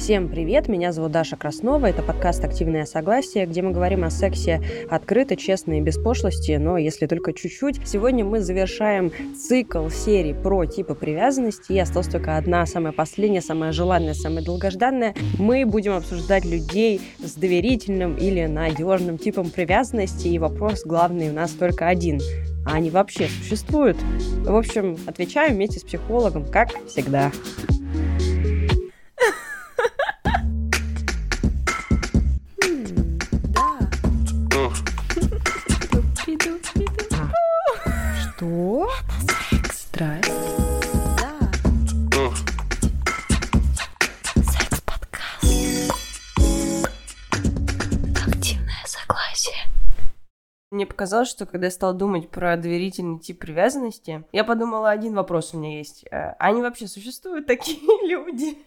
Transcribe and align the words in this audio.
Всем 0.00 0.30
привет, 0.30 0.66
меня 0.66 0.92
зовут 0.92 1.12
Даша 1.12 1.36
Краснова, 1.36 1.84
это 1.84 2.02
подкаст 2.02 2.42
«Активное 2.42 2.86
согласие», 2.86 3.44
где 3.44 3.60
мы 3.60 3.70
говорим 3.70 4.02
о 4.02 4.08
сексе 4.08 4.62
открыто, 4.88 5.36
честно 5.36 5.76
и 5.76 5.82
без 5.82 5.98
пошлости, 5.98 6.52
но 6.52 6.78
если 6.78 7.06
только 7.06 7.34
чуть-чуть. 7.34 7.86
Сегодня 7.86 8.24
мы 8.24 8.40
завершаем 8.40 9.12
цикл 9.36 9.90
серий 9.90 10.32
про 10.32 10.64
типы 10.64 10.94
привязанности, 10.94 11.72
и 11.72 11.78
осталась 11.78 12.08
только 12.08 12.38
одна, 12.38 12.64
самая 12.64 12.94
последняя, 12.94 13.42
самая 13.42 13.72
желанная, 13.72 14.14
самая 14.14 14.42
долгожданная. 14.42 15.14
Мы 15.38 15.66
будем 15.66 15.92
обсуждать 15.92 16.46
людей 16.46 17.02
с 17.18 17.34
доверительным 17.34 18.16
или 18.16 18.46
надежным 18.46 19.18
типом 19.18 19.50
привязанности, 19.50 20.28
и 20.28 20.38
вопрос 20.38 20.82
главный 20.86 21.28
у 21.28 21.34
нас 21.34 21.50
только 21.50 21.86
один– 21.86 22.20
а 22.66 22.74
они 22.74 22.90
вообще 22.90 23.26
существуют? 23.26 23.96
В 24.44 24.54
общем, 24.54 24.98
отвечаем 25.06 25.54
вместе 25.54 25.80
с 25.80 25.82
психологом, 25.82 26.44
как 26.44 26.68
всегда. 26.86 27.32
Показалось, 51.00 51.30
что 51.30 51.46
когда 51.46 51.68
я 51.68 51.70
стала 51.70 51.94
думать 51.94 52.28
про 52.28 52.58
доверительный 52.58 53.18
тип 53.18 53.38
привязанности, 53.38 54.22
я 54.32 54.44
подумала, 54.44 54.90
один 54.90 55.14
вопрос 55.14 55.54
у 55.54 55.58
меня 55.58 55.78
есть. 55.78 56.04
Э, 56.10 56.34
они 56.38 56.60
вообще 56.60 56.86
существуют 56.86 57.46
такие 57.46 57.78
люди? 58.06 58.58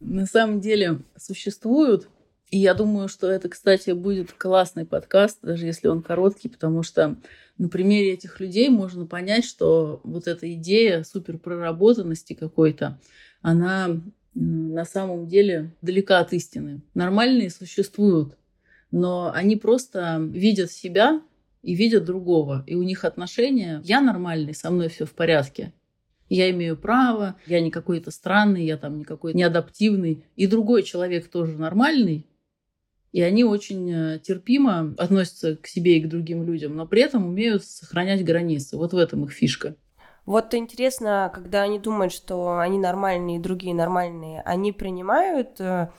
На 0.00 0.24
самом 0.24 0.60
деле 0.60 1.00
существуют. 1.18 2.08
И 2.50 2.56
я 2.56 2.72
думаю, 2.72 3.08
что 3.08 3.30
это, 3.30 3.50
кстати, 3.50 3.90
будет 3.90 4.32
классный 4.32 4.86
подкаст, 4.86 5.40
даже 5.42 5.66
если 5.66 5.88
он 5.88 6.00
короткий, 6.00 6.48
потому 6.48 6.82
что 6.82 7.16
на 7.58 7.68
примере 7.68 8.14
этих 8.14 8.40
людей 8.40 8.70
можно 8.70 9.04
понять, 9.04 9.44
что 9.44 10.00
вот 10.04 10.26
эта 10.26 10.50
идея 10.54 11.04
суперпроработанности 11.04 12.32
какой-то, 12.32 12.98
она 13.42 14.00
на 14.32 14.86
самом 14.86 15.28
деле 15.28 15.76
далека 15.82 16.18
от 16.18 16.32
истины. 16.32 16.80
Нормальные 16.94 17.50
существуют, 17.50 18.38
но 18.90 19.30
они 19.32 19.56
просто 19.56 20.18
видят 20.20 20.70
себя 20.70 21.22
и 21.62 21.74
видят 21.74 22.04
другого. 22.04 22.64
И 22.66 22.74
у 22.74 22.82
них 22.82 23.04
отношения 23.04 23.80
«я 23.84 24.00
нормальный, 24.00 24.54
со 24.54 24.70
мной 24.70 24.88
все 24.88 25.04
в 25.04 25.12
порядке». 25.12 25.72
Я 26.28 26.48
имею 26.50 26.76
право, 26.76 27.34
я 27.46 27.60
не 27.60 27.72
какой-то 27.72 28.12
странный, 28.12 28.64
я 28.64 28.76
там 28.76 28.98
не 28.98 29.04
какой-то 29.04 29.36
неадаптивный. 29.36 30.24
И 30.36 30.46
другой 30.46 30.84
человек 30.84 31.28
тоже 31.28 31.58
нормальный, 31.58 32.24
и 33.12 33.22
они 33.22 33.42
очень 33.44 33.90
э, 33.90 34.18
терпимо 34.20 34.94
относятся 34.96 35.56
к 35.56 35.66
себе 35.66 35.98
и 35.98 36.00
к 36.00 36.08
другим 36.08 36.44
людям, 36.44 36.76
но 36.76 36.86
при 36.86 37.02
этом 37.02 37.26
умеют 37.26 37.64
сохранять 37.64 38.24
границы. 38.24 38.76
Вот 38.76 38.92
в 38.92 38.96
этом 38.96 39.24
их 39.24 39.32
фишка. 39.32 39.74
Вот 40.26 40.54
интересно, 40.54 41.30
когда 41.34 41.62
они 41.62 41.80
думают, 41.80 42.12
что 42.12 42.58
они 42.58 42.78
нормальные 42.78 43.40
другие 43.40 43.74
нормальные, 43.74 44.42
они 44.42 44.70
принимают 44.70 45.60
э, 45.60 45.90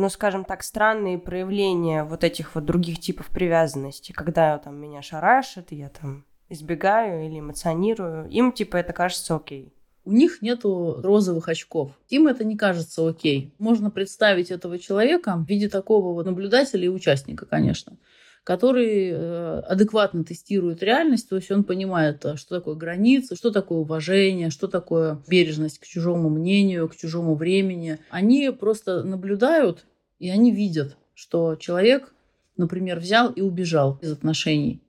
ну, 0.00 0.08
скажем 0.08 0.44
так, 0.44 0.62
странные 0.62 1.18
проявления 1.18 2.04
вот 2.04 2.24
этих 2.24 2.54
вот 2.54 2.64
других 2.64 2.98
типов 3.00 3.28
привязанности, 3.28 4.12
когда 4.12 4.58
там 4.58 4.76
меня 4.76 5.02
шарашит, 5.02 5.72
я 5.72 5.90
там 5.90 6.24
избегаю 6.48 7.26
или 7.26 7.38
эмоционирую, 7.38 8.28
им 8.28 8.52
типа 8.52 8.78
это 8.78 8.92
кажется 8.92 9.36
окей. 9.36 9.72
У 10.04 10.12
них 10.12 10.40
нету 10.40 11.00
розовых 11.02 11.48
очков. 11.48 11.92
Им 12.08 12.26
это 12.26 12.42
не 12.42 12.56
кажется 12.56 13.06
окей. 13.06 13.54
Можно 13.58 13.90
представить 13.90 14.50
этого 14.50 14.78
человека 14.78 15.36
в 15.36 15.46
виде 15.46 15.68
такого 15.68 16.14
вот 16.14 16.24
наблюдателя 16.24 16.86
и 16.86 16.88
участника, 16.88 17.44
конечно, 17.44 17.98
который 18.42 19.10
э, 19.10 19.60
адекватно 19.60 20.24
тестирует 20.24 20.82
реальность, 20.82 21.28
то 21.28 21.36
есть 21.36 21.50
он 21.50 21.64
понимает, 21.64 22.24
э, 22.24 22.36
что 22.36 22.56
такое 22.56 22.74
границы, 22.74 23.36
что 23.36 23.50
такое 23.50 23.78
уважение, 23.78 24.50
что 24.50 24.66
такое 24.66 25.22
бережность 25.28 25.78
к 25.78 25.86
чужому 25.86 26.30
мнению, 26.30 26.88
к 26.88 26.96
чужому 26.96 27.34
времени. 27.34 27.98
Они 28.08 28.50
просто 28.50 29.02
наблюдают 29.02 29.84
и 30.20 30.28
они 30.28 30.52
видят, 30.52 30.96
что 31.14 31.56
человек, 31.56 32.14
например, 32.56 33.00
взял 33.00 33.32
и 33.32 33.40
убежал 33.40 33.98
из 34.02 34.12
отношений. 34.12 34.80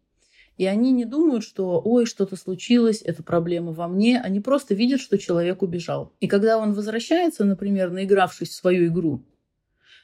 И 0.58 0.66
они 0.66 0.92
не 0.92 1.06
думают, 1.06 1.44
что 1.44 1.82
ой, 1.84 2.06
что-то 2.06 2.36
случилось, 2.36 3.02
это 3.02 3.24
проблема 3.24 3.72
во 3.72 3.88
мне. 3.88 4.22
Они 4.22 4.40
просто 4.42 4.76
видят, 4.76 5.02
что 5.02 5.18
человек 5.18 5.64
убежал. 5.64 6.14
И 6.20 6.28
когда 6.28 6.60
он 6.60 6.74
возвращается, 6.74 7.46
например, 7.46 7.90
наигравшись 7.90 8.50
в 8.50 8.54
свою 8.54 8.88
игру, 8.88 9.24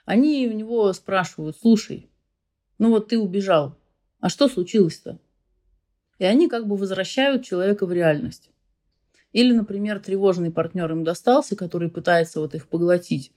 они 0.05 0.47
у 0.47 0.53
него 0.53 0.91
спрашивают, 0.93 1.57
слушай, 1.57 2.09
ну 2.79 2.89
вот 2.89 3.09
ты 3.09 3.19
убежал, 3.19 3.77
а 4.19 4.29
что 4.29 4.47
случилось-то? 4.47 5.19
И 6.17 6.23
они 6.23 6.47
как 6.47 6.65
бы 6.65 6.77
возвращают 6.77 7.45
человека 7.45 7.85
в 7.85 7.91
реальность. 7.91 8.49
Или, 9.33 9.53
например, 9.53 9.99
тревожный 9.99 10.51
партнер 10.51 10.89
им 10.91 11.03
достался, 11.03 11.55
который 11.55 11.89
пытается 11.89 12.39
вот 12.39 12.55
их 12.55 12.67
поглотить. 12.67 13.31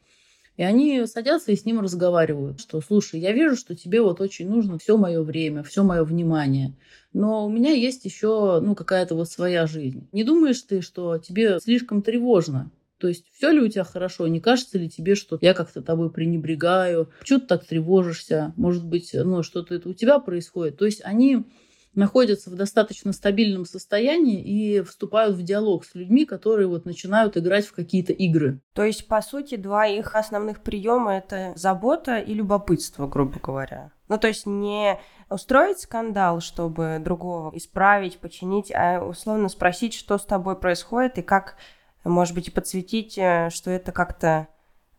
И 0.56 0.62
они 0.62 1.06
садятся 1.06 1.52
и 1.52 1.56
с 1.56 1.64
ним 1.64 1.80
разговаривают, 1.80 2.60
что, 2.60 2.80
слушай, 2.80 3.18
я 3.18 3.32
вижу, 3.32 3.56
что 3.56 3.74
тебе 3.74 4.02
вот 4.02 4.20
очень 4.20 4.48
нужно 4.48 4.78
все 4.78 4.96
мое 4.96 5.22
время, 5.22 5.62
все 5.62 5.82
мое 5.82 6.04
внимание. 6.04 6.76
Но 7.12 7.46
у 7.46 7.50
меня 7.50 7.72
есть 7.72 8.04
еще 8.04 8.60
ну, 8.60 8.74
какая-то 8.74 9.14
вот 9.14 9.28
своя 9.28 9.66
жизнь. 9.66 10.08
Не 10.12 10.24
думаешь 10.24 10.60
ты, 10.62 10.82
что 10.82 11.18
тебе 11.18 11.58
слишком 11.60 12.02
тревожно? 12.02 12.70
То 12.98 13.08
есть 13.08 13.24
все 13.32 13.50
ли 13.50 13.60
у 13.60 13.68
тебя 13.68 13.84
хорошо? 13.84 14.26
Не 14.26 14.40
кажется 14.40 14.78
ли 14.78 14.90
тебе, 14.90 15.14
что 15.14 15.38
я 15.40 15.54
как-то 15.54 15.80
тобой 15.80 16.10
пренебрегаю? 16.10 17.10
Чего 17.24 17.38
ты 17.40 17.46
так 17.46 17.64
тревожишься? 17.64 18.52
Может 18.56 18.86
быть, 18.86 19.12
ну, 19.14 19.42
что-то 19.42 19.74
это 19.74 19.88
у 19.88 19.94
тебя 19.94 20.18
происходит? 20.18 20.76
То 20.76 20.84
есть 20.84 21.00
они 21.02 21.46
находятся 21.94 22.50
в 22.50 22.54
достаточно 22.54 23.12
стабильном 23.12 23.64
состоянии 23.64 24.40
и 24.40 24.82
вступают 24.82 25.36
в 25.36 25.42
диалог 25.42 25.84
с 25.84 25.94
людьми, 25.94 26.24
которые 26.24 26.68
вот 26.68 26.84
начинают 26.84 27.36
играть 27.36 27.66
в 27.66 27.72
какие-то 27.72 28.12
игры. 28.12 28.60
То 28.74 28.84
есть, 28.84 29.08
по 29.08 29.20
сути, 29.22 29.56
два 29.56 29.86
их 29.86 30.14
основных 30.14 30.62
приема 30.62 31.16
это 31.16 31.52
забота 31.56 32.18
и 32.18 32.32
любопытство, 32.34 33.06
грубо 33.06 33.40
говоря. 33.40 33.92
Ну, 34.08 34.18
то 34.18 34.28
есть 34.28 34.46
не 34.46 34.98
устроить 35.28 35.80
скандал, 35.80 36.40
чтобы 36.40 36.98
другого 37.00 37.56
исправить, 37.56 38.18
починить, 38.18 38.72
а 38.72 39.04
условно 39.04 39.48
спросить, 39.48 39.94
что 39.94 40.18
с 40.18 40.24
тобой 40.24 40.56
происходит 40.56 41.18
и 41.18 41.22
как, 41.22 41.56
может 42.04 42.34
быть, 42.34 42.48
и 42.48 42.50
подсветить, 42.50 43.16
э, 43.18 43.50
что 43.50 43.70
это 43.70 43.92
как-то 43.92 44.48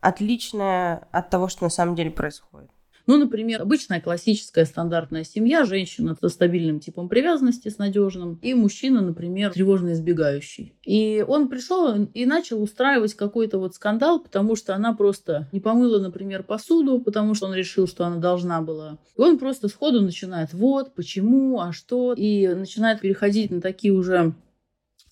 отличное 0.00 1.06
от 1.12 1.30
того, 1.30 1.48
что 1.48 1.64
на 1.64 1.70
самом 1.70 1.94
деле 1.94 2.10
происходит. 2.10 2.70
Ну, 3.06 3.18
например, 3.18 3.62
обычная 3.62 4.00
классическая 4.00 4.64
стандартная 4.64 5.24
семья, 5.24 5.64
женщина 5.64 6.16
со 6.20 6.28
стабильным 6.28 6.80
типом 6.80 7.08
привязанности, 7.08 7.68
с 7.68 7.78
надежным, 7.78 8.38
и 8.42 8.54
мужчина, 8.54 9.00
например, 9.00 9.52
тревожно 9.52 9.92
избегающий. 9.92 10.74
И 10.84 11.24
он 11.26 11.48
пришел 11.48 12.04
и 12.04 12.26
начал 12.26 12.62
устраивать 12.62 13.14
какой-то 13.14 13.58
вот 13.58 13.74
скандал, 13.74 14.20
потому 14.20 14.56
что 14.56 14.74
она 14.74 14.92
просто 14.94 15.48
не 15.52 15.60
помыла, 15.60 15.98
например, 15.98 16.42
посуду, 16.42 17.00
потому 17.00 17.34
что 17.34 17.46
он 17.46 17.54
решил, 17.54 17.86
что 17.86 18.04
она 18.04 18.16
должна 18.16 18.60
была. 18.60 18.98
И 19.16 19.20
он 19.20 19.38
просто 19.38 19.68
сходу 19.68 20.00
начинает, 20.00 20.52
вот, 20.52 20.94
почему, 20.94 21.60
а 21.60 21.72
что, 21.72 22.14
и 22.14 22.48
начинает 22.48 23.00
переходить 23.00 23.50
на 23.50 23.60
такие 23.60 23.92
уже 23.92 24.34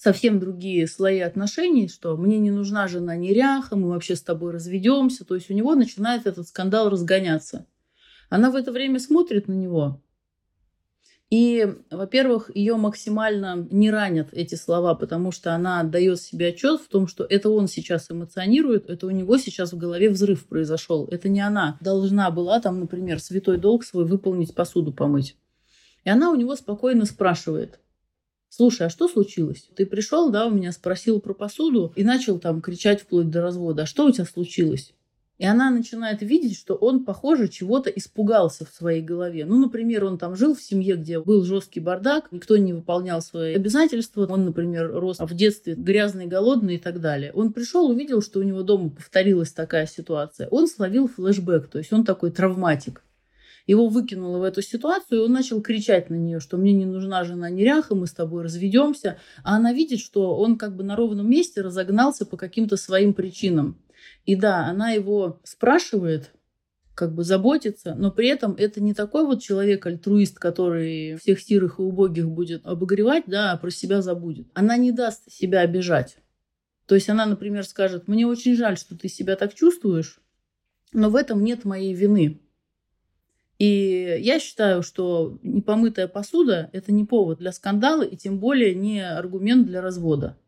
совсем 0.00 0.38
другие 0.38 0.86
слои 0.86 1.20
отношений, 1.20 1.88
что 1.88 2.16
мне 2.16 2.38
не 2.38 2.50
нужна 2.50 2.88
жена 2.88 3.16
неряха, 3.16 3.76
мы 3.76 3.90
вообще 3.90 4.16
с 4.16 4.22
тобой 4.22 4.52
разведемся. 4.52 5.26
То 5.26 5.34
есть 5.34 5.50
у 5.50 5.54
него 5.54 5.74
начинает 5.74 6.26
этот 6.26 6.48
скандал 6.48 6.88
разгоняться. 6.88 7.66
Она 8.30 8.50
в 8.50 8.56
это 8.56 8.72
время 8.72 8.98
смотрит 9.00 9.48
на 9.48 9.52
него. 9.52 10.00
И, 11.30 11.76
во-первых, 11.90 12.50
ее 12.56 12.76
максимально 12.76 13.68
не 13.70 13.90
ранят 13.90 14.30
эти 14.32 14.56
слова, 14.56 14.94
потому 14.94 15.30
что 15.30 15.54
она 15.54 15.80
отдает 15.80 16.20
себе 16.20 16.48
отчет 16.48 16.80
в 16.80 16.88
том, 16.88 17.06
что 17.06 17.24
это 17.24 17.50
он 17.50 17.68
сейчас 17.68 18.10
эмоционирует, 18.10 18.88
это 18.88 19.06
у 19.06 19.10
него 19.10 19.36
сейчас 19.36 19.72
в 19.72 19.78
голове 19.78 20.10
взрыв 20.10 20.46
произошел. 20.46 21.06
Это 21.06 21.28
не 21.28 21.40
она 21.40 21.78
должна 21.80 22.30
была 22.32 22.60
там, 22.60 22.80
например, 22.80 23.20
святой 23.20 23.58
долг 23.58 23.84
свой 23.84 24.04
выполнить, 24.04 24.54
посуду 24.54 24.92
помыть. 24.92 25.36
И 26.04 26.10
она 26.10 26.30
у 26.30 26.34
него 26.34 26.56
спокойно 26.56 27.04
спрашивает, 27.04 27.78
слушай, 28.48 28.86
а 28.86 28.90
что 28.90 29.06
случилось? 29.06 29.70
Ты 29.76 29.86
пришел, 29.86 30.30
да, 30.30 30.46
у 30.46 30.50
меня 30.50 30.72
спросил 30.72 31.20
про 31.20 31.34
посуду 31.34 31.92
и 31.94 32.02
начал 32.02 32.40
там 32.40 32.60
кричать 32.60 33.02
вплоть 33.02 33.30
до 33.30 33.40
развода. 33.40 33.82
А 33.82 33.86
что 33.86 34.06
у 34.06 34.10
тебя 34.10 34.24
случилось? 34.24 34.94
И 35.40 35.46
она 35.46 35.70
начинает 35.70 36.20
видеть, 36.20 36.54
что 36.58 36.74
он, 36.74 37.02
похоже, 37.06 37.48
чего-то 37.48 37.88
испугался 37.88 38.66
в 38.66 38.74
своей 38.74 39.00
голове. 39.00 39.46
Ну, 39.46 39.58
например, 39.58 40.04
он 40.04 40.18
там 40.18 40.36
жил 40.36 40.54
в 40.54 40.60
семье, 40.60 40.96
где 40.96 41.18
был 41.18 41.44
жесткий 41.44 41.80
бардак, 41.80 42.30
никто 42.30 42.58
не 42.58 42.74
выполнял 42.74 43.22
свои 43.22 43.54
обязательства. 43.54 44.26
Он, 44.26 44.44
например, 44.44 44.92
рос 44.92 45.16
в 45.18 45.34
детстве 45.34 45.76
грязный, 45.76 46.26
голодный 46.26 46.74
и 46.74 46.78
так 46.78 47.00
далее. 47.00 47.32
Он 47.32 47.54
пришел, 47.54 47.88
увидел, 47.88 48.20
что 48.20 48.40
у 48.40 48.42
него 48.42 48.62
дома 48.62 48.90
повторилась 48.90 49.50
такая 49.50 49.86
ситуация. 49.86 50.46
Он 50.48 50.68
словил 50.68 51.08
флешбэк, 51.08 51.68
то 51.68 51.78
есть 51.78 51.90
он 51.90 52.04
такой 52.04 52.32
травматик. 52.32 53.02
Его 53.66 53.88
выкинуло 53.88 54.40
в 54.40 54.42
эту 54.42 54.60
ситуацию, 54.60 55.20
и 55.20 55.24
он 55.24 55.32
начал 55.32 55.62
кричать 55.62 56.10
на 56.10 56.16
нее, 56.16 56.40
что 56.40 56.58
мне 56.58 56.74
не 56.74 56.84
нужна 56.84 57.24
жена 57.24 57.48
неряха, 57.48 57.94
мы 57.94 58.06
с 58.06 58.12
тобой 58.12 58.42
разведемся. 58.42 59.16
А 59.42 59.56
она 59.56 59.72
видит, 59.72 60.00
что 60.00 60.36
он 60.36 60.58
как 60.58 60.76
бы 60.76 60.84
на 60.84 60.96
ровном 60.96 61.30
месте 61.30 61.62
разогнался 61.62 62.26
по 62.26 62.36
каким-то 62.36 62.76
своим 62.76 63.14
причинам. 63.14 63.78
И 64.24 64.36
да, 64.36 64.66
она 64.66 64.90
его 64.90 65.40
спрашивает, 65.44 66.32
как 66.94 67.14
бы 67.14 67.24
заботится, 67.24 67.94
но 67.94 68.10
при 68.10 68.28
этом 68.28 68.54
это 68.58 68.82
не 68.82 68.92
такой 68.92 69.24
вот 69.24 69.40
человек-альтруист, 69.40 70.38
который 70.38 71.16
всех 71.16 71.40
сирых 71.40 71.78
и 71.78 71.82
убогих 71.82 72.28
будет 72.28 72.66
обогревать, 72.66 73.24
да, 73.26 73.52
а 73.52 73.56
про 73.56 73.70
себя 73.70 74.02
забудет. 74.02 74.48
Она 74.54 74.76
не 74.76 74.92
даст 74.92 75.30
себя 75.32 75.60
обижать. 75.60 76.18
То 76.86 76.94
есть 76.94 77.08
она, 77.08 77.24
например, 77.24 77.64
скажет, 77.64 78.08
мне 78.08 78.26
очень 78.26 78.56
жаль, 78.56 78.76
что 78.76 78.98
ты 78.98 79.08
себя 79.08 79.36
так 79.36 79.54
чувствуешь, 79.54 80.20
но 80.92 81.08
в 81.08 81.16
этом 81.16 81.42
нет 81.42 81.64
моей 81.64 81.94
вины. 81.94 82.40
И 83.58 84.16
я 84.20 84.40
считаю, 84.40 84.82
что 84.82 85.38
непомытая 85.42 86.08
посуда– 86.08 86.68
это 86.72 86.92
не 86.92 87.04
повод 87.04 87.38
для 87.38 87.52
скандала 87.52 88.02
и 88.02 88.16
тем 88.16 88.40
более 88.40 88.74
не 88.74 89.06
аргумент 89.06 89.66
для 89.66 89.80
развода. 89.80 90.38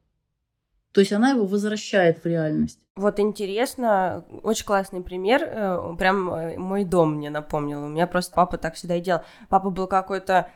То 0.92 1.00
есть 1.00 1.12
она 1.12 1.30
его 1.30 1.46
возвращает 1.46 2.22
в 2.22 2.26
реальность. 2.26 2.78
Вот 2.94 3.18
интересно, 3.18 4.24
очень 4.42 4.66
классный 4.66 5.00
пример, 5.00 5.42
э, 5.42 5.94
прям 5.98 6.32
э, 6.32 6.58
мой 6.58 6.84
дом 6.84 7.14
мне 7.14 7.30
напомнил. 7.30 7.82
У 7.84 7.88
меня 7.88 8.06
просто 8.06 8.34
папа 8.34 8.58
так 8.58 8.74
всегда 8.74 8.96
и 8.96 9.00
делал. 9.00 9.22
Папа 9.48 9.70
был 9.70 9.86
какой-то 9.86 10.50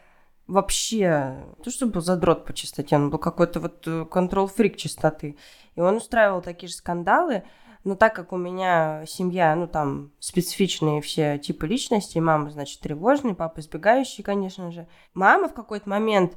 вообще, 0.47 1.45
то, 1.65 1.71
что 1.71 1.87
был 1.87 2.03
задрот 2.03 2.45
по 2.45 2.53
чистоте, 2.53 2.97
он 2.97 3.11
был 3.11 3.19
какой-то 3.19 3.61
вот 3.61 3.87
э, 3.87 4.05
контрол-фрик 4.05 4.77
чистоты. 4.77 5.39
И 5.75 5.81
он 5.81 5.97
устраивал 5.97 6.43
такие 6.43 6.69
же 6.69 6.75
скандалы, 6.75 7.43
но 7.85 7.95
так 7.95 8.15
как 8.15 8.33
у 8.33 8.37
меня 8.37 9.05
семья, 9.07 9.55
ну, 9.55 9.67
там, 9.67 10.13
специфичные 10.19 11.01
все 11.01 11.39
типы 11.39 11.67
личности, 11.67 12.19
мама, 12.19 12.51
значит, 12.51 12.81
тревожный, 12.81 13.35
папа 13.35 13.61
избегающий, 13.61 14.23
конечно 14.23 14.71
же. 14.73 14.87
Мама 15.15 15.49
в 15.49 15.55
какой-то 15.55 15.89
момент, 15.89 16.37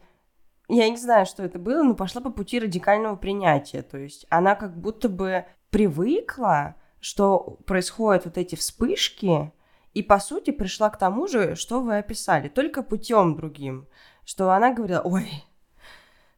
я 0.70 0.90
не 0.90 0.98
знаю, 0.98 1.26
что 1.26 1.44
это 1.44 1.60
было, 1.60 1.84
но 1.84 1.96
пошла 1.96 2.22
по 2.22 2.30
пути 2.30 2.60
радикального 2.60 3.16
принятия. 3.16 3.82
То 3.82 3.98
есть 3.98 4.26
она 4.30 4.56
как 4.56 4.78
будто 4.80 5.10
бы 5.10 5.46
привыкла, 5.70 6.76
что 7.00 7.58
происходят 7.66 8.26
вот 8.26 8.38
эти 8.38 8.56
вспышки, 8.56 9.52
и, 9.94 10.04
по 10.04 10.20
сути, 10.20 10.52
пришла 10.52 10.90
к 10.90 11.00
тому 11.00 11.28
же, 11.28 11.56
что 11.56 11.82
вы 11.82 11.98
описали, 11.98 12.48
только 12.48 12.84
путем 12.84 13.36
другим. 13.36 13.88
Что 14.24 14.52
она 14.52 14.72
говорила, 14.72 15.02
ой, 15.04 15.44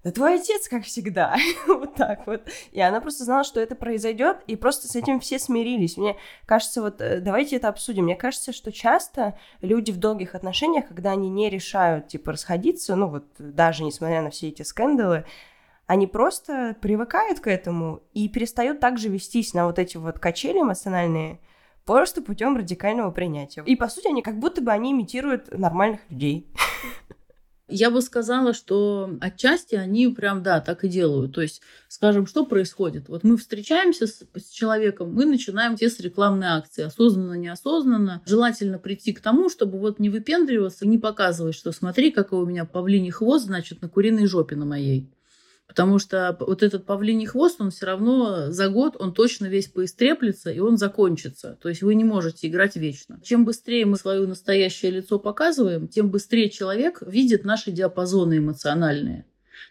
да 0.03 0.11
твой 0.11 0.35
отец, 0.35 0.67
как 0.67 0.83
всегда, 0.83 1.35
вот 1.67 1.95
так 1.95 2.25
вот. 2.25 2.41
И 2.71 2.81
она 2.81 3.01
просто 3.01 3.23
знала, 3.23 3.43
что 3.43 3.59
это 3.59 3.75
произойдет, 3.75 4.37
и 4.47 4.55
просто 4.55 4.87
с 4.87 4.95
этим 4.95 5.19
все 5.19 5.37
смирились. 5.37 5.97
Мне 5.97 6.17
кажется, 6.45 6.81
вот 6.81 7.01
э, 7.01 7.19
давайте 7.19 7.57
это 7.57 7.67
обсудим. 7.67 8.05
Мне 8.05 8.15
кажется, 8.15 8.51
что 8.51 8.71
часто 8.71 9.37
люди 9.61 9.91
в 9.91 9.97
долгих 9.97 10.33
отношениях, 10.33 10.87
когда 10.87 11.11
они 11.11 11.29
не 11.29 11.49
решают, 11.49 12.07
типа, 12.07 12.31
расходиться, 12.31 12.95
ну 12.95 13.07
вот 13.07 13.25
даже 13.37 13.83
несмотря 13.83 14.21
на 14.21 14.31
все 14.31 14.49
эти 14.49 14.63
скандалы, 14.63 15.25
они 15.85 16.07
просто 16.07 16.75
привыкают 16.81 17.41
к 17.41 17.47
этому 17.47 18.01
и 18.13 18.29
перестают 18.29 18.79
также 18.79 19.09
вестись 19.09 19.53
на 19.53 19.65
вот 19.65 19.77
эти 19.77 19.97
вот 19.97 20.19
качели 20.19 20.61
эмоциональные, 20.61 21.39
просто 21.85 22.21
путем 22.21 22.55
радикального 22.55 23.11
принятия. 23.11 23.61
И 23.65 23.75
по 23.75 23.87
сути 23.89 24.07
они 24.07 24.21
как 24.21 24.39
будто 24.39 24.61
бы 24.61 24.71
они 24.71 24.93
имитируют 24.93 25.51
нормальных 25.51 25.99
людей. 26.09 26.47
Я 27.67 27.89
бы 27.89 28.01
сказала, 28.01 28.53
что 28.53 29.17
отчасти 29.21 29.75
они 29.75 30.07
прям, 30.09 30.43
да, 30.43 30.59
так 30.59 30.83
и 30.83 30.89
делают. 30.89 31.33
То 31.33 31.41
есть, 31.41 31.61
скажем, 31.87 32.27
что 32.27 32.45
происходит? 32.45 33.07
Вот 33.07 33.23
мы 33.23 33.37
встречаемся 33.37 34.07
с, 34.07 34.23
с 34.35 34.49
человеком, 34.49 35.13
мы 35.13 35.25
начинаем 35.25 35.77
те 35.77 35.89
с 35.89 35.99
рекламной 35.99 36.47
акции, 36.47 36.83
осознанно, 36.83 37.33
неосознанно. 37.33 38.21
Желательно 38.25 38.77
прийти 38.77 39.13
к 39.13 39.21
тому, 39.21 39.49
чтобы 39.49 39.79
вот 39.79 39.99
не 39.99 40.09
выпендриваться, 40.09 40.85
не 40.85 40.97
показывать, 40.97 41.55
что 41.55 41.71
смотри, 41.71 42.11
какой 42.11 42.39
у 42.39 42.45
меня 42.45 42.65
павлиний 42.65 43.11
хвост, 43.11 43.45
значит, 43.45 43.81
на 43.81 43.89
куриной 43.89 44.27
жопе 44.27 44.55
на 44.55 44.65
моей. 44.65 45.09
Потому 45.71 45.99
что 45.99 46.35
вот 46.37 46.63
этот 46.63 46.85
павлиний 46.85 47.25
хвост, 47.25 47.61
он 47.61 47.71
все 47.71 47.85
равно 47.85 48.51
за 48.51 48.67
год, 48.67 48.97
он 48.99 49.13
точно 49.13 49.45
весь 49.45 49.67
поистреплется, 49.67 50.51
и 50.51 50.59
он 50.59 50.75
закончится. 50.75 51.57
То 51.61 51.69
есть 51.69 51.81
вы 51.81 51.95
не 51.95 52.03
можете 52.03 52.49
играть 52.49 52.75
вечно. 52.75 53.21
Чем 53.23 53.45
быстрее 53.45 53.85
мы 53.85 53.95
свое 53.95 54.27
настоящее 54.27 54.91
лицо 54.91 55.17
показываем, 55.17 55.87
тем 55.87 56.09
быстрее 56.09 56.49
человек 56.49 57.01
видит 57.07 57.45
наши 57.45 57.71
диапазоны 57.71 58.39
эмоциональные. 58.39 59.25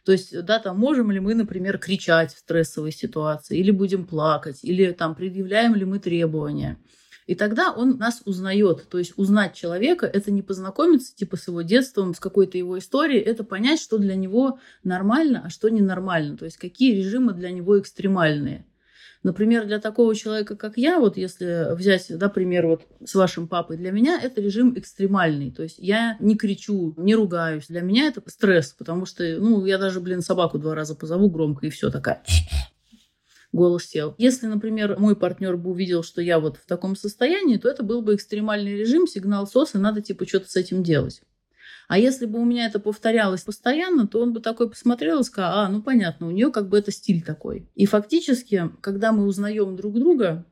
То 0.07 0.13
есть, 0.13 0.43
да, 0.47 0.59
там 0.59 0.79
можем 0.79 1.11
ли 1.11 1.21
мы, 1.21 1.35
например, 1.35 1.77
кричать 1.77 2.33
в 2.33 2.39
стрессовой 2.39 2.93
ситуации, 2.93 3.59
или 3.59 3.71
будем 3.71 4.07
плакать, 4.07 4.61
или 4.63 4.93
там 4.93 5.15
предъявляем 5.15 5.75
ли 5.75 5.85
мы 5.85 5.99
требования. 5.99 6.79
И 7.27 7.35
тогда 7.35 7.73
он 7.73 7.97
нас 7.99 8.23
узнает. 8.25 8.89
То 8.89 8.99
есть 8.99 9.13
узнать 9.17 9.55
человека– 9.55 10.07
это 10.13 10.31
не 10.31 10.43
познакомиться 10.43 11.15
типа 11.15 11.37
с 11.37 11.49
его 11.49 11.63
детством, 11.63 12.15
с 12.15 12.21
какой-то 12.21 12.59
его 12.59 12.79
историей, 12.79 13.21
это 13.21 13.45
понять, 13.45 13.81
что 13.81 13.99
для 13.99 14.17
него 14.17 14.59
нормально, 14.83 15.43
а 15.45 15.51
что 15.51 15.69
ненормально. 15.69 16.37
То 16.37 16.45
есть 16.45 16.57
какие 16.57 16.97
режимы 16.97 17.33
для 17.33 17.51
него 17.51 17.79
экстремальные. 17.79 18.65
Например, 19.23 19.67
для 19.67 19.79
такого 19.81 20.15
человека, 20.15 20.57
как 20.57 20.79
я, 20.79 20.99
вот 20.99 21.19
если 21.19 21.75
взять, 21.75 22.07
да, 22.09 22.31
пример 22.31 22.67
вот 22.67 22.87
с 23.05 23.15
вашим 23.15 23.49
папой, 23.49 23.77
для 23.77 23.91
меня 23.91 24.19
это 24.21 24.41
режим 24.41 24.79
экстремальный. 24.79 25.51
То 25.51 25.63
есть 25.63 25.79
я 25.79 26.17
не 26.21 26.37
кричу, 26.37 26.95
не 26.97 27.15
ругаюсь. 27.15 27.67
Для 27.69 27.83
меня 27.83 28.07
это 28.07 28.23
стресс, 28.27 28.75
потому 28.79 29.05
что, 29.05 29.23
ну, 29.39 29.67
я 29.67 29.77
даже, 29.77 30.01
блин, 30.01 30.23
собаку 30.23 30.59
два 30.59 30.75
раза 30.75 30.95
позову 30.95 31.29
громко, 31.29 31.67
и 31.67 31.71
все 31.71 31.91
такая 31.91 32.23
голос 33.53 33.85
сел. 33.85 34.15
Если, 34.19 34.47
например, 34.47 34.99
мой 34.99 35.17
партнер 35.17 35.57
бы 35.57 35.71
увидел, 35.71 36.03
что 36.03 36.23
я 36.23 36.39
вот 36.39 36.57
в 36.57 36.67
таком 36.67 36.97
состоянии, 36.97 37.57
то 37.57 37.69
это 37.69 37.83
был 37.83 38.03
бы 38.03 38.15
экстремальный 38.15 38.77
режим, 38.77 39.07
сигнал 39.07 39.47
СОС, 39.47 39.75
и 39.75 39.79
надо 39.79 40.01
типа 40.03 40.27
что-то 40.27 40.51
с 40.51 40.57
этим 40.57 40.83
делать. 40.83 41.23
А 41.89 41.99
если 41.99 42.27
бы 42.27 42.39
у 42.39 42.45
меня 42.45 42.67
это 42.67 42.79
повторялось 42.79 43.43
постоянно, 43.43 44.07
то 44.07 44.21
он 44.21 44.33
бы 44.33 44.39
такой 44.39 44.71
посмотрел 44.71 45.21
и 45.21 45.25
сказал, 45.25 45.59
а, 45.59 45.69
ну 45.69 45.83
понятно, 45.83 46.29
у 46.29 46.31
нее 46.31 46.53
как 46.53 46.69
бы 46.69 46.79
это 46.79 46.93
стиль 46.93 47.21
такой. 47.21 47.69
И 47.75 47.85
фактически, 47.85 48.71
когда 48.81 49.11
мы 49.11 49.27
узнаем 49.27 49.75
друг 49.75 49.95
друга, 49.95 50.47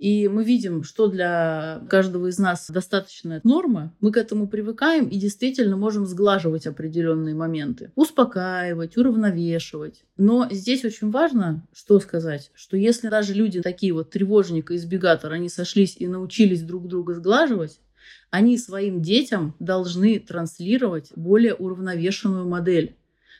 и 0.00 0.28
мы 0.28 0.44
видим, 0.44 0.82
что 0.82 1.08
для 1.08 1.82
каждого 1.90 2.28
из 2.28 2.38
нас 2.38 2.70
достаточная 2.70 3.42
норма, 3.44 3.94
мы 4.00 4.12
к 4.12 4.16
этому 4.16 4.48
привыкаем 4.48 5.06
и 5.06 5.18
действительно 5.18 5.76
можем 5.76 6.06
сглаживать 6.06 6.66
определенные 6.66 7.34
моменты, 7.34 7.92
успокаивать, 7.96 8.96
уравновешивать. 8.96 10.04
Но 10.16 10.48
здесь 10.50 10.86
очень 10.86 11.10
важно, 11.10 11.68
что 11.74 12.00
сказать, 12.00 12.50
что 12.54 12.78
если 12.78 13.10
даже 13.10 13.34
люди 13.34 13.60
такие 13.60 13.92
вот 13.92 14.08
тревожник 14.08 14.70
и 14.70 14.76
избегатор, 14.76 15.32
они 15.32 15.50
сошлись 15.50 15.96
и 15.98 16.06
научились 16.08 16.62
друг 16.62 16.88
друга 16.88 17.12
сглаживать, 17.12 17.78
они 18.30 18.56
своим 18.56 19.02
детям 19.02 19.54
должны 19.58 20.18
транслировать 20.18 21.12
более 21.14 21.52
уравновешенную 21.52 22.48
модель. 22.48 22.96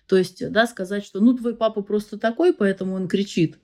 То 0.06 0.18
есть, 0.18 0.46
да, 0.50 0.66
сказать, 0.66 1.06
что 1.06 1.20
ну 1.20 1.34
твой 1.34 1.56
папа 1.56 1.80
просто 1.80 2.18
такой, 2.18 2.52
поэтому 2.52 2.96
он 2.96 3.08
кричит. 3.08 3.56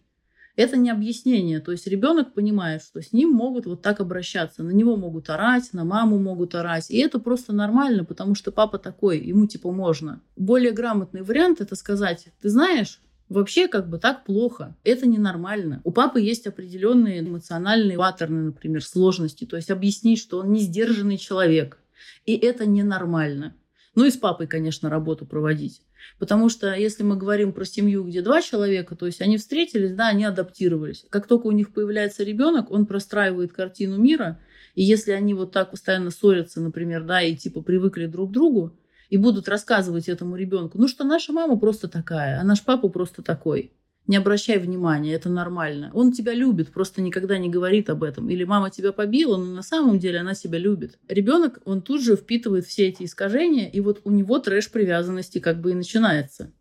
Это 0.56 0.78
не 0.78 0.90
объяснение. 0.90 1.60
То 1.60 1.72
есть 1.72 1.86
ребенок 1.86 2.32
понимает, 2.32 2.82
что 2.82 3.02
с 3.02 3.12
ним 3.12 3.30
могут 3.30 3.66
вот 3.66 3.82
так 3.82 4.00
обращаться. 4.00 4.62
На 4.62 4.70
него 4.70 4.96
могут 4.96 5.28
орать, 5.28 5.72
на 5.72 5.84
маму 5.84 6.18
могут 6.18 6.54
орать. 6.54 6.90
И 6.90 6.98
это 6.98 7.20
просто 7.20 7.52
нормально, 7.52 8.04
потому 8.04 8.34
что 8.34 8.50
папа 8.50 8.78
такой, 8.78 9.20
ему 9.20 9.46
типа 9.46 9.70
можно. 9.70 10.22
Более 10.34 10.72
грамотный 10.72 11.22
вариант 11.22 11.60
это 11.60 11.76
сказать, 11.76 12.28
ты 12.40 12.48
знаешь, 12.48 13.00
Вообще 13.28 13.66
как 13.66 13.88
бы 13.88 13.98
так 13.98 14.24
плохо. 14.24 14.76
Это 14.84 15.08
ненормально. 15.08 15.80
У 15.82 15.90
папы 15.90 16.20
есть 16.20 16.46
определенные 16.46 17.20
эмоциональные 17.20 17.98
паттерны, 17.98 18.42
например, 18.44 18.84
сложности. 18.84 19.44
То 19.44 19.56
есть 19.56 19.68
объяснить, 19.70 20.20
что 20.20 20.38
он 20.38 20.52
не 20.52 20.60
сдержанный 20.60 21.16
человек. 21.16 21.78
И 22.24 22.36
это 22.36 22.66
ненормально. 22.66 23.56
Ну 23.96 24.04
и 24.04 24.10
с 24.10 24.16
папой, 24.16 24.46
конечно, 24.46 24.90
работу 24.90 25.26
проводить. 25.26 25.82
Потому 26.18 26.48
что 26.48 26.74
если 26.74 27.02
мы 27.02 27.16
говорим 27.16 27.52
про 27.52 27.64
семью, 27.64 28.04
где 28.04 28.22
два 28.22 28.42
человека, 28.42 28.96
то 28.96 29.06
есть 29.06 29.20
они 29.20 29.36
встретились, 29.38 29.94
да, 29.94 30.08
они 30.08 30.24
адаптировались. 30.24 31.04
Как 31.10 31.26
только 31.26 31.46
у 31.46 31.52
них 31.52 31.72
появляется 31.72 32.24
ребенок, 32.24 32.70
он 32.70 32.86
простраивает 32.86 33.52
картину 33.52 33.98
мира, 33.98 34.40
и 34.74 34.82
если 34.82 35.12
они 35.12 35.34
вот 35.34 35.52
так 35.52 35.70
постоянно 35.70 36.10
ссорятся, 36.10 36.60
например, 36.60 37.04
да, 37.04 37.22
и 37.22 37.34
типа 37.34 37.62
привыкли 37.62 38.06
друг 38.06 38.30
к 38.30 38.32
другу, 38.32 38.78
и 39.08 39.16
будут 39.16 39.48
рассказывать 39.48 40.08
этому 40.08 40.36
ребенку, 40.36 40.78
ну 40.78 40.88
что 40.88 41.04
наша 41.04 41.32
мама 41.32 41.58
просто 41.58 41.88
такая, 41.88 42.40
а 42.40 42.44
наш 42.44 42.62
папа 42.62 42.88
просто 42.88 43.22
такой. 43.22 43.72
Не 44.06 44.16
обращай 44.16 44.58
внимания, 44.58 45.14
это 45.14 45.28
нормально. 45.28 45.90
Он 45.92 46.12
тебя 46.12 46.32
любит, 46.32 46.72
просто 46.72 47.02
никогда 47.02 47.38
не 47.38 47.48
говорит 47.48 47.90
об 47.90 48.04
этом. 48.04 48.30
Или 48.30 48.44
мама 48.44 48.70
тебя 48.70 48.92
побила, 48.92 49.36
но 49.36 49.46
на 49.46 49.62
самом 49.62 49.98
деле 49.98 50.20
она 50.20 50.34
себя 50.34 50.58
любит. 50.58 50.98
Ребенок, 51.08 51.60
он 51.64 51.82
тут 51.82 52.02
же 52.02 52.16
впитывает 52.16 52.66
все 52.66 52.86
эти 52.86 53.02
искажения, 53.02 53.68
и 53.68 53.80
вот 53.80 54.00
у 54.04 54.10
него 54.10 54.38
трэш 54.38 54.70
привязанности 54.70 55.40
как 55.40 55.60
бы 55.60 55.72
и 55.72 55.74
начинается. 55.74 56.52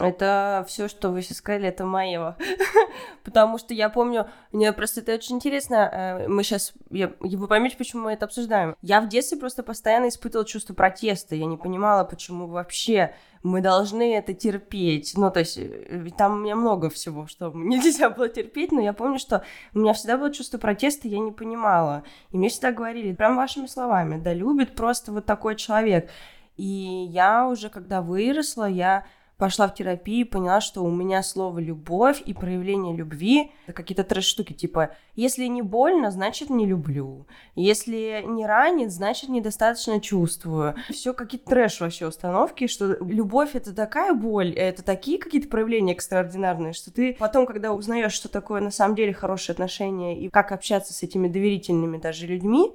Это 0.00 0.64
все, 0.68 0.88
что 0.88 1.10
вы 1.10 1.22
сейчас 1.22 1.38
сказали, 1.38 1.68
это 1.68 1.84
мое. 1.84 2.36
Потому 3.24 3.58
что 3.58 3.74
я 3.74 3.88
помню, 3.88 4.28
мне 4.52 4.72
просто 4.72 5.00
это 5.00 5.14
очень 5.14 5.36
интересно. 5.36 5.90
Э, 5.92 6.28
мы 6.28 6.42
сейчас, 6.42 6.72
я, 6.90 7.12
вы 7.20 7.46
поймете, 7.46 7.76
почему 7.76 8.04
мы 8.04 8.12
это 8.12 8.24
обсуждаем. 8.24 8.76
Я 8.82 9.00
в 9.00 9.08
детстве 9.08 9.38
просто 9.38 9.62
постоянно 9.62 10.08
испытывала 10.08 10.46
чувство 10.46 10.74
протеста. 10.74 11.34
Я 11.34 11.46
не 11.46 11.56
понимала, 11.56 12.04
почему 12.04 12.46
вообще 12.46 13.14
мы 13.42 13.60
должны 13.60 14.14
это 14.14 14.34
терпеть. 14.34 15.14
Ну, 15.16 15.30
то 15.30 15.40
есть, 15.40 15.58
э, 15.58 16.06
там 16.16 16.34
у 16.34 16.36
меня 16.36 16.56
много 16.56 16.90
всего, 16.90 17.26
что 17.26 17.50
нельзя 17.54 18.10
было 18.10 18.28
терпеть, 18.28 18.72
но 18.72 18.80
я 18.80 18.92
помню, 18.92 19.18
что 19.18 19.44
у 19.74 19.78
меня 19.78 19.92
всегда 19.92 20.16
было 20.16 20.32
чувство 20.32 20.58
протеста, 20.58 21.08
я 21.08 21.18
не 21.18 21.32
понимала. 21.32 22.04
И 22.30 22.36
мне 22.36 22.48
всегда 22.48 22.72
говорили, 22.72 23.14
прям 23.14 23.36
вашими 23.36 23.66
словами, 23.66 24.20
да 24.20 24.32
любит 24.32 24.74
просто 24.74 25.12
вот 25.12 25.26
такой 25.26 25.56
человек. 25.56 26.10
И 26.56 27.08
я 27.10 27.48
уже, 27.48 27.70
когда 27.70 28.02
выросла, 28.02 28.68
я 28.68 29.06
пошла 29.40 29.66
в 29.66 29.74
терапию, 29.74 30.28
поняла, 30.28 30.60
что 30.60 30.84
у 30.84 30.90
меня 30.90 31.22
слово 31.22 31.58
«любовь» 31.58 32.22
и 32.24 32.34
проявление 32.34 32.94
любви— 32.94 33.52
это 33.66 33.72
какие-то 33.72 34.04
трэш-штуки, 34.04 34.52
типа 34.52 34.90
«если 35.16 35.46
не 35.46 35.62
больно, 35.62 36.10
значит 36.10 36.50
не 36.50 36.66
люблю», 36.66 37.26
«если 37.56 38.22
не 38.26 38.46
ранит, 38.46 38.92
значит 38.92 39.30
недостаточно 39.30 39.98
чувствую». 39.98 40.76
Все 40.90 41.14
какие-то 41.14 41.48
трэш 41.48 41.80
вообще 41.80 42.06
установки, 42.06 42.66
что 42.66 42.98
любовь— 43.00 43.50
это 43.54 43.74
такая 43.74 44.12
боль, 44.12 44.52
это 44.52 44.84
такие 44.84 45.18
какие-то 45.18 45.48
проявления 45.48 45.94
экстраординарные, 45.94 46.74
что 46.74 46.92
ты 46.92 47.16
потом, 47.18 47.46
когда 47.46 47.72
узнаешь, 47.72 48.12
что 48.12 48.28
такое 48.28 48.60
на 48.60 48.70
самом 48.70 48.94
деле 48.94 49.14
хорошие 49.14 49.54
отношения 49.54 50.20
и 50.20 50.28
как 50.28 50.52
общаться 50.52 50.92
с 50.92 51.02
этими 51.02 51.28
доверительными 51.28 51.96
даже 51.96 52.26
людьми, 52.26 52.74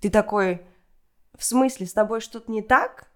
ты 0.00 0.08
такой, 0.08 0.62
в 1.36 1.44
смысле, 1.44 1.86
с 1.86 1.92
тобой 1.92 2.20
что-то 2.20 2.50
не 2.50 2.62
так? 2.62 3.09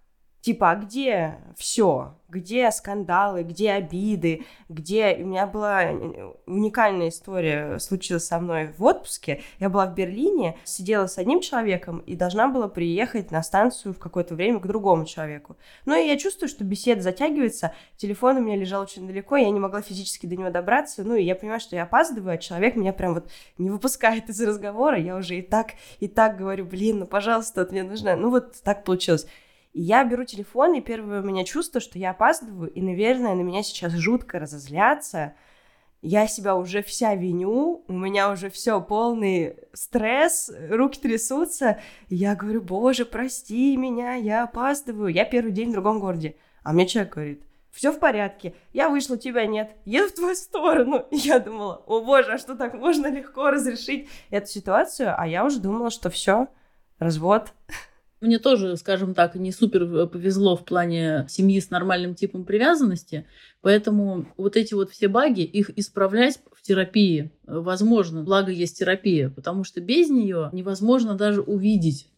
Типа, 0.45 0.73
а 0.73 0.75
где 0.75 1.39
все? 1.57 2.19
Где 2.29 2.71
скандалы, 2.71 3.45
где 3.45 3.71
обиды, 3.71 4.45
где... 4.69 5.17
У 5.19 5.25
меня 5.25 5.47
была 5.47 5.85
э, 5.85 6.33
уникальная 6.45 7.09
история, 7.09 7.79
случилась 7.79 8.27
со 8.27 8.39
мной 8.39 8.75
в 8.77 8.85
отпуске. 8.85 9.41
Я 9.59 9.71
была 9.71 9.87
в 9.87 9.95
Берлине, 9.95 10.59
сидела 10.65 11.07
с 11.07 11.17
одним 11.17 11.41
человеком 11.41 12.01
и 12.01 12.15
должна 12.15 12.49
была 12.49 12.69
приехать 12.69 13.31
на 13.31 13.43
станцию 13.43 13.95
в 13.95 13.99
какое-то 13.99 14.35
время 14.35 14.61
к 14.61 14.67
другому 14.67 15.07
человеку. 15.07 15.57
И 15.87 15.91
я 15.91 16.19
чувствую, 16.19 16.51
что 16.51 16.63
беседа 16.63 17.01
затягивается, 17.01 17.73
телефон 17.97 18.37
у 18.37 18.41
меня 18.41 18.57
лежал 18.57 18.83
очень 18.83 19.07
далеко, 19.07 19.37
я 19.37 19.49
не 19.49 19.61
могла 19.61 19.81
физически 19.81 20.27
до 20.27 20.37
него 20.37 20.51
добраться, 20.51 21.05
ну 21.05 21.15
и 21.15 21.23
я 21.23 21.37
понимаю, 21.37 21.61
что 21.61 21.75
я 21.75 21.85
опаздываю, 21.85 22.35
а 22.35 22.39
человек 22.39 22.77
меня 22.77 22.93
прям 22.93 23.15
вот 23.15 23.31
не 23.57 23.71
выпускает 23.71 24.29
из 24.29 24.43
разговора, 24.43 24.99
я 24.99 25.17
уже 25.17 25.37
и 25.37 25.43
так, 25.43 25.69
и 26.01 26.09
так 26.09 26.37
говорю, 26.37 26.67
блин, 26.67 26.99
ну 26.99 27.07
пожалуйста, 27.07 27.63
вот 27.63 27.73
мне 27.73 27.83
нужно... 27.83 28.15
Ну 28.15 28.29
вот 28.29 28.61
так 28.63 28.85
получилось. 28.85 29.27
И 29.75 29.83
я 29.83 30.05
беру 30.05 30.25
телефон, 30.25 30.75
и 30.75 30.81
первое 30.81 31.21
у 31.21 31.25
меня 31.25 31.45
чувство, 31.45 31.81
что 31.81 31.99
я 31.99 32.11
опаздываю, 32.11 32.71
и, 32.71 32.81
наверное, 32.81 33.35
на 33.35 33.41
меня 33.43 33.65
сейчас 33.65 33.93
жутко 33.93 34.39
разозлятся. 34.39 35.35
Я 36.01 36.29
себя 36.29 36.55
уже 36.55 36.83
вся 36.83 37.15
виню, 37.17 37.85
у 37.89 37.93
меня 37.93 38.31
уже 38.31 38.51
все 38.51 38.81
полный 38.81 39.57
стресс, 39.73 40.51
руки 40.71 41.01
трясутся. 41.01 41.81
Я 42.09 42.37
говорю, 42.37 42.63
боже, 42.63 43.05
прости 43.05 43.77
меня, 43.77 44.15
я 44.15 44.45
опаздываю. 44.45 45.09
Я 45.09 45.25
первый 45.25 45.51
день 45.51 45.71
в 45.71 45.73
другом 45.73 45.99
городе. 45.99 46.37
А 46.63 46.73
мне 46.73 46.87
человек 46.87 47.15
говорит, 47.15 47.43
все 47.73 47.91
в 47.91 47.99
порядке, 47.99 48.55
я 48.73 48.89
вышла, 48.89 49.19
тебя 49.19 49.45
нет, 49.47 49.75
еду 49.85 50.09
в 50.09 50.13
твою 50.13 50.37
сторону. 50.37 51.05
И 51.11 51.17
я 51.17 51.41
думала, 51.41 51.83
о 51.87 52.01
боже, 52.01 52.35
а 52.35 52.39
что 52.39 52.55
так 52.55 52.75
можно 52.75 53.11
легко 53.11 53.51
разрешить 53.51 54.09
эту 54.31 54.47
ситуацию? 54.47 55.15
А 55.19 55.27
я 55.27 55.45
уже 55.45 55.59
думала, 55.59 55.91
что 55.91 56.11
все, 56.11 56.47
развод. 57.01 57.53
Мне 58.25 58.39
тоже, 58.39 58.79
скажем 58.79 59.13
так, 59.13 59.35
не 59.35 59.53
супер 59.53 59.83
э, 59.83 60.07
повезло 60.07 60.57
в 60.57 60.65
плане 60.65 61.27
семьи 61.29 61.61
с 61.61 61.69
нормальным 61.69 62.15
типом 62.15 62.47
привязанности, 62.47 63.27
поэтому 63.61 64.27
вот 64.39 64.57
эти 64.57 64.73
вот 64.73 64.91
все 64.91 65.09
баги, 65.09 65.43
их 65.43 65.69
исправлять 65.79 66.41
в 66.51 66.63
терапии 66.63 67.33
э, 67.47 67.59
возможно, 67.59 68.23
благо 68.23 68.51
есть 68.51 68.79
терапия, 68.79 69.29
потому 69.29 69.63
что 69.63 69.83
без 69.83 70.09
нее 70.09 70.49
невозможно 70.53 71.15
даже 71.15 71.43
увидеть 71.43 72.09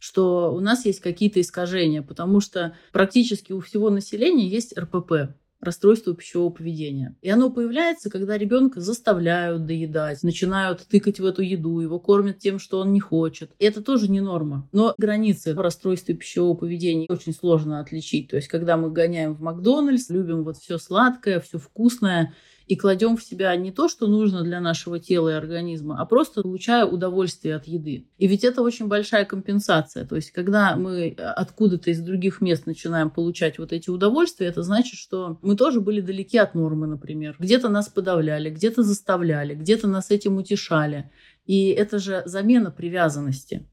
что 0.00 0.52
у 0.52 0.60
нас 0.60 0.84
есть 0.84 1.00
какие-то 1.00 1.40
искажения, 1.40 2.02
потому 2.02 2.40
что 2.40 2.76
практически 2.92 3.52
у 3.52 3.60
всего 3.60 3.88
населения 3.88 4.46
есть 4.46 4.76
РПП 4.76 5.34
расстройство 5.64 6.14
пищевого 6.14 6.50
поведения. 6.50 7.16
И 7.22 7.30
оно 7.30 7.50
появляется, 7.50 8.10
когда 8.10 8.38
ребенка 8.38 8.80
заставляют 8.80 9.66
доедать, 9.66 10.22
начинают 10.22 10.86
тыкать 10.86 11.20
в 11.20 11.24
эту 11.24 11.42
еду, 11.42 11.80
его 11.80 11.98
кормят 11.98 12.38
тем, 12.38 12.58
что 12.58 12.80
он 12.80 12.92
не 12.92 13.00
хочет. 13.00 13.50
И 13.58 13.64
это 13.64 13.82
тоже 13.82 14.10
не 14.10 14.20
норма. 14.20 14.68
Но 14.72 14.94
границы 14.98 15.54
расстройства 15.54 16.14
пищевого 16.14 16.54
поведения 16.54 17.06
очень 17.08 17.34
сложно 17.34 17.80
отличить. 17.80 18.28
То 18.28 18.36
есть, 18.36 18.48
когда 18.48 18.76
мы 18.76 18.90
гоняем 18.90 19.34
в 19.34 19.40
Макдональдс, 19.40 20.10
любим 20.10 20.44
вот 20.44 20.58
все 20.58 20.78
сладкое, 20.78 21.40
все 21.40 21.58
вкусное, 21.58 22.34
и 22.66 22.76
кладем 22.76 23.16
в 23.16 23.22
себя 23.22 23.54
не 23.56 23.70
то, 23.70 23.88
что 23.88 24.06
нужно 24.06 24.42
для 24.42 24.60
нашего 24.60 24.98
тела 24.98 25.30
и 25.30 25.32
организма, 25.32 26.00
а 26.00 26.06
просто 26.06 26.42
получая 26.42 26.86
удовольствие 26.86 27.56
от 27.56 27.66
еды. 27.66 28.06
И 28.18 28.26
ведь 28.26 28.44
это 28.44 28.62
очень 28.62 28.88
большая 28.88 29.24
компенсация. 29.24 30.06
То 30.06 30.16
есть, 30.16 30.30
когда 30.30 30.76
мы 30.76 31.10
откуда-то 31.10 31.90
из 31.90 32.00
других 32.00 32.40
мест 32.40 32.66
начинаем 32.66 33.10
получать 33.10 33.58
вот 33.58 33.72
эти 33.72 33.90
удовольствия, 33.90 34.46
это 34.46 34.62
значит, 34.62 34.98
что 34.98 35.38
мы 35.42 35.56
тоже 35.56 35.80
были 35.80 36.00
далеки 36.00 36.38
от 36.38 36.54
нормы, 36.54 36.86
например. 36.86 37.36
Где-то 37.38 37.68
нас 37.68 37.88
подавляли, 37.88 38.50
где-то 38.50 38.82
заставляли, 38.82 39.54
где-то 39.54 39.86
нас 39.86 40.10
этим 40.10 40.36
утешали. 40.36 41.10
И 41.44 41.68
это 41.68 41.98
же 41.98 42.22
замена 42.24 42.70
привязанности. 42.70 43.68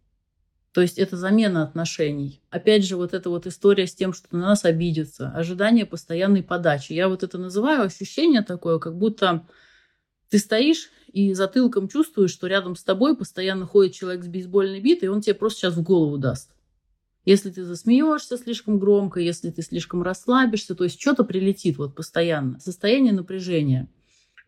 То 0.74 0.82
есть 0.82 0.98
это 0.98 1.18
замена 1.18 1.64
отношений. 1.64 2.42
Опять 2.50 2.86
же, 2.86 2.96
вот 2.96 3.14
эта 3.14 3.30
вот 3.30 3.46
история 3.46 3.88
с 3.88 3.94
тем, 3.94 4.14
что 4.14 4.28
на 4.32 4.40
нас 4.40 4.64
обидятся, 4.64 5.30
ожидание 5.30 5.86
постоянной 5.86 6.44
подачи. 6.44 6.94
Я 6.94 7.10
вот 7.10 7.24
это 7.24 7.38
называю 7.38 7.84
ощущение 7.84 8.42
такое, 8.42 8.80
как 8.80 8.98
будто 8.98 9.46
ты 10.30 10.40
стоишь 10.40 10.90
и 11.12 11.34
затылком 11.34 11.90
чувствуешь, 11.90 12.32
что 12.32 12.48
рядом 12.48 12.78
с 12.78 12.84
тобой 12.84 13.18
постоянно 13.18 13.66
ходит 13.66 13.94
человек 13.94 14.24
с 14.24 14.28
бейсбольной 14.28 14.80
битой, 14.80 15.08
и 15.08 15.10
он 15.10 15.20
тебе 15.20 15.36
просто 15.36 15.60
сейчас 15.60 15.76
в 15.76 15.84
голову 15.84 16.18
даст. 16.18 16.52
Если 17.26 17.52
ты 17.52 17.66
засмеешься 17.66 18.38
слишком 18.38 18.80
громко, 18.80 19.20
если 19.20 19.52
ты 19.52 19.62
слишком 19.62 20.02
расслабишься, 20.02 20.74
то 20.74 20.86
есть 20.86 21.00
что-то 21.00 21.26
прилетит 21.26 21.78
вот 21.78 21.96
постоянно. 21.96 22.60
Состояние 22.60 23.14
напряжения– 23.14 23.90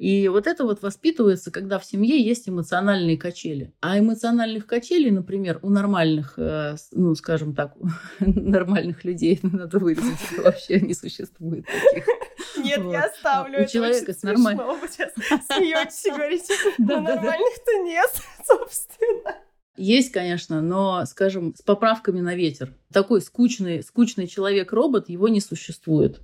и 0.03 0.27
вот 0.27 0.47
это 0.47 0.65
вот 0.65 0.81
воспитывается, 0.81 1.49
когда 1.49 1.79
в 1.79 1.85
семье 1.85 2.21
есть 2.21 2.49
эмоциональные 2.49 3.17
качели. 3.17 3.73
А 3.79 3.97
эмоциональных 3.97 4.67
качелей, 4.67 5.11
например, 5.11 5.59
у 5.61 5.69
нормальных, 5.69 6.33
э, 6.35 6.75
ну, 6.91 7.15
скажем 7.15 7.55
так, 7.55 7.73
нормальных 8.19 9.05
людей, 9.05 9.39
надо 9.43 9.79
вырезать, 9.79 10.19
вообще 10.39 10.81
не 10.81 10.93
существует 10.93 11.65
таких. 11.67 12.05
Нет, 12.57 12.81
я 12.91 13.05
оставлю. 13.05 13.63
У 13.63 13.65
человека 13.65 14.11
с 14.11 14.23
нормальным... 14.23 14.77
Вы 14.77 14.89
сейчас 14.89 15.13
смеетесь 15.47 16.05
и 16.05 16.09
говорите, 16.09 16.53
у 16.79 16.83
нормальных-то 16.83 17.83
нет, 17.83 18.11
собственно. 18.45 19.37
Есть, 19.77 20.11
конечно, 20.11 20.61
но, 20.61 21.05
скажем, 21.05 21.55
с 21.55 21.61
поправками 21.61 22.19
на 22.19 22.35
ветер. 22.35 22.75
Такой 22.91 23.21
скучный, 23.21 23.81
скучный 23.81 24.27
человек-робот, 24.27 25.07
его 25.07 25.29
не 25.29 25.39
существует. 25.39 26.19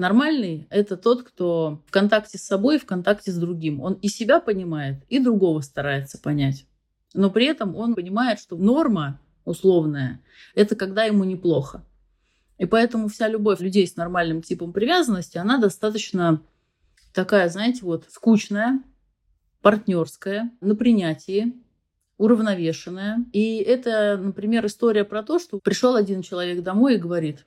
Нормальный– 0.00 0.66
это 0.70 0.96
тот, 0.96 1.24
кто 1.24 1.82
в 1.86 1.90
контакте 1.90 2.38
с 2.38 2.42
собой 2.42 2.78
в 2.78 2.86
контакте 2.86 3.32
с 3.32 3.36
другим. 3.36 3.82
Он 3.82 3.92
и 4.00 4.08
себя 4.08 4.40
понимает, 4.40 5.04
и 5.10 5.18
другого 5.18 5.60
старается 5.60 6.16
понять. 6.18 6.64
Но 7.12 7.28
при 7.28 7.44
этом 7.44 7.76
он 7.76 7.94
понимает, 7.94 8.40
что 8.40 8.56
норма 8.56 9.20
условная– 9.44 10.22
это 10.54 10.74
когда 10.74 11.04
ему 11.04 11.24
неплохо. 11.24 11.84
И 12.56 12.64
поэтому 12.64 13.08
вся 13.08 13.28
любовь 13.28 13.60
людей 13.60 13.86
с 13.86 13.96
нормальным 13.96 14.40
типом 14.40 14.72
привязанности, 14.72 15.36
она 15.36 15.58
достаточно 15.58 16.40
такая, 17.12 17.50
знаете, 17.50 17.80
вот 17.82 18.06
скучная, 18.08 18.82
партнерская, 19.60 20.50
на 20.62 20.74
принятии, 20.76 21.52
уравновешенная. 22.16 23.26
И 23.34 23.58
это, 23.58 24.16
например, 24.16 24.64
история 24.64 25.04
про 25.04 25.22
то, 25.22 25.38
что 25.38 25.58
пришел 25.58 25.94
один 25.94 26.22
человек 26.22 26.62
домой 26.62 26.94
и 26.94 26.98
говорит, 26.98 27.44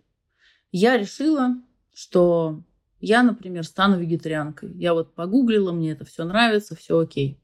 я 0.71 0.97
решила, 0.97 1.55
что 1.93 2.63
я, 2.99 3.23
например, 3.23 3.63
стану 3.65 3.99
вегетарианкой. 3.99 4.73
Я 4.75 4.93
вот 4.93 5.13
погуглила, 5.13 5.71
мне 5.71 5.91
это 5.91 6.05
все 6.05 6.23
нравится, 6.23 6.75
все 6.75 6.99
окей. 6.99 7.39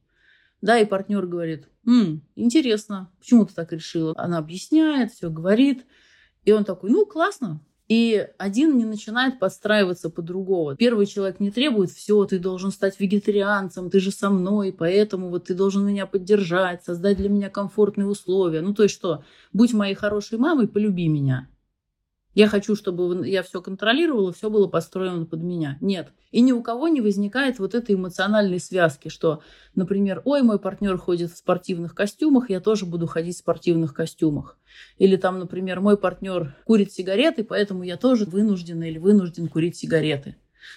Да, 0.61 0.77
и 0.77 0.85
партнер 0.85 1.25
говорит, 1.25 1.69
М, 1.89 2.21
интересно, 2.35 3.11
почему 3.19 3.45
ты 3.45 3.55
так 3.55 3.71
решила? 3.71 4.13
Она 4.15 4.37
объясняет, 4.37 5.11
все 5.11 5.31
говорит. 5.31 5.85
И 6.45 6.51
он 6.51 6.63
такой, 6.63 6.91
ну, 6.91 7.05
классно. 7.05 7.61
И 7.87 8.27
один 8.37 8.77
не 8.77 8.85
начинает 8.85 9.39
подстраиваться 9.39 10.11
под 10.11 10.25
другого. 10.25 10.75
Первый 10.75 11.07
человек 11.07 11.39
не 11.39 11.49
требует, 11.49 11.89
все, 11.89 12.23
ты 12.25 12.37
должен 12.37 12.69
стать 12.71 12.99
вегетарианцем, 12.99 13.89
ты 13.89 13.99
же 13.99 14.11
со 14.11 14.29
мной, 14.29 14.71
поэтому 14.71 15.29
вот 15.29 15.45
ты 15.45 15.55
должен 15.55 15.87
меня 15.87 16.05
поддержать, 16.05 16.83
создать 16.83 17.17
для 17.17 17.29
меня 17.29 17.49
комфортные 17.49 18.05
условия. 18.05 18.61
Ну, 18.61 18.75
то 18.75 18.83
есть 18.83 18.93
что, 18.93 19.23
будь 19.51 19.73
моей 19.73 19.95
хорошей 19.95 20.37
мамой, 20.37 20.67
полюби 20.67 21.07
меня. 21.07 21.49
Я 22.35 22.47
хочу, 22.47 22.75
чтобы 22.75 23.27
я 23.27 23.41
все 23.41 23.61
контролировала, 23.61 24.31
все 24.31 24.49
было 24.49 24.67
построено 24.67 25.25
под 25.25 25.41
меня. 25.41 25.77
Нет. 25.81 26.13
И 26.31 26.41
ни 26.41 26.51
у 26.51 26.61
кого 26.61 26.87
не 26.87 27.01
возникает 27.01 27.57
вот 27.57 27.73
этой 27.73 27.95
эмоциональной 27.95 28.59
связки, 28.59 29.09
что, 29.09 29.41
например, 29.73 30.21
ой, 30.25 30.43
мой 30.43 30.59
партнер 30.59 30.97
ходит 30.97 31.31
в 31.31 31.37
спортивных 31.37 31.95
костюмах, 31.95 32.49
я 32.51 32.59
тоже 32.59 32.85
буду 32.85 33.07
ходить 33.07 33.35
в 33.35 33.39
спортивных 33.39 33.95
костюмах. 33.95 34.57
Или 34.99 35.15
там, 35.15 35.39
например, 35.39 35.81
мой 35.81 35.97
партнер 35.97 36.55
курит 36.65 36.93
сигареты, 36.93 37.43
поэтому 37.43 37.83
я 37.83 37.97
тоже 37.97 38.25
вынуждена 38.25 38.83
или 38.83 38.99
вынужден 38.99 39.47
курить 39.47 39.75
сигареты. 39.75 40.35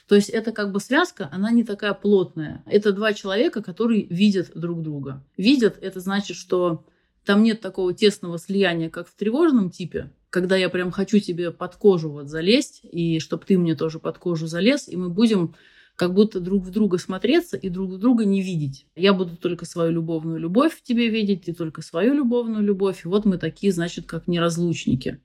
То 0.09 0.15
есть 0.15 0.31
это 0.31 0.53
как 0.53 0.73
бы 0.73 0.81
связка, 0.81 1.29
она 1.33 1.51
не 1.51 1.65
такая 1.65 1.93
плотная. 1.93 2.63
Это 2.67 2.93
два 2.93 3.13
человека, 3.13 3.63
которые 3.63 4.05
видят 4.07 4.53
друг 4.55 4.83
друга. 4.83 5.23
Видят, 5.37 5.79
это 5.83 6.01
значит, 6.01 6.37
что 6.37 6.85
там 7.25 7.43
нет 7.43 7.61
такого 7.61 7.93
тесного 7.93 8.39
слияния, 8.39 8.91
как 8.91 9.07
в 9.07 9.15
тревожном 9.15 9.71
типе, 9.71 10.11
когда 10.33 10.57
я 10.57 10.71
прям 10.71 10.91
хочу 10.91 11.19
тебе 11.21 11.51
под 11.51 11.77
кожу 11.77 12.11
вот 12.11 12.29
залезть, 12.29 12.81
и 12.91 13.21
чтобы 13.21 13.45
ты 13.45 13.59
мне 13.59 13.77
тоже 13.77 13.99
под 13.99 14.17
кожу 14.17 14.47
залез, 14.47 14.89
и 14.89 14.97
мы 14.97 15.11
будем 15.11 15.55
как 15.95 16.15
будто 16.15 16.41
друг 16.41 16.65
в 16.65 16.71
друга 16.71 16.97
смотреться 16.97 17.59
и 17.59 17.69
друг 17.69 17.91
в 17.91 17.99
друга 17.99 18.25
не 18.25 18.41
видеть. 18.41 18.87
Я 18.97 19.13
буду 19.13 19.37
только 19.37 19.67
свою 19.67 19.93
любовную 19.93 20.39
любовь 20.39 20.75
в 20.75 20.83
тебе 20.83 21.11
видеть, 21.11 21.45
ты 21.45 21.53
только 21.53 21.83
свою 21.83 22.15
любовную 22.15 22.65
любовь. 22.65 23.05
И 23.05 23.09
вот 23.09 23.27
мы 23.27 23.37
такие, 23.37 23.75
значит, 23.75 24.07
как 24.07 24.27
неразлучники. 24.27 25.21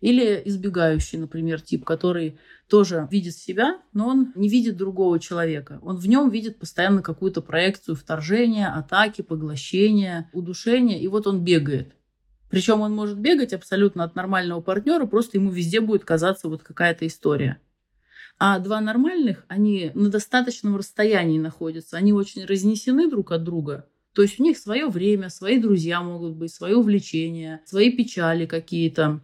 Или 0.00 0.40
избегающий, 0.46 1.18
например, 1.18 1.60
тип, 1.60 1.84
который 1.84 2.38
тоже 2.66 3.08
видит 3.10 3.34
себя, 3.34 3.82
но 3.92 4.08
он 4.08 4.32
не 4.36 4.48
видит 4.48 4.78
другого 4.78 5.20
человека. 5.20 5.80
Он 5.82 5.98
в 5.98 6.08
нем 6.08 6.30
видит 6.30 6.58
постоянно 6.58 7.02
какую-то 7.02 7.42
проекцию 7.42 7.94
вторжения, 7.94 8.68
атаки, 8.68 9.20
поглощения, 9.20 10.30
удушения, 10.32 10.98
и 10.98 11.06
вот 11.08 11.26
он 11.26 11.44
бегает. 11.44 11.94
Причем 12.50 12.80
он 12.80 12.92
может 12.92 13.18
бегать 13.18 13.52
абсолютно 13.52 14.04
от 14.04 14.16
нормального 14.16 14.60
партнера, 14.60 15.06
просто 15.06 15.38
ему 15.38 15.50
везде 15.50 15.80
будет 15.80 16.04
казаться 16.04 16.48
вот 16.48 16.62
какая-то 16.62 17.06
история. 17.06 17.60
А 18.38 18.58
два 18.58 18.80
нормальных, 18.80 19.44
они 19.48 19.92
на 19.94 20.08
достаточном 20.08 20.76
расстоянии 20.76 21.38
находятся, 21.38 21.96
они 21.96 22.12
очень 22.12 22.44
разнесены 22.44 23.08
друг 23.08 23.32
от 23.32 23.44
друга. 23.44 23.86
То 24.14 24.22
есть 24.22 24.40
у 24.40 24.42
них 24.42 24.58
свое 24.58 24.88
время, 24.88 25.28
свои 25.30 25.58
друзья 25.58 26.02
могут 26.02 26.34
быть, 26.34 26.52
свое 26.52 26.76
увлечение, 26.76 27.60
свои 27.64 27.92
печали 27.92 28.46
какие-то. 28.46 29.20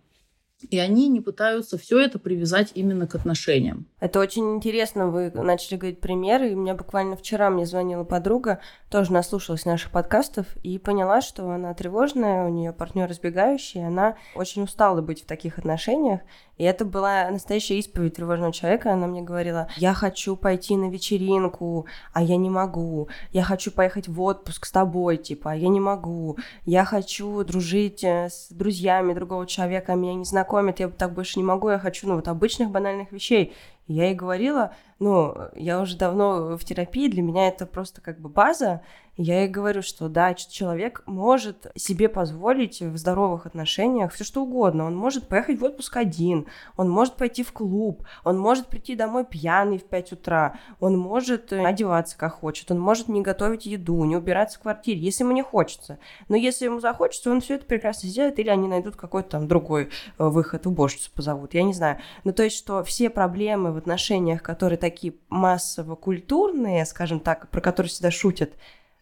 И 0.70 0.78
они 0.78 1.08
не 1.08 1.20
пытаются 1.20 1.78
все 1.78 2.00
это 2.00 2.18
привязать 2.18 2.72
именно 2.74 3.06
к 3.06 3.14
отношениям. 3.14 3.86
Это 4.00 4.20
очень 4.20 4.56
интересно, 4.56 5.08
вы 5.08 5.30
начали 5.30 5.76
говорить 5.76 6.00
примеры. 6.00 6.50
И 6.50 6.54
у 6.54 6.58
меня 6.58 6.74
буквально 6.74 7.16
вчера 7.16 7.50
мне 7.50 7.66
звонила 7.66 8.04
подруга, 8.04 8.60
тоже 8.90 9.12
наслушалась 9.12 9.64
наших 9.64 9.90
подкастов 9.90 10.46
и 10.62 10.78
поняла, 10.78 11.20
что 11.20 11.50
она 11.50 11.74
тревожная, 11.74 12.46
у 12.46 12.48
нее 12.48 12.72
партнер 12.72 13.10
избегающий, 13.10 13.86
она 13.86 14.16
очень 14.34 14.62
устала 14.62 15.00
быть 15.00 15.22
в 15.22 15.26
таких 15.26 15.58
отношениях. 15.58 16.20
И 16.56 16.64
это 16.64 16.84
была 16.84 17.30
настоящая 17.30 17.78
исповедь 17.78 18.14
тревожного 18.14 18.52
человека. 18.52 18.92
Она 18.92 19.06
мне 19.06 19.22
говорила, 19.22 19.68
я 19.76 19.92
хочу 19.92 20.36
пойти 20.36 20.76
на 20.76 20.88
вечеринку, 20.88 21.86
а 22.12 22.22
я 22.22 22.36
не 22.36 22.48
могу. 22.48 23.08
Я 23.32 23.42
хочу 23.42 23.70
поехать 23.70 24.08
в 24.08 24.20
отпуск 24.22 24.66
с 24.66 24.72
тобой, 24.72 25.18
типа, 25.18 25.52
а 25.52 25.54
я 25.54 25.68
не 25.68 25.80
могу. 25.80 26.38
Я 26.64 26.84
хочу 26.84 27.44
дружить 27.44 28.02
э, 28.04 28.28
с 28.30 28.48
друзьями 28.50 29.12
другого 29.12 29.46
человека, 29.46 29.92
а 29.92 29.96
меня 29.96 30.14
не 30.14 30.24
знакомят, 30.56 30.80
я 30.80 30.88
так 30.88 31.12
больше 31.12 31.38
не 31.38 31.44
могу. 31.44 31.68
Я 31.70 31.78
хочу, 31.78 32.08
ну, 32.08 32.16
вот 32.16 32.28
обычных 32.28 32.70
банальных 32.70 33.12
вещей. 33.12 33.52
И 33.86 33.94
я 33.94 34.06
ей 34.06 34.14
говорила, 34.14 34.72
ну, 34.98 35.34
я 35.54 35.80
уже 35.80 35.96
давно 35.96 36.56
в 36.56 36.64
терапии, 36.64 37.08
для 37.08 37.22
меня 37.22 37.48
это 37.48 37.66
просто 37.66 38.00
как 38.00 38.20
бы 38.20 38.28
база, 38.28 38.82
я 39.16 39.40
ей 39.40 39.48
говорю, 39.48 39.80
что 39.80 40.08
да, 40.08 40.34
человек 40.34 41.02
может 41.06 41.68
себе 41.74 42.10
позволить 42.10 42.82
в 42.82 42.98
здоровых 42.98 43.46
отношениях 43.46 44.12
все 44.12 44.24
что 44.24 44.42
угодно. 44.42 44.84
Он 44.84 44.94
может 44.94 45.26
поехать 45.26 45.58
в 45.58 45.64
отпуск 45.64 45.96
один, 45.96 46.46
он 46.76 46.90
может 46.90 47.14
пойти 47.14 47.42
в 47.42 47.52
клуб, 47.52 48.04
он 48.24 48.38
может 48.38 48.66
прийти 48.66 48.94
домой 48.94 49.24
пьяный 49.24 49.78
в 49.78 49.84
5 49.84 50.12
утра, 50.12 50.58
он 50.80 50.98
может 50.98 51.50
э, 51.52 51.64
одеваться 51.64 52.18
как 52.18 52.34
хочет, 52.34 52.70
он 52.70 52.78
может 52.78 53.08
не 53.08 53.22
готовить 53.22 53.64
еду, 53.64 54.04
не 54.04 54.16
убираться 54.16 54.58
в 54.58 54.62
квартире, 54.62 55.00
если 55.00 55.24
ему 55.24 55.32
не 55.32 55.42
хочется. 55.42 55.98
Но 56.28 56.36
если 56.36 56.66
ему 56.66 56.80
захочется, 56.80 57.30
он 57.30 57.40
все 57.40 57.54
это 57.54 57.64
прекрасно 57.64 58.10
сделает, 58.10 58.38
или 58.38 58.50
они 58.50 58.68
найдут 58.68 58.96
какой-то 58.96 59.30
там 59.30 59.48
другой 59.48 59.84
э, 60.18 60.28
выход, 60.28 60.66
уборщицу 60.66 61.10
позовут, 61.14 61.54
я 61.54 61.62
не 61.62 61.72
знаю. 61.72 61.98
Ну, 62.24 62.34
то 62.34 62.42
есть, 62.42 62.58
что 62.58 62.84
все 62.84 63.08
проблемы 63.08 63.72
в 63.72 63.78
отношениях, 63.78 64.42
которые 64.42 64.76
такие 64.86 65.14
массово-культурные, 65.30 66.86
скажем 66.86 67.18
так, 67.18 67.50
про 67.50 67.60
которые 67.60 67.90
всегда 67.90 68.12
шутят, 68.12 68.52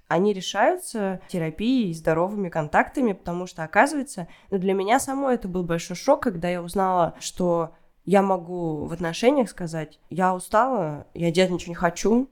они 0.08 0.32
решаются 0.32 1.20
терапией 1.28 1.90
и 1.90 1.94
здоровыми 1.94 2.48
контактами, 2.48 3.12
потому 3.12 3.46
что, 3.46 3.64
оказывается, 3.64 4.28
ну, 4.50 4.58
для 4.58 4.72
меня 4.72 4.98
самой 4.98 5.34
это 5.34 5.46
был 5.46 5.62
большой 5.62 5.96
шок, 5.96 6.22
когда 6.22 6.48
я 6.48 6.62
узнала, 6.62 7.14
что 7.20 7.74
я 8.06 8.22
могу 8.22 8.86
в 8.86 8.92
отношениях 8.92 9.50
сказать, 9.50 10.00
я 10.08 10.34
устала, 10.34 11.06
я 11.12 11.30
делать 11.30 11.52
ничего 11.52 11.70
не 11.70 11.74
хочу, 11.74 12.30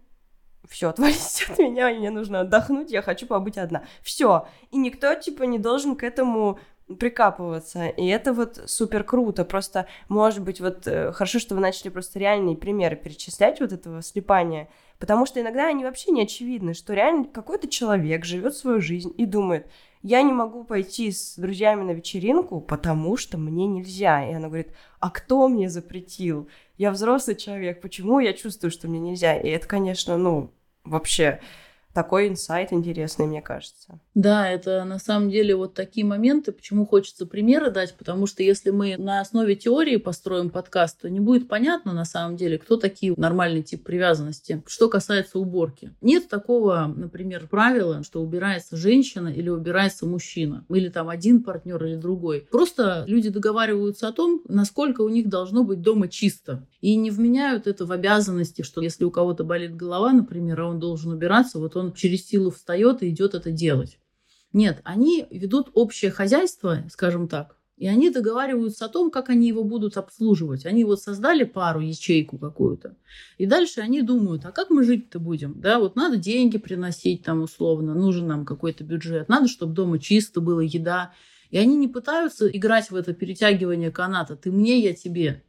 все, 0.66 0.88
отвалите 0.90 1.44
от 1.50 1.58
меня, 1.58 1.90
мне 1.90 2.10
нужно 2.10 2.40
отдохнуть, 2.40 2.90
я 2.90 3.02
хочу 3.02 3.26
побыть 3.26 3.58
одна. 3.58 3.82
Все. 4.02 4.48
И 4.70 4.78
никто, 4.78 5.14
типа, 5.14 5.42
не 5.42 5.58
должен 5.58 5.94
к 5.96 6.04
этому 6.04 6.58
прикапываться. 6.98 7.88
И 7.88 8.06
это 8.06 8.32
вот 8.32 8.62
супер 8.66 9.04
круто. 9.04 9.44
Просто, 9.44 9.86
может 10.08 10.42
быть, 10.42 10.60
вот 10.60 10.86
э, 10.86 11.12
хорошо, 11.12 11.38
что 11.38 11.54
вы 11.54 11.60
начали 11.60 11.88
просто 11.88 12.18
реальные 12.18 12.56
примеры 12.56 12.96
перечислять 12.96 13.60
вот 13.60 13.72
этого 13.72 14.02
слепания. 14.02 14.68
Потому 14.98 15.26
что 15.26 15.40
иногда 15.40 15.66
они 15.66 15.84
вообще 15.84 16.12
не 16.12 16.22
очевидны, 16.22 16.74
что 16.74 16.94
реально 16.94 17.24
какой-то 17.24 17.68
человек 17.68 18.24
живет 18.24 18.54
свою 18.56 18.80
жизнь 18.80 19.12
и 19.16 19.26
думает, 19.26 19.66
я 20.02 20.22
не 20.22 20.32
могу 20.32 20.64
пойти 20.64 21.12
с 21.12 21.36
друзьями 21.36 21.84
на 21.84 21.92
вечеринку, 21.92 22.60
потому 22.60 23.16
что 23.16 23.38
мне 23.38 23.66
нельзя. 23.66 24.28
И 24.28 24.34
она 24.34 24.48
говорит, 24.48 24.72
а 25.00 25.10
кто 25.10 25.48
мне 25.48 25.68
запретил? 25.68 26.48
Я 26.76 26.90
взрослый 26.90 27.36
человек, 27.36 27.80
почему 27.80 28.18
я 28.18 28.32
чувствую, 28.32 28.70
что 28.70 28.88
мне 28.88 28.98
нельзя? 28.98 29.36
И 29.36 29.48
это, 29.48 29.66
конечно, 29.66 30.16
ну, 30.16 30.50
вообще 30.84 31.40
такой 31.92 32.28
инсайт 32.28 32.72
интересный, 32.72 33.26
мне 33.26 33.42
кажется. 33.42 34.00
Да, 34.14 34.48
это 34.48 34.84
на 34.84 34.98
самом 34.98 35.30
деле 35.30 35.56
вот 35.56 35.74
такие 35.74 36.06
моменты, 36.06 36.52
почему 36.52 36.86
хочется 36.86 37.26
примеры 37.26 37.70
дать, 37.70 37.94
потому 37.96 38.26
что 38.26 38.42
если 38.42 38.70
мы 38.70 38.96
на 38.96 39.20
основе 39.20 39.56
теории 39.56 39.96
построим 39.96 40.50
подкаст, 40.50 41.00
то 41.02 41.10
не 41.10 41.20
будет 41.20 41.48
понятно 41.48 41.92
на 41.92 42.04
самом 42.04 42.36
деле, 42.36 42.58
кто 42.58 42.76
такие 42.76 43.14
нормальный 43.16 43.62
тип 43.62 43.84
привязанности. 43.84 44.62
Что 44.66 44.88
касается 44.88 45.38
уборки. 45.38 45.94
Нет 46.00 46.28
такого, 46.28 46.92
например, 46.94 47.46
правила, 47.48 48.02
что 48.02 48.22
убирается 48.22 48.76
женщина 48.76 49.28
или 49.28 49.48
убирается 49.48 50.06
мужчина, 50.06 50.64
или 50.68 50.88
там 50.88 51.08
один 51.08 51.42
партнер 51.42 51.82
или 51.84 51.96
другой. 51.96 52.46
Просто 52.50 53.04
люди 53.06 53.28
договариваются 53.28 54.08
о 54.08 54.12
том, 54.12 54.42
насколько 54.48 55.02
у 55.02 55.08
них 55.08 55.28
должно 55.28 55.64
быть 55.64 55.80
дома 55.80 56.08
чисто. 56.08 56.66
И 56.80 56.96
не 56.96 57.10
вменяют 57.10 57.66
это 57.66 57.86
в 57.86 57.92
обязанности, 57.92 58.62
что 58.62 58.80
если 58.80 59.04
у 59.04 59.10
кого-то 59.10 59.44
болит 59.44 59.76
голова, 59.76 60.12
например, 60.12 60.60
а 60.60 60.68
он 60.68 60.80
должен 60.80 61.12
убираться, 61.12 61.58
вот 61.58 61.76
он 61.76 61.81
через 61.90 62.26
силу 62.26 62.50
встает 62.50 63.02
и 63.02 63.10
идет 63.10 63.34
это 63.34 63.50
делать. 63.50 63.98
Нет, 64.52 64.80
они 64.84 65.26
ведут 65.30 65.70
общее 65.74 66.10
хозяйство, 66.10 66.84
скажем 66.90 67.26
так, 67.26 67.56
и 67.82 67.88
они 67.88 68.10
договариваются 68.10 68.84
о 68.84 68.88
том, 68.88 69.10
как 69.10 69.28
они 69.28 69.48
его 69.48 69.64
будут 69.64 69.96
обслуживать. 69.96 70.66
Они 70.66 70.84
вот 70.84 71.00
создали 71.00 71.42
пару, 71.42 71.80
ячейку 71.80 72.38
какую-то. 72.38 72.96
И 73.38 73.46
дальше 73.46 73.80
они 73.80 74.02
думают, 74.02 74.44
а 74.44 74.52
как 74.52 74.70
мы 74.70 74.84
жить-то 74.84 75.18
будем? 75.18 75.60
Да, 75.60 75.80
вот 75.80 75.96
надо 75.96 76.16
деньги 76.16 76.58
приносить 76.58 77.24
там 77.24 77.42
условно, 77.42 77.94
нужен 77.94 78.28
нам 78.28 78.44
какой-то 78.44 78.84
бюджет, 78.84 79.28
надо, 79.28 79.48
чтобы 79.48 79.74
дома 79.74 79.98
чисто 79.98 80.40
было, 80.40 80.60
еда. 80.60 81.12
И 81.50 81.58
они 81.58 81.74
не 81.74 81.88
пытаются 81.88 82.46
играть 82.46 82.90
в 82.90 82.94
это 82.94 83.14
перетягивание 83.14 83.90
каната. 83.90 84.36
Ты 84.36 84.52
мне, 84.52 84.78
я 84.78 84.94
тебе 84.94 85.42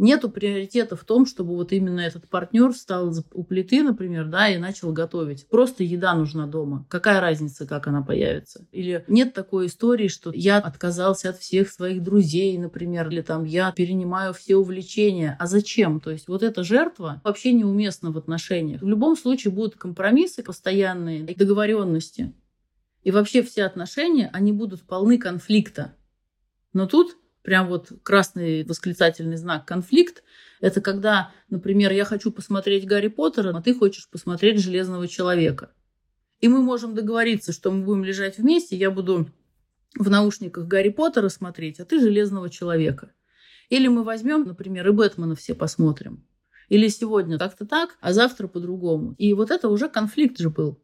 нету 0.00 0.30
приоритета 0.30 0.96
в 0.96 1.04
том, 1.04 1.26
чтобы 1.26 1.54
вот 1.54 1.72
именно 1.72 2.00
этот 2.00 2.28
партнер 2.28 2.72
встал 2.72 3.12
у 3.32 3.44
плиты, 3.44 3.82
например, 3.82 4.26
да, 4.26 4.48
и 4.48 4.58
начал 4.58 4.92
готовить. 4.92 5.46
Просто 5.48 5.84
еда 5.84 6.14
нужна 6.14 6.46
дома. 6.46 6.86
Какая 6.88 7.20
разница, 7.20 7.66
как 7.66 7.86
она 7.86 8.02
появится? 8.02 8.66
Или 8.72 9.04
нет 9.08 9.34
такой 9.34 9.66
истории, 9.66 10.08
что 10.08 10.32
я 10.34 10.58
отказался 10.58 11.30
от 11.30 11.38
всех 11.38 11.70
своих 11.70 12.02
друзей, 12.02 12.56
например, 12.58 13.08
или 13.08 13.20
там 13.20 13.44
я 13.44 13.70
перенимаю 13.72 14.32
все 14.32 14.56
увлечения. 14.56 15.36
А 15.38 15.46
зачем? 15.46 16.00
То 16.00 16.10
есть 16.10 16.28
вот 16.28 16.42
эта 16.42 16.64
жертва 16.64 17.20
вообще 17.22 17.52
неуместна 17.52 18.10
в 18.10 18.18
отношениях. 18.18 18.82
В 18.82 18.88
любом 18.88 19.16
случае 19.16 19.52
будут 19.52 19.76
компромиссы 19.76 20.42
постоянные, 20.42 21.24
договоренности. 21.24 22.32
И 23.02 23.10
вообще 23.10 23.42
все 23.42 23.64
отношения, 23.64 24.30
они 24.32 24.52
будут 24.52 24.82
полны 24.82 25.18
конфликта. 25.18 25.94
Но 26.72 26.86
тут 26.86 27.16
прям 27.42 27.68
вот 27.68 27.92
красный 28.02 28.64
восклицательный 28.64 29.36
знак 29.36 29.66
конфликт. 29.66 30.22
Это 30.60 30.80
когда, 30.80 31.32
например, 31.48 31.92
я 31.92 32.04
хочу 32.04 32.30
посмотреть 32.30 32.86
Гарри 32.86 33.08
Поттера, 33.08 33.56
а 33.56 33.62
ты 33.62 33.74
хочешь 33.74 34.08
посмотреть 34.08 34.60
Железного 34.60 35.08
человека. 35.08 35.72
И 36.40 36.48
мы 36.48 36.62
можем 36.62 36.94
договориться, 36.94 37.52
что 37.52 37.70
мы 37.70 37.84
будем 37.84 38.04
лежать 38.04 38.38
вместе, 38.38 38.76
я 38.76 38.90
буду 38.90 39.30
в 39.94 40.08
наушниках 40.08 40.66
Гарри 40.66 40.90
Поттера 40.90 41.28
смотреть, 41.28 41.80
а 41.80 41.84
ты 41.84 42.00
Железного 42.00 42.50
человека. 42.50 43.12
Или 43.68 43.88
мы 43.88 44.02
возьмем, 44.02 44.44
например, 44.44 44.88
и 44.88 44.92
Бэтмена 44.92 45.34
все 45.34 45.54
посмотрим. 45.54 46.26
Или 46.68 46.88
сегодня 46.88 47.38
как-то 47.38 47.66
так, 47.66 47.96
а 48.00 48.12
завтра 48.12 48.46
по-другому. 48.48 49.14
И 49.18 49.32
вот 49.32 49.50
это 49.50 49.68
уже 49.68 49.88
конфликт 49.88 50.38
же 50.38 50.50
был. 50.50 50.80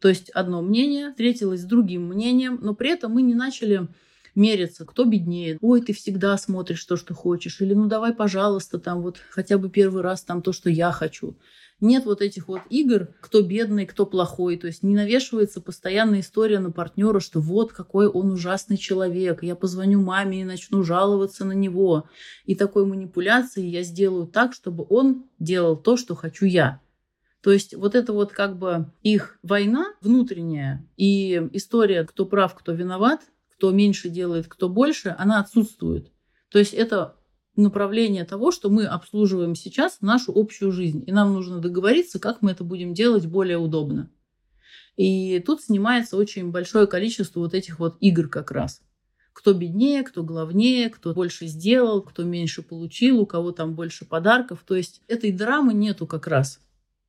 То 0.00 0.08
есть 0.08 0.30
одно 0.30 0.62
мнение 0.62 1.10
встретилось 1.10 1.62
с 1.62 1.64
другим 1.64 2.08
мнением, 2.08 2.58
но 2.62 2.74
при 2.74 2.90
этом 2.90 3.12
мы 3.12 3.22
не 3.22 3.34
начали 3.34 3.88
мериться, 4.36 4.84
кто 4.84 5.04
беднее. 5.04 5.58
Ой, 5.60 5.80
ты 5.80 5.92
всегда 5.92 6.36
смотришь 6.38 6.84
то, 6.84 6.96
что 6.96 7.14
хочешь. 7.14 7.60
Или 7.60 7.74
ну 7.74 7.86
давай, 7.86 8.14
пожалуйста, 8.14 8.78
там 8.78 9.02
вот 9.02 9.16
хотя 9.30 9.58
бы 9.58 9.68
первый 9.68 10.02
раз 10.02 10.22
там 10.22 10.42
то, 10.42 10.52
что 10.52 10.70
я 10.70 10.92
хочу. 10.92 11.36
Нет 11.80 12.06
вот 12.06 12.22
этих 12.22 12.48
вот 12.48 12.62
игр, 12.70 13.08
кто 13.20 13.42
бедный, 13.42 13.84
кто 13.84 14.06
плохой. 14.06 14.56
То 14.56 14.66
есть 14.66 14.82
не 14.82 14.94
навешивается 14.94 15.60
постоянная 15.60 16.20
история 16.20 16.58
на 16.58 16.70
партнера, 16.70 17.20
что 17.20 17.40
вот 17.40 17.72
какой 17.72 18.06
он 18.06 18.32
ужасный 18.32 18.78
человек. 18.78 19.42
Я 19.42 19.56
позвоню 19.56 20.00
маме 20.00 20.40
и 20.40 20.44
начну 20.44 20.82
жаловаться 20.82 21.44
на 21.44 21.52
него. 21.52 22.08
И 22.44 22.54
такой 22.54 22.86
манипуляции 22.86 23.66
я 23.66 23.82
сделаю 23.82 24.26
так, 24.26 24.54
чтобы 24.54 24.86
он 24.88 25.24
делал 25.38 25.76
то, 25.76 25.96
что 25.96 26.14
хочу 26.14 26.46
я. 26.46 26.80
То 27.42 27.52
есть 27.52 27.74
вот 27.74 27.94
это 27.94 28.12
вот 28.12 28.32
как 28.32 28.58
бы 28.58 28.90
их 29.02 29.38
война 29.42 29.94
внутренняя 30.00 30.84
и 30.96 31.48
история, 31.52 32.04
кто 32.04 32.24
прав, 32.26 32.54
кто 32.54 32.72
виноват, 32.72 33.20
кто 33.56 33.70
меньше 33.70 34.08
делает, 34.10 34.48
кто 34.48 34.68
больше, 34.68 35.14
она 35.18 35.40
отсутствует. 35.40 36.12
То 36.50 36.58
есть 36.58 36.74
это 36.74 37.16
направление 37.56 38.24
того, 38.24 38.52
что 38.52 38.68
мы 38.68 38.84
обслуживаем 38.84 39.54
сейчас 39.54 40.02
нашу 40.02 40.32
общую 40.34 40.72
жизнь. 40.72 41.04
И 41.06 41.12
нам 41.12 41.32
нужно 41.32 41.58
договориться, 41.58 42.18
как 42.18 42.42
мы 42.42 42.50
это 42.50 42.64
будем 42.64 42.92
делать 42.92 43.26
более 43.26 43.56
удобно. 43.56 44.10
И 44.96 45.40
тут 45.40 45.62
снимается 45.62 46.16
очень 46.16 46.50
большое 46.50 46.86
количество 46.86 47.40
вот 47.40 47.54
этих 47.54 47.78
вот 47.78 47.96
игр 48.00 48.28
как 48.28 48.50
раз. 48.50 48.82
кто 49.36 49.52
беднее, 49.52 50.02
кто 50.02 50.22
главнее, 50.22 50.88
кто 50.88 51.12
больше 51.12 51.46
сделал, 51.46 52.00
кто 52.00 52.24
меньше 52.24 52.62
получил, 52.62 53.20
у 53.20 53.26
кого 53.26 53.52
там 53.52 53.74
больше 53.74 54.06
подарков. 54.06 54.64
То 54.66 54.74
есть 54.74 55.02
этой 55.08 55.30
драмы 55.30 55.74
нету 55.74 56.06
как 56.06 56.26
раз. 56.26 56.58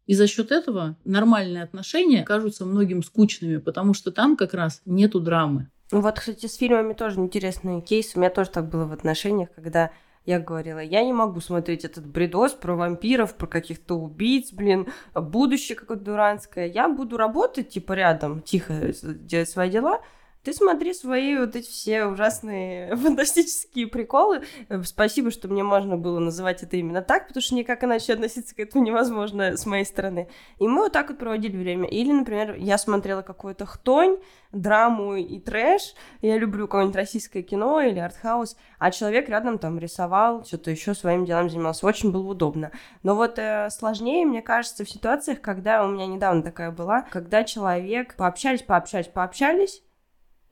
И 0.08 0.14
за 0.14 0.28
счет 0.28 0.52
этого 0.52 0.98
нормальные 1.06 1.64
отношения 1.64 2.24
кажутся 2.24 2.66
многим 2.66 3.02
скучными, 3.02 3.58
потому 3.58 3.94
что 3.94 4.12
там 4.12 4.36
как 4.36 4.54
раз 4.54 4.82
нету 4.86 5.22
драмы. 5.22 5.72
Вот, 5.92 6.20
кстати, 6.20 6.46
с 6.48 6.58
фильмами 6.58 6.94
тоже 6.94 7.20
интересный 7.20 7.82
кейс. 7.82 8.16
У 8.16 8.20
меня 8.20 8.30
тоже 8.30 8.50
так 8.50 8.70
было 8.70 8.86
в 8.86 8.92
отношениях, 8.92 9.50
когда 9.56 9.92
я 10.26 10.42
говорила, 10.42 10.80
я 10.80 11.06
не 11.06 11.14
могу 11.14 11.40
смотреть 11.40 11.86
этот 11.86 12.06
бредос 12.06 12.52
про 12.52 12.76
вампиров, 12.76 13.36
про 13.36 13.48
каких-то 13.48 13.96
убийц, 13.96 14.52
блин, 14.52 14.88
будущее 15.16 15.78
какое-то 15.78 16.04
дурацкое. 16.04 16.68
Я 16.68 16.90
буду 16.90 17.16
работать, 17.16 17.70
типа, 17.70 17.94
рядом, 17.94 18.42
тихо 18.42 18.92
делать 19.02 19.50
свои 19.50 19.70
дела, 19.70 20.02
ты 20.48 20.54
смотри 20.54 20.94
свои 20.94 21.38
вот 21.38 21.58
эти 21.58 21.68
все 21.68 22.06
ужасные 22.06 22.96
фантастические 22.96 23.88
приколы. 23.88 24.44
Э, 24.70 24.82
спасибо, 24.84 25.30
что 25.30 25.50
мне 25.50 25.62
можно 25.62 25.98
было 25.98 26.20
называть 26.20 26.64
это 26.64 26.78
именно 26.78 27.02
так, 27.02 27.28
потому 27.28 27.42
что 27.42 27.54
никак 27.54 27.84
иначе 27.84 28.14
относиться 28.14 28.56
к 28.56 28.60
этому 28.60 28.86
невозможно 28.86 29.58
с 29.58 29.66
моей 29.66 29.84
стороны. 29.84 30.30
И 30.60 30.66
мы 30.66 30.84
вот 30.84 30.94
так 30.94 31.10
вот 31.10 31.18
проводили 31.18 31.58
время. 31.58 31.90
Или, 31.90 32.14
например, 32.14 32.56
я 32.56 32.78
смотрела 32.78 33.24
какую-то 33.24 33.66
хтонь, 33.66 34.20
драму 34.54 35.18
и 35.18 35.38
трэш. 35.38 35.96
Я 36.22 36.38
люблю 36.38 36.66
какое-нибудь 36.68 36.96
российское 36.96 37.42
кино 37.42 37.82
или 37.82 38.00
артхаус, 38.00 38.56
а 38.80 38.90
человек 38.92 39.28
рядом 39.28 39.60
там 39.60 39.78
рисовал, 39.78 40.46
что-то 40.46 40.72
еще 40.72 40.94
своим 40.94 41.26
делом 41.26 41.50
занимался. 41.50 41.86
Очень 41.86 42.14
было 42.14 42.26
удобно. 42.26 42.72
Но 43.04 43.16
вот 43.16 43.38
э, 43.38 43.70
сложнее, 43.70 44.26
мне 44.26 44.42
кажется, 44.42 44.86
в 44.86 44.90
ситуациях, 44.90 45.42
когда 45.42 45.84
у 45.84 45.90
меня 45.90 46.08
недавно 46.08 46.42
такая 46.42 46.72
была, 46.72 47.02
когда 47.02 47.44
человек 47.44 48.16
пообщались, 48.16 48.62
пообщались, 48.62 49.08
пообщались, 49.08 49.84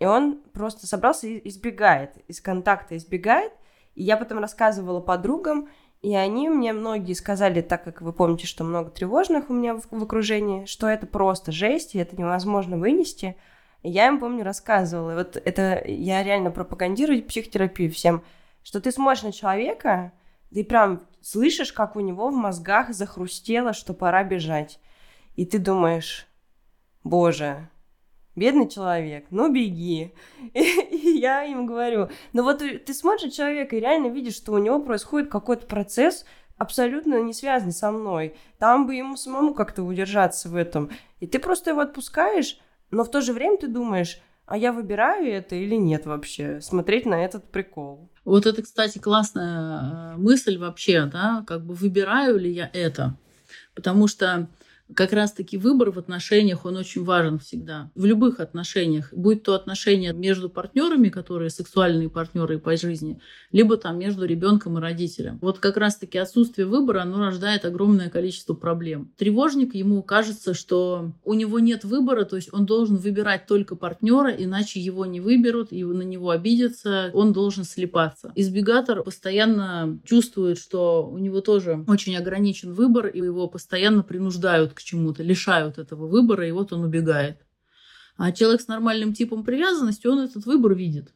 и 0.06 0.08
он 0.08 0.36
просто 0.54 0.86
собрался 0.86 1.26
и 1.26 1.50
избегает, 1.50 2.18
из 2.28 2.40
контакта 2.40 2.96
избегает. 2.96 3.52
И 3.96 4.04
я 4.04 4.18
потом 4.18 4.38
рассказывала 4.38 5.00
подругам, 5.00 5.68
и 6.04 6.16
они 6.16 6.48
мне 6.48 6.74
многие 6.74 7.14
сказали, 7.14 7.62
так 7.62 7.84
как 7.84 8.02
вы 8.04 8.14
помните, 8.14 8.46
что 8.46 8.64
много 8.64 8.92
тревожных 8.92 9.50
у 9.50 9.54
меня 9.54 9.74
в, 9.74 9.88
в 9.90 10.04
окружении, 10.04 10.66
что 10.66 10.88
это 10.88 11.08
просто 11.08 11.52
жесть, 11.52 11.96
и 11.96 11.98
это 11.98 12.16
невозможно 12.16 12.78
вынести. 12.78 13.36
И 13.82 13.90
я 13.90 14.06
им, 14.06 14.20
помню, 14.20 14.44
рассказывала. 14.44 15.12
И 15.12 15.16
вот 15.16 15.38
это 15.38 15.82
я 15.88 16.22
реально 16.22 16.52
пропагандирую 16.52 17.24
психотерапию 17.24 17.90
всем, 17.92 18.24
что 18.62 18.80
ты 18.80 18.92
смотришь 18.92 19.24
на 19.24 19.32
человека, 19.32 20.12
ты 20.54 20.64
прям 20.64 21.02
слышишь, 21.20 21.74
как 21.74 21.96
у 21.96 22.00
него 22.00 22.30
в 22.30 22.36
мозгах 22.36 22.94
захрустело, 22.94 23.74
что 23.74 23.96
пора 23.96 24.24
бежать. 24.24 24.80
И 25.36 25.48
ты 25.48 25.58
думаешь, 25.58 26.28
боже, 27.04 27.70
бедный 28.36 28.70
человек, 28.70 29.26
ну 29.30 29.52
беги. 29.52 30.14
И, 30.54 30.60
и 30.92 31.20
я 31.20 31.44
им 31.44 31.66
говорю, 31.66 32.10
ну 32.34 32.44
вот 32.44 32.60
ты 32.60 32.94
смотришь 32.94 33.34
человека 33.34 33.76
и 33.76 33.80
реально 33.80 34.08
видишь, 34.08 34.36
что 34.36 34.54
у 34.54 34.58
него 34.58 34.80
происходит 34.80 35.30
какой-то 35.30 35.66
процесс, 35.66 36.26
абсолютно 36.58 37.22
не 37.22 37.34
связанный 37.34 37.74
со 37.74 37.92
мной. 37.92 38.36
Там 38.60 38.88
бы 38.88 38.96
ему 38.96 39.18
самому 39.18 39.54
как-то 39.54 39.84
удержаться 39.84 40.50
в 40.50 40.56
этом. 40.56 40.90
И 41.20 41.28
ты 41.28 41.40
просто 41.40 41.72
его 41.72 41.82
отпускаешь, 41.82 42.58
но 42.92 43.04
в 43.04 43.12
то 43.12 43.22
же 43.22 43.34
время 43.34 43.58
ты 43.58 43.68
думаешь, 43.68 44.20
а 44.46 44.58
я 44.58 44.72
выбираю 44.72 45.28
это 45.28 45.56
или 45.56 45.76
нет 45.76 46.06
вообще, 46.06 46.62
смотреть 46.62 47.06
на 47.06 47.24
этот 47.24 47.52
прикол. 47.52 48.10
Вот 48.26 48.46
это, 48.46 48.62
кстати, 48.62 49.00
классная 49.00 50.14
э, 50.14 50.18
мысль 50.18 50.58
вообще, 50.58 51.06
да, 51.06 51.44
как 51.48 51.66
бы 51.66 51.74
выбираю 51.74 52.38
ли 52.38 52.52
я 52.52 52.70
это. 52.72 53.18
Потому 53.74 54.08
что 54.08 54.48
как 54.94 55.14
раз-таки 55.14 55.58
выбор 55.58 55.92
в 55.92 55.98
отношениях, 55.98 56.66
он 56.66 56.78
очень 56.78 57.04
важен 57.04 57.40
всегда. 57.40 57.92
В 57.96 58.06
любых 58.06 58.40
отношениях. 58.40 59.10
Будь 59.12 59.44
то 59.44 59.56
отношения 59.56 60.14
между 60.14 60.50
партнерами, 60.50 61.10
которые 61.10 61.50
сексуальные 61.50 62.10
партнеры 62.10 62.60
по 62.60 62.78
жизни, 62.78 63.20
либо 63.52 63.78
там 63.78 63.98
между 63.98 64.26
ребенком 64.26 64.78
и 64.78 64.82
родителем. 64.82 65.40
Вот 65.42 65.60
как 65.60 65.78
раз-таки 65.78 66.18
отсутствие 66.18 66.68
выбора, 66.68 67.02
оно 67.02 67.20
рождает 67.20 67.66
огромное 67.66 68.10
количество 68.10 68.54
проблем. 68.54 69.12
Тревожник, 69.18 69.74
ему 69.74 70.04
кажется, 70.04 70.54
что 70.54 71.14
у 71.24 71.34
него 71.34 71.60
нет 71.60 71.84
выбора, 71.84 72.26
то 72.26 72.36
есть 72.36 72.54
он 72.54 72.66
должен 72.66 72.98
выбирать 72.98 73.48
только 73.48 73.76
партнера, 73.76 74.30
иначе 74.30 74.80
его 74.80 75.06
не 75.06 75.20
выберут, 75.20 75.72
и 75.72 75.84
на 75.84 76.04
него 76.04 76.30
обидятся, 76.30 77.10
он 77.14 77.34
должен 77.34 77.64
слепаться. 77.64 78.32
Избегатор 78.36 79.02
постоянно 79.04 80.00
чувствует, 80.06 80.60
что 80.60 81.08
у 81.08 81.18
него 81.18 81.42
тоже 81.42 81.84
очень 81.88 82.16
ограничен 82.16 82.74
выбор, 82.74 83.08
и 83.08 83.18
его 83.18 83.48
постоянно 83.48 84.04
принуждают 84.04 84.75
к 84.76 84.84
чему-то, 84.84 85.24
лишают 85.24 85.80
этого 85.80 86.08
выбора, 86.08 86.48
и 86.48 86.52
вот 86.52 86.72
он 86.72 86.84
убегает. 86.84 87.40
А 88.18 88.32
человек 88.32 88.62
с 88.62 88.68
нормальным 88.68 89.14
типом 89.14 89.44
привязанности, 89.44 90.08
он 90.08 90.20
этот 90.20 90.46
выбор 90.46 90.76
видит. 90.76 91.14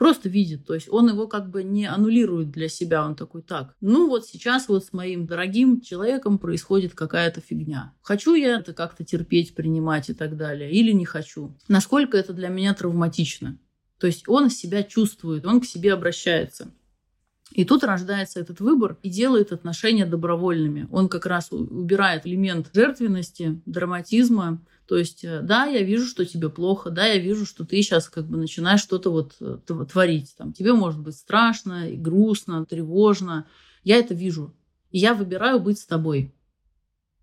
Просто 0.00 0.30
видит, 0.30 0.66
то 0.66 0.72
есть 0.72 0.88
он 0.88 1.10
его 1.10 1.26
как 1.26 1.50
бы 1.50 1.62
не 1.62 1.84
аннулирует 1.84 2.50
для 2.50 2.70
себя, 2.70 3.04
он 3.04 3.14
такой, 3.14 3.42
так, 3.42 3.76
ну 3.82 4.08
вот 4.08 4.26
сейчас 4.26 4.66
вот 4.66 4.82
с 4.82 4.94
моим 4.94 5.26
дорогим 5.26 5.82
человеком 5.82 6.38
происходит 6.38 6.94
какая-то 6.94 7.42
фигня. 7.42 7.92
Хочу 8.00 8.34
я 8.34 8.60
это 8.60 8.72
как-то 8.72 9.04
терпеть, 9.04 9.54
принимать 9.54 10.08
и 10.08 10.14
так 10.14 10.38
далее, 10.38 10.70
или 10.70 10.92
не 10.92 11.04
хочу. 11.04 11.54
Насколько 11.68 12.16
это 12.16 12.32
для 12.32 12.48
меня 12.48 12.72
травматично. 12.72 13.58
То 13.98 14.06
есть 14.06 14.26
он 14.26 14.48
себя 14.48 14.82
чувствует, 14.82 15.44
он 15.44 15.60
к 15.60 15.66
себе 15.66 15.92
обращается. 15.92 16.72
И 17.50 17.64
тут 17.64 17.82
рождается 17.82 18.40
этот 18.40 18.60
выбор 18.60 18.96
и 19.02 19.10
делает 19.10 19.52
отношения 19.52 20.06
добровольными. 20.06 20.88
Он 20.92 21.08
как 21.08 21.26
раз 21.26 21.50
убирает 21.50 22.26
элемент 22.26 22.70
жертвенности, 22.72 23.60
драматизма. 23.66 24.60
То 24.86 24.96
есть, 24.96 25.24
э, 25.24 25.40
да, 25.42 25.66
я 25.66 25.82
вижу, 25.82 26.06
что 26.06 26.24
тебе 26.24 26.48
плохо, 26.48 26.90
да, 26.90 27.06
я 27.06 27.18
вижу, 27.18 27.46
что 27.46 27.64
ты 27.64 27.82
сейчас 27.82 28.08
как 28.08 28.26
бы 28.26 28.36
начинаешь 28.36 28.80
что-то 28.80 29.10
вот 29.10 29.34
э, 29.40 29.58
творить. 29.90 30.34
Там, 30.36 30.52
тебе 30.52 30.72
может 30.72 31.00
быть 31.00 31.16
страшно, 31.16 31.90
и 31.90 31.96
грустно, 31.96 32.64
тревожно. 32.66 33.46
Я 33.82 33.96
это 33.96 34.14
вижу. 34.14 34.54
И 34.90 34.98
я 34.98 35.14
выбираю 35.14 35.60
быть 35.60 35.78
с 35.78 35.86
тобой. 35.86 36.34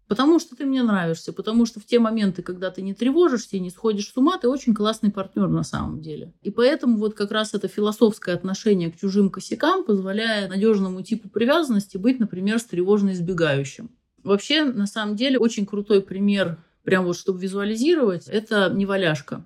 Потому 0.08 0.39
что 0.39 0.56
ты 0.56 0.65
мне 0.65 0.84
нравишься, 0.84 1.34
потому 1.34 1.65
что 1.65 1.80
в 1.80 1.86
те 1.86 2.00
моменты, 2.00 2.41
когда 2.41 2.72
ты 2.72 2.82
не 2.82 2.93
тревожишься 2.93 3.58
и 3.58 3.60
не 3.60 3.70
сходишь 3.70 4.12
с 4.12 4.17
ума, 4.17 4.38
ты 4.38 4.48
очень 4.48 4.74
классный 4.74 5.12
партнер 5.12 5.48
на 5.50 5.63
самом 5.63 6.02
деле. 6.02 6.34
И 6.41 6.50
поэтому 6.50 6.98
вот 6.98 7.13
как 7.13 7.32
раз 7.32 7.54
это 7.54 7.67
философское 7.67 8.34
отношение 8.34 8.91
к 8.91 8.98
чужим 8.98 9.30
косякам 9.30 9.84
позволяет 9.84 10.50
надежному 10.50 11.02
типу 11.02 11.30
привязанности 11.30 11.98
быть, 11.98 12.20
например, 12.20 12.62
тревожно 12.62 13.12
избегающим. 13.12 13.91
Вообще, 14.24 14.63
на 14.63 14.88
самом 14.88 15.15
деле, 15.15 15.39
очень 15.39 15.65
крутой 15.65 16.02
пример, 16.02 16.58
прям 16.84 17.06
вот 17.06 17.17
чтобы 17.17 17.39
визуализировать, 17.39 18.28
это 18.28 18.72
неваляшка. 18.74 19.46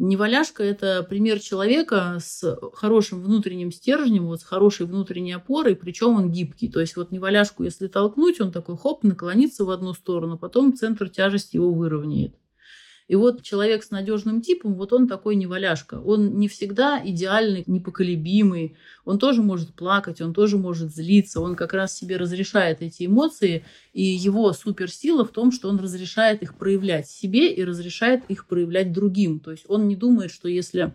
Неваляшка– 0.00 0.62
это 0.64 1.02
пример 1.02 1.40
человека 1.40 2.18
с 2.20 2.56
хорошим 2.72 3.20
внутренним 3.20 3.72
стержнем, 3.72 4.28
вот 4.28 4.40
с 4.40 4.44
хорошей 4.44 4.86
внутренней 4.86 5.32
опорой, 5.32 5.74
причем 5.74 6.14
он 6.14 6.30
гибкий. 6.30 6.68
То 6.68 6.78
есть 6.78 6.94
вот 6.96 7.10
неваляшку, 7.10 7.64
если 7.64 7.88
толкнуть, 7.88 8.40
он 8.40 8.52
такой 8.52 8.76
хоп, 8.76 9.02
наклонится 9.02 9.64
в 9.64 9.70
одну 9.70 9.94
сторону, 9.94 10.38
потом 10.38 10.76
центр 10.76 11.08
тяжести 11.08 11.56
его 11.56 11.72
выровняет. 11.72 12.36
И 13.08 13.16
вот 13.16 13.42
человек 13.42 13.82
с 13.82 13.90
надежным 13.90 14.42
типом, 14.42 14.74
вот 14.74 14.92
он 14.92 15.08
такой 15.08 15.34
неваляшка. 15.34 15.94
Он 15.94 16.38
не 16.38 16.46
всегда 16.46 17.00
идеальный, 17.02 17.64
непоколебимый. 17.66 18.76
Он 19.06 19.18
тоже 19.18 19.42
может 19.42 19.74
плакать, 19.74 20.20
он 20.20 20.34
тоже 20.34 20.58
может 20.58 20.94
злиться. 20.94 21.40
Он 21.40 21.56
как 21.56 21.72
раз 21.72 21.94
себе 21.94 22.18
разрешает 22.18 22.82
эти 22.82 23.06
эмоции. 23.06 23.64
И 23.94 24.02
его 24.02 24.52
суперсила 24.52 25.24
в 25.24 25.30
том, 25.30 25.52
что 25.52 25.70
он 25.70 25.80
разрешает 25.80 26.42
их 26.42 26.54
проявлять 26.56 27.08
себе 27.08 27.52
и 27.52 27.64
разрешает 27.64 28.24
их 28.28 28.46
проявлять 28.46 28.92
другим. 28.92 29.40
То 29.40 29.52
есть 29.52 29.64
он 29.68 29.88
не 29.88 29.96
думает, 29.96 30.30
что 30.30 30.46
если 30.46 30.92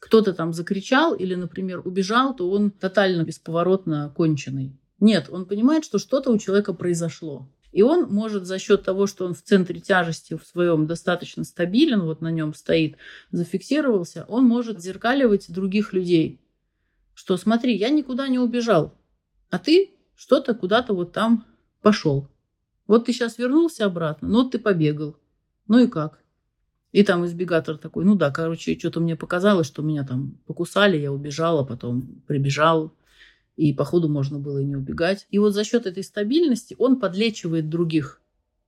кто-то 0.00 0.32
там 0.32 0.52
закричал 0.52 1.14
или, 1.14 1.36
например, 1.36 1.80
убежал, 1.84 2.34
то 2.34 2.50
он 2.50 2.72
тотально 2.72 3.22
бесповоротно 3.22 4.12
конченый. 4.16 4.76
Нет, 4.98 5.28
он 5.30 5.46
понимает, 5.46 5.84
что 5.84 5.98
что-то 5.98 6.30
у 6.30 6.38
человека 6.38 6.72
произошло. 6.72 7.48
И 7.74 7.82
он 7.82 8.04
может 8.08 8.46
за 8.46 8.60
счет 8.60 8.84
того, 8.84 9.08
что 9.08 9.26
он 9.26 9.34
в 9.34 9.42
центре 9.42 9.80
тяжести 9.80 10.34
в 10.36 10.46
своем 10.46 10.86
достаточно 10.86 11.42
стабилен, 11.42 12.02
вот 12.02 12.20
на 12.20 12.30
нем 12.30 12.54
стоит, 12.54 12.98
зафиксировался, 13.32 14.24
он 14.28 14.44
может 14.44 14.80
зеркаливать 14.80 15.52
других 15.52 15.92
людей. 15.92 16.40
Что 17.14 17.36
смотри, 17.36 17.76
я 17.76 17.90
никуда 17.90 18.28
не 18.28 18.38
убежал, 18.38 18.94
а 19.50 19.58
ты 19.58 19.90
что-то 20.14 20.54
куда-то 20.54 20.94
вот 20.94 21.10
там 21.10 21.46
пошел. 21.82 22.28
Вот 22.86 23.06
ты 23.06 23.12
сейчас 23.12 23.38
вернулся 23.38 23.86
обратно, 23.86 24.28
ну 24.28 24.44
вот 24.44 24.52
ты 24.52 24.60
побегал. 24.60 25.16
Ну 25.66 25.80
и 25.80 25.88
как? 25.88 26.22
И 26.92 27.02
там 27.02 27.26
избегатор 27.26 27.76
такой, 27.76 28.04
ну 28.04 28.14
да, 28.14 28.30
короче, 28.30 28.78
что-то 28.78 29.00
мне 29.00 29.16
показалось, 29.16 29.66
что 29.66 29.82
меня 29.82 30.06
там 30.06 30.38
покусали, 30.46 30.96
я 30.96 31.10
убежала, 31.10 31.64
потом 31.64 32.22
прибежал, 32.28 32.94
и 33.56 33.72
по 33.72 33.84
ходу 33.84 34.08
можно 34.08 34.38
было 34.38 34.58
и 34.58 34.64
не 34.64 34.76
убегать. 34.76 35.26
И 35.30 35.38
вот 35.38 35.54
за 35.54 35.64
счет 35.64 35.86
этой 35.86 36.02
стабильности 36.02 36.74
он 36.78 36.98
подлечивает 36.98 37.68
других. 37.68 38.20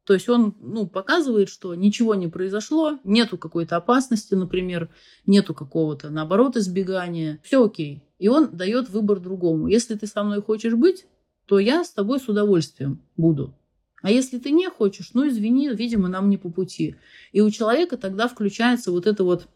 То 0.04 0.14
есть 0.14 0.28
он 0.28 0.54
ну, 0.60 0.86
показывает, 0.86 1.48
что 1.48 1.74
ничего 1.74 2.14
не 2.14 2.28
произошло, 2.28 3.00
нету 3.02 3.36
какой-то 3.38 3.76
опасности, 3.76 4.34
например, 4.34 4.88
нету 5.26 5.52
какого-то, 5.52 6.10
наоборот, 6.10 6.56
избегания. 6.56 7.40
Все 7.42 7.64
окей. 7.64 8.04
И 8.18 8.28
он 8.28 8.56
дает 8.56 8.88
выбор 8.88 9.18
другому. 9.18 9.66
Если 9.66 9.96
ты 9.96 10.06
со 10.06 10.22
мной 10.22 10.42
хочешь 10.42 10.74
быть, 10.74 11.06
то 11.46 11.58
я 11.58 11.82
с 11.84 11.90
тобой 11.90 12.20
с 12.20 12.28
удовольствием 12.28 13.02
буду. 13.16 13.54
А 14.02 14.10
если 14.12 14.38
ты 14.38 14.52
не 14.52 14.70
хочешь, 14.70 15.10
ну 15.14 15.26
извини, 15.26 15.70
видимо, 15.70 16.06
нам 16.06 16.30
не 16.30 16.36
по 16.36 16.50
пути. 16.50 16.94
И 17.32 17.40
у 17.40 17.50
человека 17.50 17.96
тогда 17.96 18.28
включается 18.28 18.92
вот 18.92 19.06
это 19.06 19.24
вот 19.24 19.48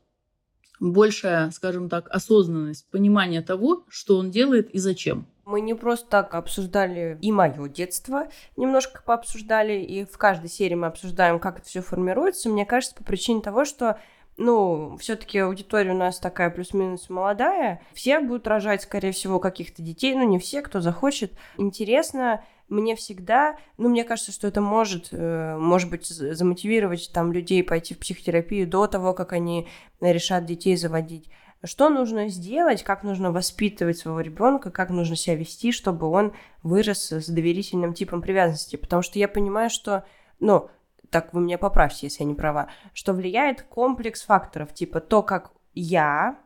большая, 0.80 1.50
скажем 1.50 1.88
так, 1.88 2.08
осознанность, 2.10 2.90
понимание 2.90 3.42
того, 3.42 3.84
что 3.88 4.16
он 4.16 4.30
делает 4.30 4.70
и 4.70 4.78
зачем. 4.78 5.26
Мы 5.44 5.60
не 5.60 5.74
просто 5.74 6.08
так 6.08 6.34
обсуждали 6.34 7.18
и 7.20 7.32
мое 7.32 7.68
детство, 7.68 8.28
немножко 8.56 9.02
пообсуждали, 9.04 9.80
и 9.80 10.04
в 10.04 10.16
каждой 10.16 10.48
серии 10.48 10.74
мы 10.74 10.86
обсуждаем, 10.86 11.38
как 11.40 11.58
это 11.58 11.66
все 11.66 11.82
формируется. 11.82 12.48
Мне 12.48 12.64
кажется, 12.64 12.94
по 12.94 13.04
причине 13.04 13.40
того, 13.40 13.64
что 13.64 13.98
ну, 14.36 14.96
все-таки 14.98 15.38
аудитория 15.38 15.90
у 15.90 15.96
нас 15.96 16.18
такая 16.18 16.50
плюс-минус 16.50 17.10
молодая. 17.10 17.82
Все 17.92 18.20
будут 18.20 18.46
рожать, 18.46 18.82
скорее 18.82 19.12
всего, 19.12 19.38
каких-то 19.38 19.82
детей, 19.82 20.14
ну, 20.14 20.26
не 20.26 20.38
все, 20.38 20.62
кто 20.62 20.80
захочет. 20.80 21.32
Интересно, 21.58 22.42
мне 22.70 22.96
всегда, 22.96 23.56
ну, 23.76 23.88
мне 23.88 24.04
кажется, 24.04 24.32
что 24.32 24.48
это 24.48 24.60
может, 24.60 25.08
э, 25.10 25.56
может 25.58 25.90
быть, 25.90 26.06
замотивировать 26.06 27.10
там 27.12 27.32
людей 27.32 27.62
пойти 27.62 27.94
в 27.94 27.98
психотерапию 27.98 28.66
до 28.66 28.86
того, 28.86 29.12
как 29.12 29.32
они 29.32 29.68
решат 30.00 30.46
детей 30.46 30.76
заводить. 30.76 31.28
Что 31.62 31.90
нужно 31.90 32.28
сделать, 32.28 32.82
как 32.82 33.02
нужно 33.02 33.32
воспитывать 33.32 33.98
своего 33.98 34.20
ребенка, 34.20 34.70
как 34.70 34.88
нужно 34.88 35.14
себя 35.14 35.36
вести, 35.36 35.72
чтобы 35.72 36.06
он 36.06 36.32
вырос 36.62 37.12
с 37.12 37.28
доверительным 37.28 37.92
типом 37.92 38.22
привязанности. 38.22 38.76
Потому 38.76 39.02
что 39.02 39.18
я 39.18 39.28
понимаю, 39.28 39.68
что, 39.68 40.04
ну, 40.38 40.70
так 41.10 41.34
вы 41.34 41.42
меня 41.42 41.58
поправьте, 41.58 42.06
если 42.06 42.22
я 42.22 42.28
не 42.28 42.34
права, 42.34 42.68
что 42.94 43.12
влияет 43.12 43.62
комплекс 43.62 44.22
факторов, 44.22 44.72
типа 44.72 45.00
то, 45.00 45.22
как 45.22 45.52
я, 45.74 46.38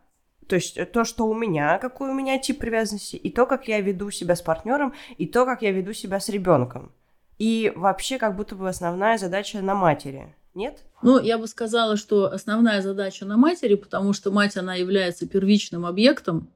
то 0.47 0.57
есть 0.57 0.79
то, 0.93 1.05
что 1.05 1.27
у 1.27 1.35
меня, 1.35 1.79
какой 1.79 2.11
у 2.11 2.15
меня 2.15 2.39
тип 2.39 2.59
привязанности, 2.59 3.17
и 3.17 3.31
то, 3.31 3.47
как 3.47 3.69
я 3.69 3.81
веду 3.81 4.11
себя 4.11 4.37
с 4.37 4.43
партнером, 4.43 4.95
и 5.17 5.27
то, 5.27 5.45
как 5.45 5.63
я 5.63 5.73
веду 5.73 5.93
себя 5.93 6.21
с 6.21 6.29
ребенком. 6.29 6.93
И 7.39 7.73
вообще, 7.75 8.19
как 8.19 8.37
будто 8.37 8.55
бы 8.55 8.69
основная 8.69 9.19
задача 9.19 9.61
на 9.61 9.75
матери. 9.75 10.35
Нет? 10.55 10.85
Ну, 11.03 11.19
я 11.21 11.37
бы 11.37 11.49
сказала, 11.49 11.97
что 11.97 12.31
основная 12.33 12.81
задача 12.81 13.27
на 13.27 13.37
матери, 13.37 13.75
потому 13.75 14.13
что 14.13 14.31
мать, 14.31 14.57
она 14.57 14.77
является 14.77 15.27
первичным 15.27 15.85
объектом 15.85 16.49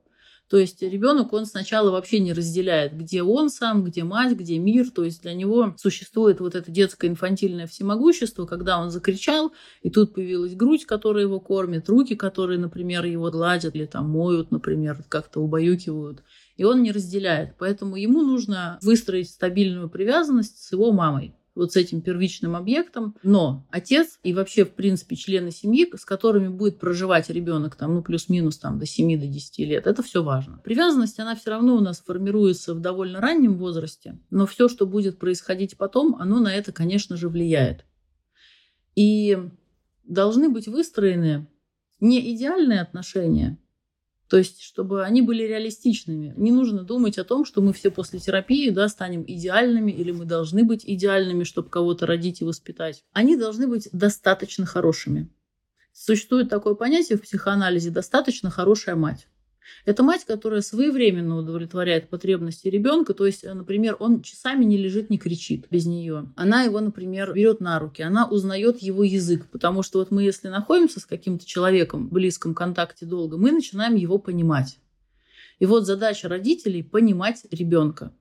то 0.48 0.56
есть 0.56 0.80
ребенок, 0.80 1.34
он 1.34 1.44
сначала 1.44 1.90
вообще 1.90 2.20
не 2.20 2.32
разделяет, 2.32 2.96
где 2.96 3.22
он 3.22 3.50
сам, 3.50 3.84
где 3.84 4.02
мать, 4.02 4.32
где 4.32 4.58
мир. 4.58 4.90
То 4.90 5.04
есть 5.04 5.22
для 5.22 5.34
него 5.34 5.74
существует 5.76 6.40
вот 6.40 6.54
это 6.54 6.70
детское 6.70 7.08
инфантильное 7.08 7.66
всемогущество, 7.66 8.46
когда 8.46 8.80
он 8.80 8.90
закричал, 8.90 9.52
и 9.82 9.90
тут 9.90 10.14
появилась 10.14 10.54
грудь, 10.54 10.86
которая 10.86 11.24
его 11.24 11.38
кормит, 11.38 11.88
руки, 11.90 12.16
которые, 12.16 12.58
например, 12.58 13.04
его 13.04 13.30
гладят 13.30 13.74
или 13.74 13.84
там 13.84 14.08
моют, 14.08 14.50
например, 14.50 15.04
как-то 15.10 15.40
убаюкивают. 15.40 16.22
И 16.56 16.64
он 16.64 16.82
не 16.82 16.92
разделяет. 16.92 17.54
Поэтому 17.58 17.96
ему 17.96 18.22
нужно 18.22 18.78
выстроить 18.80 19.28
стабильную 19.28 19.90
привязанность 19.90 20.64
с 20.64 20.72
его 20.72 20.92
мамой 20.92 21.34
вот 21.58 21.72
с 21.72 21.76
этим 21.76 22.00
первичным 22.00 22.54
объектом, 22.54 23.16
но 23.22 23.66
отец 23.70 24.18
и 24.22 24.32
вообще, 24.32 24.64
в 24.64 24.70
принципе, 24.70 25.16
члены 25.16 25.50
семьи, 25.50 25.90
с 25.94 26.04
которыми 26.04 26.48
будет 26.48 26.78
проживать 26.78 27.28
ребенок 27.30 27.74
там, 27.74 27.94
ну, 27.94 28.02
плюс-минус 28.02 28.58
там 28.58 28.78
до 28.78 28.86
7 28.86 29.20
до 29.20 29.26
10 29.26 29.58
лет, 29.58 29.86
это 29.86 30.02
все 30.02 30.22
важно. 30.22 30.60
Привязанность, 30.64 31.18
она 31.18 31.34
все 31.34 31.50
равно 31.50 31.76
у 31.76 31.80
нас 31.80 32.00
формируется 32.00 32.74
в 32.74 32.80
довольно 32.80 33.20
раннем 33.20 33.58
возрасте, 33.58 34.18
но 34.30 34.46
все, 34.46 34.68
что 34.68 34.86
будет 34.86 35.18
происходить 35.18 35.76
потом, 35.76 36.14
оно 36.14 36.38
на 36.38 36.54
это, 36.54 36.72
конечно 36.72 37.16
же, 37.16 37.28
влияет. 37.28 37.84
И 38.94 39.36
должны 40.04 40.48
быть 40.48 40.68
выстроены 40.68 41.48
не 42.00 42.34
идеальные 42.34 42.80
отношения, 42.80 43.58
то 44.28 44.36
есть, 44.36 44.62
чтобы 44.62 45.04
они 45.04 45.22
были 45.22 45.42
реалистичными. 45.42 46.34
Не 46.36 46.52
нужно 46.52 46.82
думать 46.82 47.18
о 47.18 47.24
том, 47.24 47.44
что 47.44 47.62
мы 47.62 47.72
все 47.72 47.90
после 47.90 48.18
терапии 48.18 48.68
да, 48.70 48.88
станем 48.88 49.24
идеальными 49.26 49.90
или 49.90 50.12
мы 50.12 50.26
должны 50.26 50.64
быть 50.64 50.84
идеальными, 50.84 51.44
чтобы 51.44 51.70
кого-то 51.70 52.06
родить 52.06 52.42
и 52.42 52.44
воспитать. 52.44 53.04
Они 53.12 53.36
должны 53.36 53.66
быть 53.66 53.88
достаточно 53.92 54.66
хорошими. 54.66 55.30
Существует 55.92 56.48
такое 56.50 56.74
понятие 56.74 57.18
в 57.18 57.22
психоанализе 57.22 57.90
«достаточно 57.90 58.50
хорошая 58.50 58.96
мать». 58.96 59.26
Это 59.84 60.02
мать, 60.02 60.24
которая 60.24 60.60
своевременно 60.60 61.38
удовлетворяет 61.38 62.08
потребности 62.08 62.68
ребенка. 62.68 63.14
То 63.14 63.26
есть, 63.26 63.44
например, 63.44 63.96
он 63.98 64.22
часами 64.22 64.64
не 64.64 64.76
лежит, 64.76 65.10
не 65.10 65.18
кричит 65.18 65.66
без 65.70 65.86
нее. 65.86 66.32
Она 66.36 66.62
его, 66.62 66.80
например, 66.80 67.32
берет 67.32 67.60
на 67.60 67.78
руки, 67.78 68.02
она 68.02 68.26
узнает 68.28 68.82
его 68.82 69.02
язык. 69.02 69.46
Потому 69.50 69.82
что 69.82 69.98
вот 69.98 70.10
мы, 70.10 70.22
если 70.22 70.48
находимся 70.48 71.00
с 71.00 71.06
каким-то 71.06 71.46
человеком 71.46 72.08
в 72.08 72.12
близком 72.12 72.54
контакте 72.54 73.06
долго, 73.06 73.38
мы 73.38 73.52
начинаем 73.52 73.94
его 73.94 74.18
понимать. 74.18 74.78
И 75.58 75.66
вот 75.66 75.86
задача 75.86 76.28
родителей– 76.28 76.82
понимать 76.84 77.46
ребенка. 77.50 78.12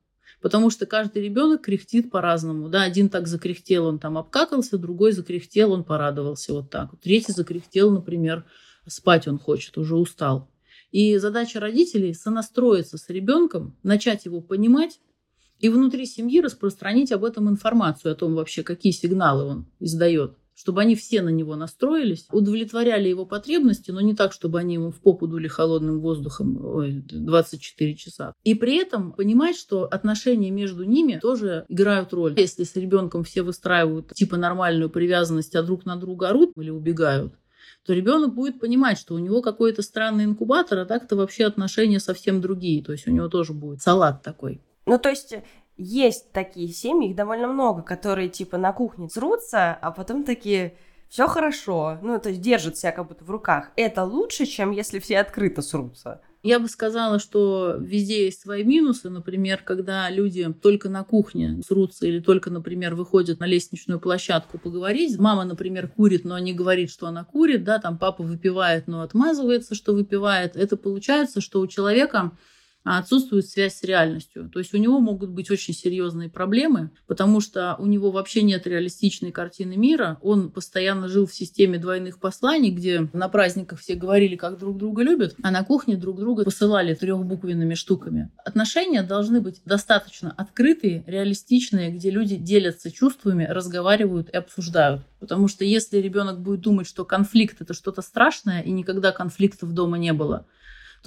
Потому 0.41 0.69
что 0.69 0.86
каждый 0.86 1.23
ребенок 1.23 1.62
кряхтит 1.62 2.12
по-разному. 2.12 2.69
Да, 2.69 2.83
один 2.83 3.10
так 3.10 3.27
закряхтел, 3.27 3.86
он 3.86 3.99
там 3.99 4.17
обкакался, 4.17 4.77
другой 4.77 5.12
закряхтел, 5.12 5.71
он 5.71 5.83
порадовался 5.83 6.53
вот 6.53 6.69
так. 6.69 6.91
Третий 7.01 7.31
закряхтел, 7.31 7.91
например, 7.91 8.45
спать 8.88 9.27
он 9.27 9.39
хочет, 9.39 9.77
уже 9.77 9.95
устал. 9.95 10.49
И 10.91 11.17
задача 11.17 11.60
родителей 11.60 12.13
сонастроиться 12.13 12.97
с 12.97 13.10
ребенком, 13.10 13.76
начать 13.84 14.26
его 14.26 14.41
понимать 14.41 15.00
и 15.60 15.69
внутри 15.69 16.06
семьи 16.06 16.39
распространить 16.39 17.12
об 17.12 17.23
этом 17.23 17.50
информацию, 17.50 18.12
о 18.12 18.15
том 18.15 18.36
вообще, 18.36 18.63
какие 18.63 18.91
сигналы 18.91 19.43
он 19.43 19.65
издает 19.80 20.38
чтобы 20.58 20.82
они 20.82 20.95
все 20.95 21.21
на 21.21 21.30
него 21.30 21.56
настроились, 21.56 22.26
удовлетворяли 22.32 23.08
его 23.08 23.28
потребности, 23.28 23.91
но 23.91 24.02
не 24.02 24.15
так, 24.15 24.34
чтобы 24.34 24.60
они 24.60 24.73
ему 24.73 24.89
в 24.89 25.00
попу 25.00 25.28
дули 25.28 25.47
холодным 25.47 26.02
воздухом 26.02 26.58
ой, 26.65 27.04
24 27.08 27.95
часа. 27.95 28.34
И 28.43 28.56
при 28.56 28.78
этом 28.78 29.13
понимать, 29.13 29.56
что 29.56 29.86
отношения 29.86 30.50
между 30.50 30.84
ними 30.84 31.19
тоже 31.21 31.65
играют 31.69 32.12
роль. 32.12 32.34
Если 32.38 32.63
с 32.63 32.76
ребенком 32.76 33.23
все 33.23 33.43
выстраивают 33.43 34.13
типа 34.13 34.36
нормальную 34.38 34.89
привязанность, 34.89 35.56
а 35.56 35.62
друг 35.62 35.86
на 35.86 35.95
друга 35.95 36.30
орут 36.30 36.54
или 36.58 36.71
убегают, 36.71 37.36
то 37.88 37.93
ребенок 37.93 38.34
будет 38.34 38.60
понимать, 38.60 38.97
что 39.00 39.15
у 39.15 39.17
него 39.17 39.41
какой-то 39.41 39.82
странный 39.82 40.26
инкубатор, 40.26 40.80
а 40.80 40.86
так-то 40.86 41.15
вообще 41.15 41.45
отношения 41.45 42.02
совсем 42.02 42.41
другие. 42.41 42.84
То 42.84 42.91
есть 42.91 43.08
у 43.08 43.12
него 43.12 43.30
тоже 43.30 43.54
будет 43.54 43.82
салат 43.82 44.21
такой. 44.23 44.62
Ну, 44.86 45.00
то 45.00 45.08
есть 45.08 45.34
есть 45.78 46.34
такие 46.34 46.67
семьи, 46.67 47.10
их 47.10 47.15
довольно 47.15 47.47
много, 47.47 47.82
которые 47.84 48.28
типа 48.28 48.58
на 48.58 48.73
кухне 48.73 49.10
срутся, 49.10 49.71
а 49.73 49.91
потом 49.91 50.26
такие 50.26 50.76
все 51.08 51.28
хорошо, 51.28 51.97
ну, 52.02 52.19
то 52.19 52.28
есть 52.28 52.41
держат 52.41 52.78
себя 52.78 52.91
как 52.91 53.08
будто 53.08 53.23
в 53.23 53.30
руках. 53.30 53.71
Это 53.78 54.04
лучше, 54.04 54.45
чем 54.45 54.71
если 54.71 55.00
все 55.00 55.19
открыто 55.19 55.62
срутся. 55.62 56.19
Я 56.47 56.60
бы 56.60 56.69
сказала, 56.69 57.19
что 57.19 57.75
везде 57.77 58.23
есть 58.23 58.39
свои 58.39 58.63
минусы. 58.63 59.10
Например, 59.10 59.62
когда 59.62 60.10
люди 60.10 60.47
только 60.62 60.88
на 60.88 61.03
кухне 61.03 61.62
срутся 61.67 62.07
или 62.07 62.21
только, 62.21 62.49
например, 62.49 62.95
выходят 62.95 63.41
на 63.41 63.45
лестничную 63.45 63.99
площадку 63.99 64.57
поговорить. 64.57 65.19
Мама, 65.19 65.43
например, 65.43 65.89
курит, 65.89 66.23
но 66.23 66.39
не 66.39 66.53
говорит, 66.53 66.89
что 66.89 67.07
она 67.07 67.25
курит. 67.25 67.65
Да, 67.65 67.79
там 67.79 67.97
папа 67.97 68.23
выпивает, 68.23 68.88
но 68.88 69.01
отмазывается, 69.01 69.75
что 69.75 69.91
выпивает. 69.91 70.55
Это 70.55 70.77
получается, 70.77 71.41
что 71.41 71.60
у 71.60 71.67
человека 71.67 72.31
отсутствует 72.88 73.47
связь 73.47 73.76
с 73.76 73.84
реальностью. 73.84 74.50
То 74.50 74.60
есть 74.60 74.73
у 74.73 74.78
него 74.78 75.00
могут 75.00 75.30
быть 75.30 75.52
очень 75.52 75.73
серьезные 75.73 76.30
проблемы, 76.30 76.91
потому 77.06 77.41
что 77.41 77.76
у 77.80 77.86
него 77.86 78.12
вообще 78.12 78.43
нет 78.43 78.65
реалистичной 78.65 79.32
картины 79.32 79.76
мира. 79.76 80.17
Он 80.21 80.50
постоянно 80.52 81.10
жил 81.10 81.26
в 81.26 81.34
системе 81.34 81.80
двойных 81.80 82.19
посланий, 82.19 82.71
где 82.71 83.10
на 83.12 83.28
праздниках 83.28 83.80
все 83.80 83.95
говорили, 83.95 84.38
как 84.38 84.58
друг 84.58 84.78
друга 84.78 85.04
любят, 85.04 85.36
а 85.43 85.52
на 85.52 85.63
кухне 85.63 85.97
друг 85.97 86.19
друга 86.19 86.45
посылали 86.45 86.93
трехбуквенными 86.93 87.73
штуками. 87.73 88.32
Отношения 88.45 89.04
должны 89.04 89.41
быть 89.41 89.62
достаточно 89.65 90.34
открытые, 90.38 91.04
реалистичные, 91.08 91.91
где 91.91 92.10
люди 92.10 92.38
делятся 92.38 92.89
чувствами, 92.91 93.45
разговаривают 93.45 94.30
и 94.30 94.38
обсуждают. 94.38 95.02
Потому 95.19 95.47
что 95.47 95.65
если 95.65 95.97
ребенок 95.97 96.39
будет 96.39 96.62
думать, 96.62 96.88
что 96.88 97.04
конфликт 97.04 97.62
это 97.62 97.73
что-то 97.73 98.02
страшное, 98.02 98.62
и 98.62 98.71
никогда 98.71 99.12
конфликтов 99.12 99.73
дома 99.73 99.97
не 99.97 100.13
было, 100.13 100.45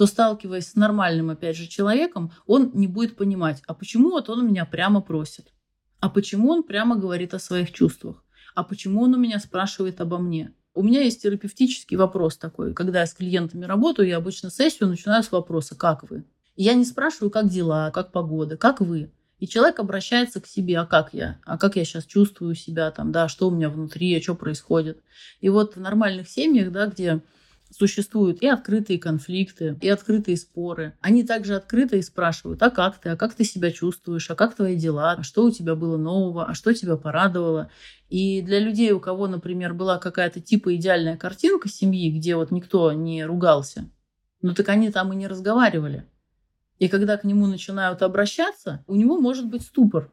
то 0.01 0.07
сталкиваясь 0.07 0.69
с 0.69 0.73
нормальным, 0.73 1.29
опять 1.29 1.55
же, 1.55 1.67
человеком, 1.67 2.31
он 2.47 2.71
не 2.73 2.87
будет 2.87 3.15
понимать, 3.15 3.61
а 3.67 3.75
почему 3.75 4.09
вот 4.09 4.31
он 4.31 4.47
меня 4.47 4.65
прямо 4.65 4.99
просит, 4.99 5.53
а 5.99 6.09
почему 6.09 6.49
он 6.49 6.63
прямо 6.63 6.95
говорит 6.95 7.35
о 7.35 7.39
своих 7.39 7.71
чувствах, 7.71 8.23
а 8.55 8.63
почему 8.63 9.03
он 9.03 9.13
у 9.13 9.19
меня 9.19 9.37
спрашивает 9.37 10.01
обо 10.01 10.17
мне. 10.17 10.55
У 10.73 10.81
меня 10.81 11.03
есть 11.03 11.21
терапевтический 11.21 11.97
вопрос 11.97 12.35
такой. 12.37 12.73
Когда 12.73 13.01
я 13.01 13.05
с 13.05 13.13
клиентами 13.13 13.65
работаю, 13.65 14.07
я 14.07 14.17
обычно 14.17 14.49
сессию 14.49 14.89
начинаю 14.89 15.21
с 15.21 15.31
вопроса 15.31 15.75
«Как 15.75 16.09
вы?». 16.09 16.25
я 16.55 16.73
не 16.73 16.85
спрашиваю, 16.85 17.29
как 17.29 17.49
дела, 17.49 17.91
как 17.91 18.11
погода, 18.11 18.57
как 18.57 18.81
вы. 18.81 19.11
И 19.37 19.47
человек 19.47 19.77
обращается 19.79 20.41
к 20.41 20.47
себе, 20.47 20.79
а 20.79 20.87
как 20.87 21.13
я? 21.13 21.37
А 21.45 21.59
как 21.59 21.75
я 21.75 21.85
сейчас 21.85 22.05
чувствую 22.05 22.55
себя, 22.55 22.89
там, 22.89 23.11
да, 23.11 23.27
что 23.27 23.49
у 23.49 23.51
меня 23.51 23.69
внутри, 23.69 24.17
а 24.17 24.21
что 24.21 24.33
происходит. 24.33 25.03
И 25.41 25.49
вот 25.49 25.75
в 25.75 25.79
нормальных 25.79 26.27
семьях, 26.27 26.71
да, 26.71 26.87
где 26.87 27.21
существуют 27.71 28.41
и 28.41 28.47
открытые 28.47 28.99
конфликты, 28.99 29.77
и 29.81 29.89
открытые 29.89 30.37
споры. 30.37 30.93
Они 31.01 31.23
также 31.23 31.55
открыто 31.55 31.97
и 31.97 32.01
спрашивают, 32.01 32.61
а 32.61 32.69
как 32.69 32.99
ты, 32.99 33.09
а 33.09 33.17
как 33.17 33.33
ты 33.33 33.43
себя 33.43 33.71
чувствуешь, 33.71 34.29
а 34.29 34.35
как 34.35 34.55
твои 34.55 34.75
дела, 34.75 35.13
а 35.13 35.23
что 35.23 35.45
у 35.45 35.51
тебя 35.51 35.75
было 35.75 35.97
нового, 35.97 36.45
а 36.45 36.53
что 36.53 36.73
тебя 36.73 36.97
порадовало. 36.97 37.69
И 38.09 38.41
для 38.41 38.59
людей, 38.59 38.91
у 38.91 38.99
кого, 38.99 39.27
например, 39.27 39.73
была 39.73 39.97
какая-то 39.97 40.41
типа 40.41 40.75
идеальная 40.75 41.17
картинка 41.17 41.69
семьи, 41.69 42.11
где 42.11 42.35
вот 42.35 42.51
никто 42.51 42.91
не 42.91 43.25
ругался, 43.25 43.89
ну 44.41 44.53
так 44.53 44.69
они 44.69 44.91
там 44.91 45.13
и 45.13 45.15
не 45.15 45.27
разговаривали. 45.27 46.05
И 46.79 46.87
когда 46.87 47.15
к 47.15 47.23
нему 47.23 47.45
начинают 47.45 48.01
обращаться, 48.01 48.83
у 48.87 48.95
него 48.95 49.19
может 49.19 49.47
быть 49.47 49.61
ступор. 49.61 50.11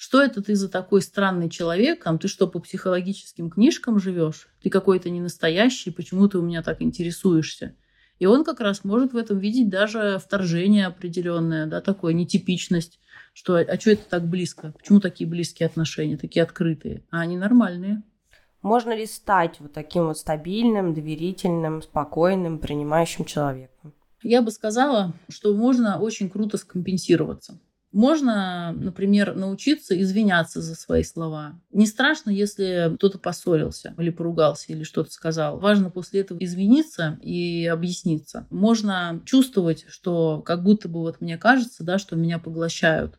Что 0.00 0.22
это 0.22 0.42
ты 0.42 0.56
за 0.56 0.70
такой 0.70 1.02
странный 1.02 1.50
человек, 1.50 2.04
там, 2.04 2.18
ты 2.18 2.26
что, 2.26 2.46
по 2.46 2.58
психологическим 2.58 3.50
книжкам 3.50 3.98
живешь? 3.98 4.48
Ты 4.62 4.70
какой-то 4.70 5.10
не 5.10 5.20
настоящий, 5.20 5.90
почему 5.90 6.26
ты 6.26 6.38
у 6.38 6.42
меня 6.42 6.62
так 6.62 6.80
интересуешься? 6.80 7.76
И 8.18 8.24
он 8.24 8.42
как 8.42 8.60
раз 8.60 8.82
может 8.82 9.12
в 9.12 9.16
этом 9.18 9.38
видеть 9.38 9.68
даже 9.68 10.18
вторжение 10.18 10.86
определенное, 10.86 11.66
да, 11.66 11.82
такое, 11.82 12.14
нетипичность, 12.14 12.98
что 13.34 13.56
а 13.56 13.78
что 13.78 13.90
это 13.90 14.08
так 14.08 14.26
близко? 14.26 14.72
Почему 14.78 15.00
такие 15.00 15.28
близкие 15.28 15.66
отношения, 15.66 16.16
такие 16.16 16.44
открытые? 16.44 17.04
А 17.10 17.20
они 17.20 17.36
нормальные. 17.36 18.02
Можно 18.62 18.96
ли 18.96 19.04
стать 19.04 19.60
вот 19.60 19.74
таким 19.74 20.06
вот 20.06 20.16
стабильным, 20.16 20.94
доверительным, 20.94 21.82
спокойным, 21.82 22.58
принимающим 22.58 23.26
человеком? 23.26 23.92
Я 24.22 24.40
бы 24.40 24.50
сказала, 24.50 25.12
что 25.28 25.54
можно 25.54 26.00
очень 26.00 26.30
круто 26.30 26.56
скомпенсироваться. 26.56 27.60
Можно, 27.92 28.72
например, 28.72 29.34
научиться 29.34 30.00
извиняться 30.00 30.60
за 30.62 30.76
свои 30.76 31.02
слова. 31.02 31.60
Не 31.72 31.86
страшно, 31.86 32.30
если 32.30 32.92
кто-то 32.94 33.18
поссорился 33.18 33.94
или 33.98 34.10
поругался 34.10 34.72
или 34.72 34.84
что-то 34.84 35.10
сказал. 35.10 35.58
Важно 35.58 35.90
после 35.90 36.20
этого 36.20 36.38
извиниться 36.38 37.18
и 37.20 37.66
объясниться. 37.66 38.46
Можно 38.50 39.20
чувствовать, 39.24 39.86
что 39.88 40.40
как 40.42 40.62
будто 40.62 40.88
бы 40.88 41.00
вот 41.00 41.20
мне 41.20 41.36
кажется, 41.36 41.82
да, 41.82 41.98
что 41.98 42.14
меня 42.14 42.38
поглощают 42.38 43.18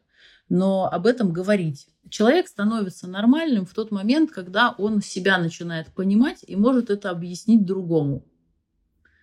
но 0.52 0.90
об 0.92 1.08
этом 1.08 1.32
говорить. 1.32 1.88
Человек 2.10 2.50
становится 2.50 3.08
нормальным 3.08 3.66
в 3.66 3.74
тот 3.74 3.90
момент, 3.90 4.32
когда 4.32 4.76
он 4.78 5.02
себя 5.02 5.38
начинает 5.38 5.88
понимать 5.94 6.40
и 6.46 6.58
может 6.58 6.90
это 6.90 7.10
объяснить 7.10 7.66
другому. 7.66 8.26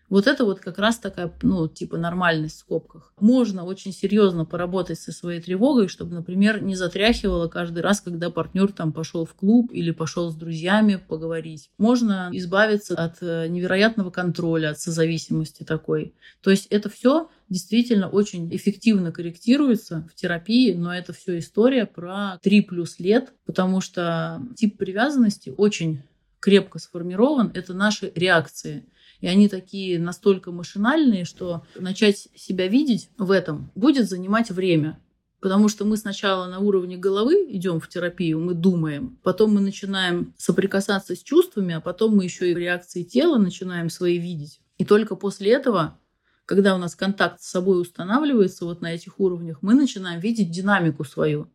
Вот 0.09 0.27
это 0.27 0.45
вот 0.45 0.61
как 0.61 0.79
раз 0.79 0.99
такая, 0.99 1.33
ну, 1.43 1.69
типа 1.69 1.97
нормальность 1.97 2.57
в 2.57 2.61
скобках. 2.61 3.13
Можно 3.21 3.65
очень 3.65 3.93
серьезно 3.93 4.45
поработать 4.45 4.99
со 4.99 5.13
своей 5.13 5.41
тревогой, 5.41 5.89
чтобы, 5.89 6.15
например, 6.15 6.63
не 6.63 6.75
затряхивало 6.75 7.49
каждый 7.49 7.83
раз, 7.83 8.01
когда 8.01 8.31
партнер 8.31 8.73
там 8.73 8.93
пошел 8.93 9.25
в 9.27 9.35
клуб 9.35 9.71
или 9.73 9.91
пошел 9.91 10.31
с 10.31 10.35
друзьями 10.35 10.97
поговорить. 10.97 11.71
Можно 11.79 12.31
избавиться 12.33 12.95
от 12.95 13.19
э, 13.21 13.49
невероятного 13.49 14.11
контроля, 14.11 14.71
от 14.71 14.81
созависимости 14.81 15.65
такой. 15.65 16.15
То 16.43 16.51
есть 16.51 16.67
это 16.67 16.89
все 16.89 17.29
действительно 17.49 18.09
очень 18.09 18.55
эффективно 18.55 19.13
корректируется 19.13 20.09
в 20.13 20.15
терапии, 20.15 20.73
но 20.73 20.95
это 20.95 21.13
все 21.13 21.39
история 21.39 21.87
про 21.87 22.39
3 22.43 22.63
плюс 22.63 22.99
лет, 22.99 23.33
потому 23.47 23.81
что 23.81 24.43
тип 24.57 24.77
привязанности 24.77 25.53
очень 25.57 26.03
крепко 26.41 26.79
сформирован, 26.79 27.51
это 27.55 27.75
наши 27.75 28.13
реакции. 28.15 28.85
И 29.21 29.27
они 29.27 29.49
такие 29.49 29.99
настолько 29.99 30.53
машинальные, 30.53 31.25
что 31.25 31.65
начать 31.77 32.29
себя 32.35 32.69
видеть 32.69 33.11
в 33.19 33.31
этом 33.31 33.71
будет 33.75 34.09
занимать 34.09 34.51
время. 34.51 35.01
Потому 35.41 35.69
что 35.69 35.85
мы 35.85 35.97
сначала 35.97 36.47
на 36.47 36.59
уровне 36.59 36.97
головы 36.97 37.47
идем 37.51 37.79
в 37.79 37.89
терапию, 37.89 38.41
мы 38.41 38.55
думаем, 38.55 39.19
потом 39.23 39.55
мы 39.55 39.61
начинаем 39.61 40.35
соприкасаться 40.37 41.15
с 41.15 41.23
чувствами, 41.23 41.75
а 41.75 41.81
потом 41.81 42.17
мы 42.17 42.25
еще 42.25 42.51
и 42.51 42.55
реакции 42.55 43.05
тела 43.05 43.39
начинаем 43.39 43.89
свои 43.89 44.19
видеть. 44.19 44.61
И 44.79 44.85
только 44.85 45.15
после 45.15 45.53
этого, 45.53 45.99
когда 46.45 46.75
у 46.75 46.79
нас 46.79 46.97
контакт 46.97 47.41
с 47.41 47.51
собой 47.51 47.81
устанавливается 47.81 48.65
вот 48.65 48.81
на 48.81 48.93
этих 48.93 49.21
уровнях, 49.21 49.59
мы 49.61 49.75
начинаем 49.75 50.19
видеть 50.19 50.51
динамику 50.51 51.05
свою. 51.05 51.49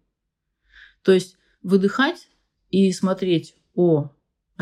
То 1.01 1.11
есть 1.11 1.35
выдыхать 1.61 2.29
и 2.69 2.91
смотреть, 2.93 3.55
о, 3.75 4.11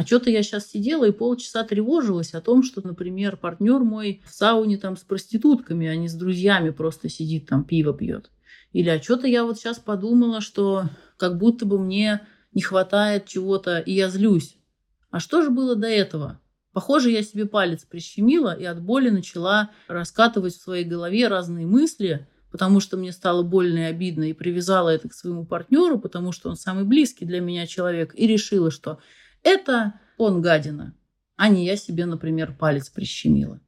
а 0.01 0.03
что-то 0.03 0.31
я 0.31 0.41
сейчас 0.41 0.65
сидела 0.65 1.05
и 1.05 1.11
полчаса 1.11 1.63
тревожилась 1.63 2.33
о 2.33 2.41
том, 2.41 2.63
что, 2.63 2.81
например, 2.83 3.37
партнер 3.37 3.81
мой 3.81 4.23
в 4.25 4.33
сауне 4.33 4.77
там 4.77 4.97
с 4.97 5.01
проститутками, 5.01 5.85
а 5.85 5.95
не 5.95 6.07
с 6.07 6.15
друзьями 6.15 6.71
просто 6.71 7.07
сидит 7.07 7.47
там 7.47 7.63
пиво 7.63 7.93
пьет. 7.93 8.31
Или 8.73 8.89
а 8.89 8.99
что-то 8.99 9.27
я 9.27 9.43
вот 9.43 9.59
сейчас 9.59 9.77
подумала, 9.77 10.41
что 10.41 10.85
как 11.17 11.37
будто 11.37 11.67
бы 11.67 11.77
мне 11.77 12.21
не 12.51 12.63
хватает 12.63 13.27
чего-то, 13.27 13.77
и 13.77 13.93
я 13.93 14.09
злюсь. 14.09 14.57
А 15.11 15.19
что 15.19 15.43
же 15.43 15.51
было 15.51 15.75
до 15.75 15.87
этого? 15.87 16.41
Похоже, 16.73 17.11
я 17.11 17.21
себе 17.21 17.45
палец 17.45 17.83
прищемила 17.83 18.55
и 18.55 18.63
от 18.65 18.81
боли 18.81 19.11
начала 19.11 19.69
раскатывать 19.87 20.55
в 20.55 20.63
своей 20.63 20.83
голове 20.83 21.27
разные 21.27 21.67
мысли, 21.67 22.27
потому 22.51 22.79
что 22.79 22.97
мне 22.97 23.11
стало 23.11 23.43
больно 23.43 23.77
и 23.77 23.91
обидно, 23.91 24.23
и 24.23 24.33
привязала 24.33 24.89
это 24.89 25.09
к 25.09 25.13
своему 25.13 25.45
партнеру, 25.45 25.99
потому 25.99 26.31
что 26.31 26.49
он 26.49 26.55
самый 26.55 26.85
близкий 26.85 27.25
для 27.25 27.39
меня 27.39 27.67
человек, 27.67 28.15
и 28.15 28.25
решила, 28.25 28.71
что 28.71 28.97
это 29.43 29.93
он 30.17 30.41
гадина, 30.41 30.95
а 31.35 31.49
не 31.49 31.65
я 31.65 31.75
себе, 31.75 32.05
например, 32.05 32.55
палец 32.57 32.89
прищемила. 32.89 33.59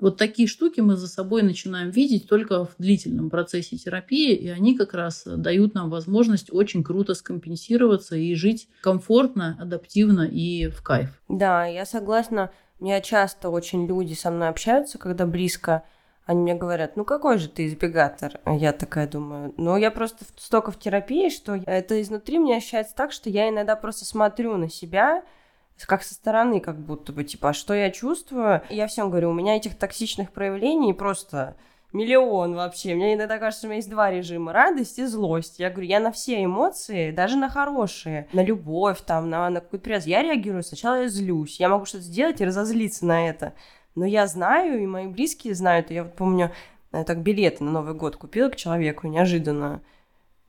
Вот 0.00 0.16
такие 0.16 0.48
штуки 0.48 0.80
мы 0.80 0.96
за 0.96 1.08
собой 1.08 1.42
начинаем 1.42 1.90
видеть 1.90 2.26
только 2.26 2.64
в 2.64 2.74
длительном 2.78 3.28
процессе 3.28 3.76
терапии, 3.76 4.34
и 4.34 4.48
они 4.48 4.76
как 4.76 4.94
раз 4.94 5.24
дают 5.26 5.74
нам 5.74 5.90
возможность 5.90 6.50
очень 6.50 6.82
круто 6.82 7.14
скомпенсироваться 7.14 8.16
и 8.16 8.34
жить 8.34 8.68
комфортно, 8.80 9.58
адаптивно 9.60 10.22
и 10.22 10.68
в 10.68 10.82
кайф. 10.82 11.22
Да, 11.28 11.66
я 11.66 11.84
согласна. 11.84 12.50
Меня 12.80 13.02
часто 13.02 13.50
очень 13.50 13.86
люди 13.86 14.14
со 14.14 14.30
мной 14.30 14.48
общаются, 14.48 14.96
когда 14.96 15.26
близко. 15.26 15.84
Они 16.30 16.42
мне 16.42 16.54
говорят, 16.54 16.96
ну 16.96 17.04
какой 17.04 17.38
же 17.38 17.48
ты 17.48 17.66
избегатор? 17.66 18.38
Я 18.46 18.72
такая 18.72 19.08
думаю, 19.08 19.52
ну 19.56 19.76
я 19.76 19.90
просто 19.90 20.24
столько 20.36 20.70
в 20.70 20.78
терапии, 20.78 21.28
что 21.28 21.56
это 21.66 22.00
изнутри 22.00 22.38
мне 22.38 22.56
ощущается 22.56 22.94
так, 22.94 23.10
что 23.10 23.28
я 23.28 23.48
иногда 23.48 23.74
просто 23.74 24.04
смотрю 24.04 24.56
на 24.56 24.70
себя, 24.70 25.24
как 25.88 26.04
со 26.04 26.14
стороны, 26.14 26.60
как 26.60 26.78
будто 26.78 27.12
бы, 27.12 27.24
типа, 27.24 27.48
а 27.48 27.52
что 27.52 27.74
я 27.74 27.90
чувствую? 27.90 28.62
И 28.70 28.76
я 28.76 28.86
всем 28.86 29.10
говорю, 29.10 29.30
у 29.30 29.32
меня 29.32 29.56
этих 29.56 29.76
токсичных 29.76 30.30
проявлений 30.30 30.92
просто 30.92 31.56
миллион 31.92 32.54
вообще. 32.54 32.94
Мне 32.94 33.14
иногда 33.14 33.38
кажется, 33.38 33.66
у 33.66 33.68
меня 33.68 33.78
есть 33.78 33.90
два 33.90 34.08
режима, 34.12 34.52
радость 34.52 35.00
и 35.00 35.06
злость. 35.06 35.58
Я 35.58 35.68
говорю, 35.70 35.88
я 35.88 35.98
на 35.98 36.12
все 36.12 36.44
эмоции, 36.44 37.10
даже 37.10 37.38
на 37.38 37.48
хорошие, 37.48 38.28
на 38.32 38.44
любовь, 38.44 39.00
там, 39.04 39.28
на, 39.30 39.50
на 39.50 39.60
какую-то 39.60 39.82
приязнь, 39.82 40.10
я 40.10 40.22
реагирую. 40.22 40.62
Сначала 40.62 41.02
я 41.02 41.08
злюсь, 41.08 41.58
я 41.58 41.68
могу 41.68 41.86
что-то 41.86 42.04
сделать 42.04 42.40
и 42.40 42.44
разозлиться 42.44 43.04
на 43.04 43.28
это. 43.28 43.52
Но 43.94 44.04
я 44.04 44.26
знаю, 44.26 44.82
и 44.82 44.86
мои 44.86 45.06
близкие 45.06 45.54
знают, 45.54 45.90
и 45.90 45.94
я 45.94 46.04
вот 46.04 46.14
помню, 46.14 46.52
я 46.92 47.04
так 47.04 47.22
билеты 47.22 47.64
на 47.64 47.70
Новый 47.70 47.94
год 47.94 48.16
купила 48.16 48.48
к 48.48 48.56
человеку 48.56 49.06
неожиданно. 49.06 49.82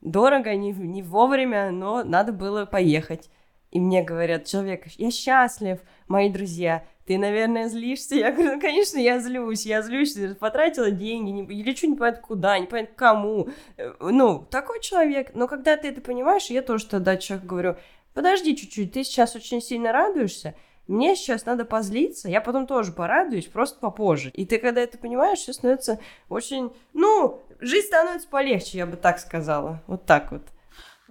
Дорого, 0.01 0.55
не, 0.55 0.71
не 0.71 1.03
вовремя, 1.03 1.71
но 1.71 2.03
надо 2.03 2.33
было 2.33 2.65
поехать. 2.65 3.29
И 3.71 3.79
мне 3.79 4.03
говорят, 4.03 4.45
человек, 4.45 4.87
я 4.97 5.11
счастлив, 5.11 5.79
мои 6.07 6.29
друзья, 6.29 6.83
ты, 7.05 7.17
наверное, 7.17 7.69
злишься? 7.69 8.15
Я 8.15 8.31
говорю, 8.31 8.53
ну, 8.55 8.61
конечно, 8.61 8.97
я 8.97 9.19
злюсь, 9.19 9.65
я 9.65 9.81
злюсь, 9.81 10.15
потратила 10.39 10.91
деньги, 10.91 11.29
не, 11.29 11.63
лечу 11.63 11.87
не 11.87 11.95
понятно 11.95 12.21
куда, 12.21 12.59
не 12.59 12.67
понятно 12.67 12.95
кому. 12.95 13.49
Э, 13.77 13.93
ну, 13.99 14.45
такой 14.49 14.81
человек. 14.81 15.31
Но 15.33 15.47
когда 15.47 15.77
ты 15.77 15.87
это 15.87 16.01
понимаешь, 16.01 16.47
я 16.47 16.61
тоже 16.61 16.85
тогда 16.87 17.17
человеку 17.17 17.47
говорю, 17.47 17.75
подожди 18.13 18.55
чуть-чуть, 18.55 18.91
ты 18.91 19.03
сейчас 19.03 19.35
очень 19.35 19.61
сильно 19.61 19.91
радуешься, 19.91 20.55
мне 20.91 21.15
сейчас 21.15 21.45
надо 21.45 21.65
позлиться, 21.65 22.29
я 22.29 22.41
потом 22.41 22.67
тоже 22.67 22.91
порадуюсь, 22.91 23.47
просто 23.47 23.79
попозже. 23.79 24.29
И 24.33 24.45
ты, 24.45 24.57
когда 24.57 24.81
это 24.81 24.97
понимаешь, 24.97 25.39
все 25.39 25.53
становится 25.53 25.99
очень... 26.29 26.71
Ну, 26.93 27.41
жизнь 27.59 27.87
становится 27.87 28.27
полегче, 28.27 28.79
я 28.79 28.85
бы 28.85 28.97
так 28.97 29.19
сказала. 29.19 29.81
Вот 29.87 30.05
так 30.05 30.31
вот. 30.31 30.43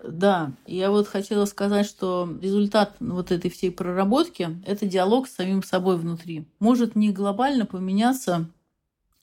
Да, 0.02 0.52
я 0.66 0.90
вот 0.90 1.08
хотела 1.08 1.44
сказать, 1.44 1.86
что 1.86 2.28
результат 2.40 2.94
вот 3.00 3.32
этой 3.32 3.50
всей 3.50 3.70
проработки– 3.70 4.48
это 4.66 4.86
диалог 4.86 5.28
с 5.28 5.34
самим 5.34 5.62
собой 5.62 5.96
внутри. 5.96 6.46
Может 6.58 6.96
не 6.96 7.12
глобально 7.12 7.66
поменяться 7.66 8.48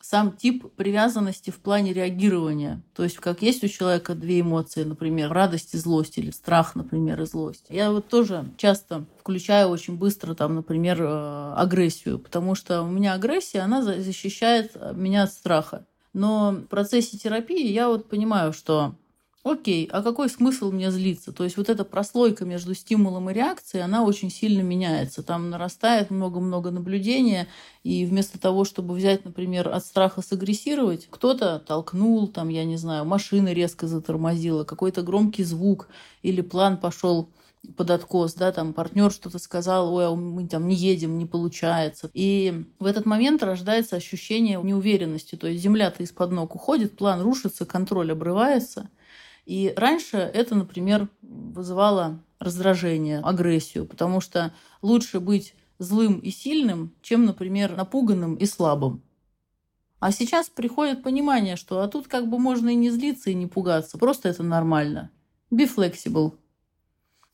сам 0.01 0.31
тип 0.31 0.65
привязанности 0.75 1.49
в 1.49 1.59
плане 1.59 1.93
реагирования. 1.93 2.83
То 2.95 3.03
есть, 3.03 3.17
как 3.17 3.41
есть 3.41 3.63
у 3.63 3.67
человека 3.67 4.15
две 4.15 4.41
эмоции, 4.41 4.83
например, 4.83 5.31
радость 5.31 5.73
и 5.73 5.77
злость, 5.77 6.17
или 6.17 6.31
страх, 6.31 6.75
например, 6.75 7.21
и 7.21 7.25
злость. 7.25 7.65
Я 7.69 7.91
вот 7.91 8.07
тоже 8.07 8.45
часто 8.57 9.05
включаю 9.19 9.69
очень 9.69 9.97
быстро, 9.97 10.33
там, 10.33 10.55
например, 10.55 11.01
э, 11.01 11.53
агрессию, 11.55 12.19
потому 12.19 12.55
что 12.55 12.83
у 12.83 12.87
меня 12.87 13.13
агрессия, 13.13 13.59
она 13.59 13.81
защищает 13.81 14.77
меня 14.95 15.23
от 15.23 15.33
страха. 15.33 15.85
Но 16.13 16.51
в 16.51 16.67
процессе 16.67 17.17
терапии 17.17 17.71
я 17.71 17.89
вот 17.89 18.09
понимаю, 18.09 18.53
что 18.53 18.95
окей, 19.49 19.87
а 19.91 20.01
какой 20.01 20.29
смысл 20.29 20.71
мне 20.71 20.91
злиться? 20.91 21.31
То 21.31 21.43
есть 21.43 21.57
вот 21.57 21.69
эта 21.69 21.83
прослойка 21.83 22.45
между 22.45 22.73
стимулом 22.73 23.29
и 23.29 23.33
реакцией, 23.33 23.83
она 23.83 24.03
очень 24.03 24.29
сильно 24.29 24.61
меняется. 24.61 25.23
Там 25.23 25.49
нарастает 25.49 26.09
много-много 26.11 26.71
наблюдения, 26.71 27.47
и 27.83 28.05
вместо 28.05 28.39
того, 28.39 28.65
чтобы 28.65 28.93
взять, 28.93 29.25
например, 29.25 29.69
от 29.69 29.85
страха 29.85 30.21
сагрессировать, 30.21 31.07
кто-то 31.09 31.59
толкнул, 31.59 32.27
там, 32.27 32.49
я 32.49 32.65
не 32.65 32.77
знаю, 32.77 33.05
машина 33.05 33.53
резко 33.53 33.87
затормозила, 33.87 34.63
какой-то 34.63 35.01
громкий 35.01 35.43
звук, 35.43 35.87
или 36.21 36.41
план 36.41 36.77
пошел 36.77 37.29
под 37.75 37.91
откос, 37.91 38.33
да, 38.33 38.51
там 38.51 38.73
партнер 38.73 39.11
что-то 39.11 39.39
сказал, 39.39 39.93
ой, 39.93 40.07
а 40.07 40.15
мы 40.15 40.47
там 40.47 40.67
не 40.67 40.75
едем, 40.75 41.17
не 41.17 41.25
получается. 41.25 42.09
И 42.13 42.65
в 42.79 42.85
этот 42.85 43.05
момент 43.05 43.43
рождается 43.43 43.95
ощущение 43.95 44.61
неуверенности, 44.61 45.35
то 45.35 45.47
есть 45.47 45.61
земля-то 45.61 46.03
из-под 46.03 46.31
ног 46.31 46.55
уходит, 46.55 46.95
план 46.95 47.21
рушится, 47.21 47.65
контроль 47.65 48.11
обрывается, 48.11 48.89
и 49.47 49.73
раньше 49.77 50.17
это, 50.17 50.55
например, 50.55 51.07
вызывало 51.21 52.21
раздражение, 52.37 53.19
агрессию, 53.19 53.85
потому 53.85 54.19
что 54.19 54.53
лучше 54.81 55.21
быть 55.21 55.55
злым 55.79 56.19
и 56.19 56.31
сильным, 56.31 56.93
чем, 57.01 57.23
например, 57.23 57.77
напуганным 57.77 58.35
и 58.35 58.45
слабым. 58.45 59.01
А 60.01 60.11
сейчас 60.11 60.49
приходит 60.49 61.01
понимание, 61.01 61.55
что 61.55 61.79
а 61.79 61.87
тут 61.87 62.09
как 62.09 62.29
бы 62.29 62.39
можно 62.39 62.69
и 62.69 62.75
не 62.75 62.89
злиться, 62.89 63.29
и 63.29 63.35
не 63.35 63.47
пугаться. 63.47 63.97
Просто 63.97 64.27
это 64.27 64.43
нормально. 64.43 65.11
Be 65.49 65.65
flexible. 65.73 66.33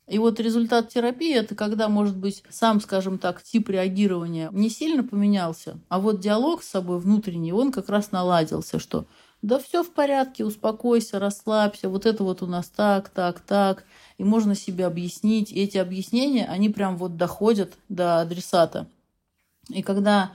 И 0.06 0.18
вот 0.18 0.38
результат 0.38 0.90
терапии– 0.90 1.34
это 1.34 1.56
когда, 1.56 1.88
может 1.88 2.16
быть, 2.16 2.44
сам, 2.48 2.80
скажем 2.80 3.18
так, 3.18 3.42
тип 3.42 3.70
реагирования 3.70 4.50
не 4.52 4.70
сильно 4.70 5.02
поменялся, 5.02 5.80
а 5.88 5.98
вот 5.98 6.20
диалог 6.20 6.62
с 6.62 6.68
собой 6.68 7.00
внутренний, 7.00 7.52
он 7.52 7.72
как 7.72 7.88
раз 7.88 8.12
наладился, 8.12 8.78
что 8.78 9.06
да 9.44 9.58
все 9.58 9.82
в 9.82 9.92
порядке, 9.92 10.42
успокойся, 10.42 11.18
расслабься, 11.18 11.90
вот 11.90 12.06
это 12.06 12.24
вот 12.24 12.42
у 12.42 12.46
нас 12.46 12.66
так, 12.68 13.10
так, 13.10 13.40
так, 13.40 13.84
и 14.16 14.24
можно 14.24 14.54
себе 14.54 14.86
объяснить. 14.86 15.52
И 15.52 15.60
эти 15.60 15.76
объяснения, 15.76 16.46
они 16.46 16.70
прям 16.70 16.96
вот 16.96 17.18
доходят 17.18 17.74
до 17.90 18.22
адресата. 18.22 18.88
И 19.68 19.82
когда 19.82 20.32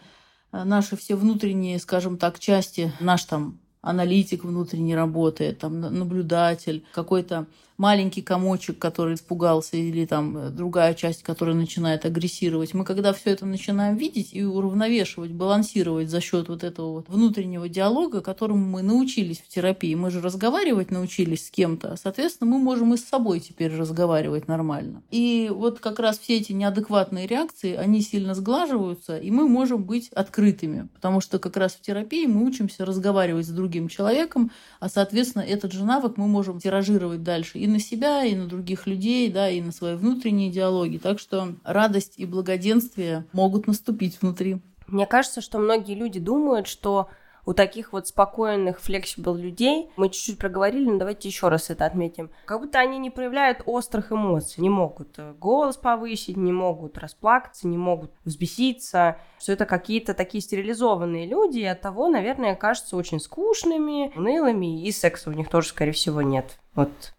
э, 0.51 0.63
наши 0.63 0.95
все 0.95 1.15
внутренние, 1.15 1.79
скажем 1.79 2.19
так, 2.19 2.37
части, 2.37 2.93
наш 2.99 3.23
там 3.23 3.59
аналитик 3.81 4.43
внутренний 4.43 4.95
работает, 4.95 5.59
там 5.59 5.79
наблюдатель, 5.79 6.83
какой-то 6.93 7.47
маленький 7.79 8.21
комочек, 8.21 8.77
который 8.77 9.15
испугался, 9.15 9.77
или 9.77 10.05
там 10.05 10.37
э, 10.37 10.49
другая 10.49 10.93
часть, 10.93 11.23
которая 11.23 11.55
начинает 11.55 12.05
агрессировать. 12.05 12.73
Мы 12.73 12.83
когда 12.83 13.13
все 13.13 13.31
это 13.31 13.45
начинаем 13.45 13.95
видеть 13.95 14.33
и 14.33 14.43
уравновешивать, 14.43 15.31
балансировать 15.31 16.09
за 16.09 16.19
счет 16.19 16.49
вот 16.49 16.65
этого 16.65 16.91
вот 16.91 17.05
внутреннего 17.07 17.69
диалога, 17.69 18.19
которому 18.19 18.65
мы 18.65 18.81
научились 18.81 19.39
в 19.39 19.47
терапии, 19.47 19.95
мы 19.95 20.11
же 20.11 20.19
разговаривать 20.21 20.91
научились 20.91 21.47
с 21.47 21.49
кем-то, 21.49 21.95
соответственно, 21.95 22.51
мы 22.51 22.59
можем 22.59 22.93
и 22.93 22.97
с 22.97 23.05
собой 23.05 23.39
теперь 23.39 23.73
разговаривать 23.73 24.49
нормально. 24.49 25.01
И 25.09 25.49
вот 25.51 25.79
как 25.79 25.99
раз 25.99 26.19
все 26.19 26.35
эти 26.35 26.51
неадекватные 26.51 27.27
реакции, 27.27 27.75
они 27.75 28.01
сильно 28.01 28.35
сглаживаются, 28.35 29.17
и 29.17 29.31
мы 29.31 29.47
можем 29.47 29.85
быть 29.85 30.09
открытыми, 30.09 30.89
потому 30.93 31.21
что 31.21 31.39
как 31.39 31.55
раз 31.55 31.75
в 31.75 31.81
терапии 31.81 32.25
мы 32.25 32.45
учимся 32.45 32.83
разговаривать 32.83 33.45
с 33.45 33.51
другим 33.69 33.87
человеком, 33.87 34.51
а, 34.79 34.89
соответственно, 34.89 35.43
этот 35.43 35.71
же 35.71 35.85
навык 35.85 36.17
мы 36.17 36.27
можем 36.27 36.59
тиражировать 36.59 37.21
дальше 37.21 37.59
и 37.59 37.67
на 37.67 37.79
себя, 37.79 38.23
и 38.23 38.35
на 38.35 38.47
других 38.47 38.87
людей, 38.87 39.29
да, 39.29 39.47
и 39.49 39.61
на 39.61 39.71
свои 39.71 39.95
внутренние 39.95 40.49
диалоги. 40.49 40.97
Так 40.97 41.19
что 41.19 41.53
радость 41.63 42.15
и 42.17 42.25
благоденствие 42.25 43.25
могут 43.31 43.67
наступить 43.67 44.17
внутри. 44.19 44.57
Мне 44.87 45.05
кажется, 45.05 45.41
что 45.41 45.59
многие 45.59 45.93
люди 45.93 46.19
думают, 46.19 46.65
что 46.65 47.09
у 47.45 47.53
таких 47.53 47.93
вот 47.93 48.07
спокойных, 48.07 48.79
флексибл 48.79 49.35
людей, 49.35 49.89
мы 49.95 50.09
чуть-чуть 50.09 50.37
проговорили, 50.37 50.89
но 50.89 50.97
давайте 50.97 51.27
еще 51.27 51.47
раз 51.47 51.69
это 51.69 51.85
отметим, 51.85 52.29
как 52.45 52.61
будто 52.61 52.79
они 52.79 52.97
не 52.97 53.09
проявляют 53.09 53.63
острых 53.65 54.11
эмоций, 54.11 54.61
не 54.61 54.69
могут 54.69 55.17
э, 55.17 55.33
голос 55.39 55.77
повысить, 55.77 56.37
не 56.37 56.51
могут 56.51 56.97
расплакаться, 56.97 57.67
не 57.67 57.77
могут 57.77 58.11
взбеситься, 58.25 59.17
что 59.39 59.53
это 59.53 59.65
какие-то 59.65 60.13
такие 60.13 60.41
стерилизованные 60.41 61.27
люди, 61.27 61.59
и 61.59 61.65
от 61.65 61.81
того, 61.81 62.07
наверное, 62.09 62.55
кажутся 62.55 62.97
очень 62.97 63.19
скучными, 63.19 64.15
унылыми, 64.15 64.83
и 64.85 64.91
секса 64.91 65.29
у 65.29 65.33
них 65.33 65.49
тоже, 65.49 65.69
скорее 65.69 65.93
всего, 65.93 66.21
нет. 66.21 66.59
Вот 66.75 67.13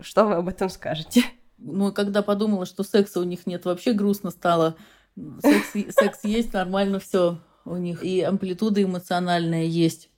что 0.00 0.24
вы 0.24 0.34
об 0.34 0.48
этом 0.48 0.68
скажете? 0.68 1.22
Ну, 1.58 1.92
когда 1.92 2.22
подумала, 2.22 2.66
что 2.66 2.84
секса 2.84 3.20
у 3.20 3.24
них 3.24 3.46
нет, 3.46 3.64
вообще 3.64 3.92
грустно 3.92 4.30
стало. 4.30 4.76
Секс, 5.40 5.94
секс 5.94 6.24
есть, 6.24 6.52
нормально 6.52 7.00
все 7.00 7.38
у 7.68 7.76
них. 7.76 8.02
И 8.02 8.20
амплитуда 8.20 8.82
эмоциональная 8.82 9.64
есть. 9.64 10.10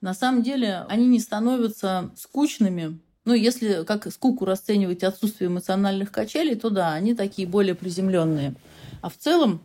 На 0.00 0.14
самом 0.14 0.42
деле 0.42 0.84
они 0.88 1.06
не 1.06 1.20
становятся 1.20 2.10
скучными. 2.16 2.98
Ну, 3.24 3.34
если 3.34 3.84
как 3.84 4.10
скуку 4.12 4.44
расценивать 4.44 5.02
отсутствие 5.02 5.48
эмоциональных 5.48 6.12
качелей, 6.12 6.54
то 6.54 6.70
да, 6.70 6.92
они 6.92 7.14
такие 7.14 7.48
более 7.48 7.74
приземленные. 7.74 8.54
А 9.02 9.08
в 9.08 9.16
целом 9.16 9.62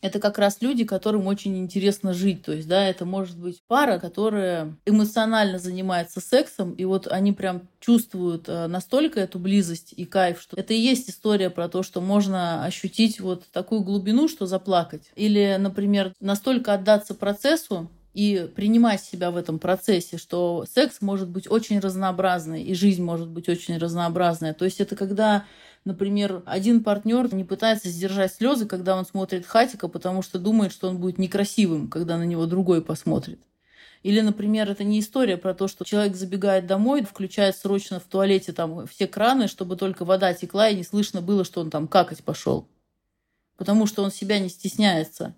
это 0.00 0.20
как 0.20 0.38
раз 0.38 0.58
люди, 0.60 0.84
которым 0.84 1.26
очень 1.26 1.58
интересно 1.58 2.12
жить. 2.12 2.44
То 2.44 2.52
есть, 2.52 2.68
да, 2.68 2.86
это 2.86 3.04
может 3.04 3.38
быть 3.38 3.62
пара, 3.66 3.98
которая 3.98 4.76
эмоционально 4.86 5.58
занимается 5.58 6.20
сексом, 6.20 6.72
и 6.72 6.84
вот 6.84 7.06
они 7.06 7.32
прям 7.32 7.68
чувствуют 7.80 8.48
э, 8.48 8.66
настолько 8.66 9.20
эту 9.20 9.38
близость 9.38 9.92
и 9.96 10.04
кайф, 10.04 10.40
что 10.40 10.56
это 10.56 10.74
и 10.74 10.78
есть 10.78 11.10
история 11.10 11.50
про 11.50 11.68
то, 11.68 11.82
что 11.82 12.00
можно 12.00 12.64
ощутить 12.64 13.20
вот 13.20 13.44
такую 13.52 13.82
глубину, 13.82 14.28
что 14.28 14.46
заплакать. 14.46 15.10
Или, 15.16 15.56
например, 15.58 16.12
настолько 16.20 16.74
отдаться 16.74 17.14
процессу, 17.14 17.90
и 18.18 18.50
принимать 18.52 19.00
себя 19.00 19.30
в 19.30 19.36
этом 19.36 19.60
процессе, 19.60 20.18
что 20.18 20.66
секс 20.74 21.00
может 21.00 21.28
быть 21.28 21.48
очень 21.48 21.78
разнообразный, 21.78 22.64
и 22.64 22.74
жизнь 22.74 23.00
может 23.00 23.28
быть 23.28 23.48
очень 23.48 23.78
разнообразная. 23.78 24.54
То 24.54 24.64
есть 24.64 24.80
это 24.80 24.96
когда 24.96 25.44
Например, 25.84 26.42
один 26.44 26.82
партнер 26.82 27.32
не 27.32 27.44
пытается 27.44 27.88
сдержать 27.88 28.34
слезы, 28.34 28.66
когда 28.66 28.94
он 28.96 29.06
смотрит 29.06 29.46
хатика, 29.46 29.88
потому 29.88 30.20
что 30.20 30.38
думает, 30.38 30.72
что 30.72 30.88
он 30.88 30.98
будет 30.98 31.16
некрасивым, 31.18 31.88
когда 31.88 32.18
на 32.18 32.24
него 32.24 32.44
другой 32.44 32.82
посмотрит. 32.82 33.38
Или, 34.02 34.20
например, 34.20 34.68
это 34.68 34.84
не 34.84 35.00
история 35.00 35.38
про 35.38 35.54
то, 35.54 35.66
что 35.66 35.84
человек 35.84 36.14
забегает 36.14 36.66
домой, 36.66 37.04
включает 37.04 37.56
срочно 37.56 38.00
в 38.00 38.04
туалете 38.04 38.52
там 38.52 38.86
все 38.88 39.06
краны, 39.06 39.46
чтобы 39.48 39.76
только 39.76 40.04
вода 40.04 40.34
текла 40.34 40.68
и 40.68 40.76
не 40.76 40.84
слышно 40.84 41.22
было, 41.22 41.44
что 41.44 41.60
он 41.60 41.70
там 41.70 41.88
какать 41.88 42.22
пошел. 42.22 42.68
Потому 43.56 43.86
что 43.86 44.02
он 44.02 44.10
себя 44.10 44.40
не 44.40 44.50
стесняется. 44.50 45.34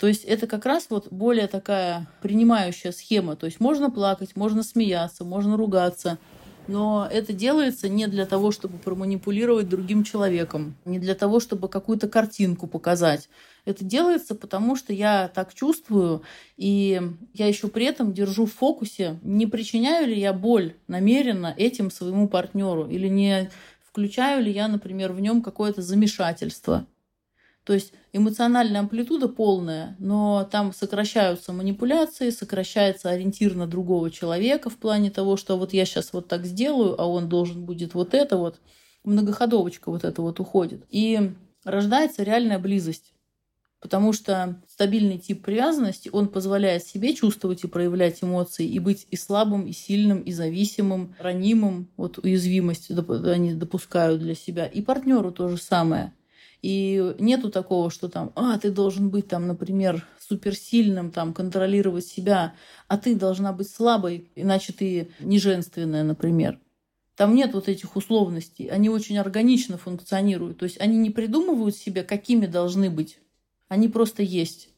То 0.00 0.06
есть 0.08 0.24
это 0.24 0.46
как 0.46 0.66
раз 0.66 0.86
вот 0.90 1.12
более 1.12 1.46
такая 1.46 2.08
принимающая 2.22 2.92
схема. 2.92 3.36
То 3.36 3.46
есть 3.46 3.60
можно 3.60 3.90
плакать, 3.90 4.34
можно 4.34 4.62
смеяться, 4.62 5.24
можно 5.24 5.56
ругаться– 5.56 6.18
но 6.66 7.06
это 7.10 7.32
делается 7.32 7.88
не 7.88 8.06
для 8.06 8.26
того, 8.26 8.50
чтобы 8.50 8.78
проманипулировать 8.78 9.68
другим 9.68 10.02
человеком, 10.04 10.76
не 10.84 10.98
для 10.98 11.14
того, 11.14 11.40
чтобы 11.40 11.68
какую-то 11.68 12.08
картинку 12.08 12.66
показать. 12.66 13.28
Это 13.64 13.84
делается 13.84 14.34
потому, 14.34 14.76
что 14.76 14.92
я 14.92 15.28
так 15.28 15.54
чувствую, 15.54 16.22
и 16.56 17.00
я 17.34 17.46
еще 17.46 17.68
при 17.68 17.86
этом 17.86 18.12
держу 18.12 18.46
в 18.46 18.52
фокусе, 18.52 19.18
не 19.22 19.46
причиняю 19.46 20.08
ли 20.08 20.18
я 20.18 20.32
боль 20.32 20.74
намеренно 20.86 21.54
этим 21.56 21.90
своему 21.90 22.28
партнеру, 22.28 22.86
или 22.86 23.08
не 23.08 23.50
включаю 23.86 24.42
ли 24.42 24.50
я, 24.50 24.68
например, 24.68 25.12
в 25.12 25.20
нем 25.20 25.42
какое-то 25.42 25.82
замешательство. 25.82 26.86
То 27.64 27.72
есть 27.72 27.94
эмоциональная 28.12 28.80
амплитуда 28.80 29.26
полная, 29.26 29.96
но 29.98 30.46
там 30.50 30.74
сокращаются 30.74 31.52
манипуляции, 31.52 32.28
сокращается 32.28 33.08
ориентир 33.08 33.54
на 33.54 33.66
другого 33.66 34.10
человека 34.10 34.68
в 34.68 34.76
плане 34.76 35.10
того, 35.10 35.38
что 35.38 35.56
вот 35.56 35.72
я 35.72 35.86
сейчас 35.86 36.12
вот 36.12 36.28
так 36.28 36.44
сделаю, 36.44 37.00
а 37.00 37.06
он 37.06 37.28
должен 37.28 37.64
будет 37.64 37.94
вот 37.94 38.12
это 38.12 38.36
вот. 38.36 38.60
Многоходовочка 39.02 39.90
вот 39.90 40.04
это 40.04 40.22
вот 40.22 40.40
уходит. 40.40 40.84
И 40.90 41.32
рождается 41.64 42.22
реальная 42.22 42.58
близость. 42.58 43.12
Потому 43.80 44.14
что 44.14 44.62
стабильный 44.66 45.18
тип 45.18 45.42
привязанности, 45.44 46.08
он 46.10 46.28
позволяет 46.28 46.84
себе 46.84 47.12
чувствовать 47.12 47.64
и 47.64 47.68
проявлять 47.68 48.24
эмоции, 48.24 48.66
и 48.66 48.78
быть 48.78 49.06
и 49.10 49.16
слабым, 49.16 49.66
и 49.66 49.72
сильным, 49.72 50.20
и 50.20 50.32
зависимым, 50.32 51.14
ранимым. 51.18 51.90
Вот 51.98 52.16
уязвимость 52.16 52.90
они 52.90 53.52
допускают 53.52 54.22
для 54.22 54.34
себя. 54.34 54.66
И 54.66 54.80
партнеру 54.80 55.32
то 55.32 55.48
же 55.48 55.56
самое– 55.56 56.12
и 56.64 57.14
нету 57.18 57.50
такого, 57.50 57.90
что 57.90 58.08
там, 58.08 58.32
а, 58.36 58.58
ты 58.58 58.70
должен 58.70 59.10
быть 59.10 59.28
там, 59.28 59.46
например, 59.46 60.02
суперсильным, 60.18 61.10
там, 61.10 61.34
контролировать 61.34 62.06
себя, 62.06 62.54
а 62.88 62.96
ты 62.96 63.14
должна 63.14 63.52
быть 63.52 63.68
слабой, 63.68 64.30
иначе 64.34 64.72
ты 64.72 65.10
не 65.20 65.38
женственная, 65.38 66.04
например. 66.04 66.58
Там 67.16 67.34
нет 67.34 67.52
вот 67.52 67.68
этих 67.68 67.96
условностей. 67.96 68.68
Они 68.68 68.88
очень 68.88 69.18
органично 69.18 69.76
функционируют. 69.76 70.56
То 70.56 70.64
есть 70.64 70.80
они 70.80 70.96
не 70.96 71.10
придумывают 71.10 71.76
себе, 71.76 72.02
какими 72.02 72.46
должны 72.46 72.88
быть. 72.88 73.18
Они 73.68 73.88
просто 73.88 74.22
есть. 74.22 74.70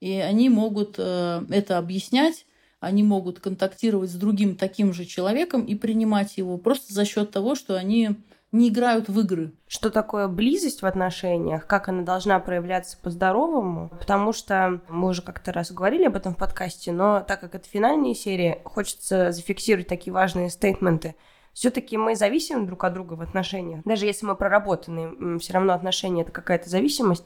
И 0.00 0.12
они 0.12 0.50
могут 0.50 0.96
э, 0.98 1.46
это 1.48 1.78
объяснять, 1.78 2.44
они 2.78 3.02
могут 3.02 3.40
контактировать 3.40 4.10
с 4.10 4.16
другим 4.16 4.54
таким 4.54 4.92
же 4.92 5.06
человеком 5.06 5.64
и 5.64 5.76
принимать 5.76 6.36
его 6.36 6.58
просто 6.58 6.92
за 6.92 7.06
счет 7.06 7.30
того, 7.30 7.54
что 7.54 7.74
они 7.74 8.16
не 8.52 8.68
играют 8.68 9.08
в 9.08 9.18
игры. 9.18 9.54
Что 9.66 9.90
такое 9.90 10.28
близость 10.28 10.82
в 10.82 10.86
отношениях, 10.86 11.66
как 11.66 11.88
она 11.88 12.02
должна 12.02 12.38
проявляться 12.38 12.98
по-здоровому, 12.98 13.88
потому 13.98 14.32
что 14.32 14.80
мы 14.88 15.08
уже 15.08 15.22
как-то 15.22 15.52
раз 15.52 15.72
говорили 15.72 16.04
об 16.04 16.16
этом 16.16 16.34
в 16.34 16.36
подкасте, 16.38 16.92
но 16.92 17.20
так 17.20 17.40
как 17.40 17.54
это 17.54 17.68
финальная 17.68 18.14
серия, 18.14 18.60
хочется 18.64 19.32
зафиксировать 19.32 19.88
такие 19.88 20.12
важные 20.12 20.50
стейтменты. 20.50 21.16
Все-таки 21.54 21.96
мы 21.96 22.14
зависим 22.14 22.66
друг 22.66 22.84
от 22.84 22.94
друга 22.94 23.14
в 23.14 23.22
отношениях. 23.22 23.82
Даже 23.84 24.06
если 24.06 24.26
мы 24.26 24.36
проработаны, 24.36 25.38
все 25.38 25.52
равно 25.54 25.72
отношения 25.72 26.22
это 26.22 26.32
какая-то 26.32 26.68
зависимость. 26.68 27.24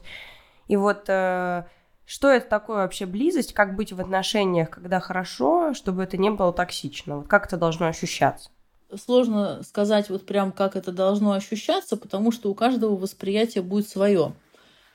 И 0.67 0.75
вот 0.75 1.05
э, 1.07 1.63
что 2.05 2.29
это 2.29 2.47
такое 2.47 2.77
вообще 2.77 3.05
близость, 3.05 3.53
как 3.53 3.75
быть 3.75 3.91
в 3.91 3.99
отношениях, 3.99 4.69
когда 4.69 4.99
хорошо, 4.99 5.73
чтобы 5.73 6.03
это 6.03 6.17
не 6.17 6.29
было 6.29 6.51
токсично? 6.53 7.17
Вот 7.17 7.27
как 7.27 7.47
это 7.47 7.57
должно 7.57 7.87
ощущаться? 7.87 8.49
Сложно 8.95 9.61
сказать 9.63 10.09
вот 10.09 10.25
прям, 10.25 10.51
как 10.51 10.75
это 10.75 10.91
должно 10.91 11.33
ощущаться, 11.33 11.97
потому 11.97 12.31
что 12.31 12.49
у 12.49 12.55
каждого 12.55 12.95
восприятие 12.95 13.63
будет 13.63 13.87
свое. 13.87 14.33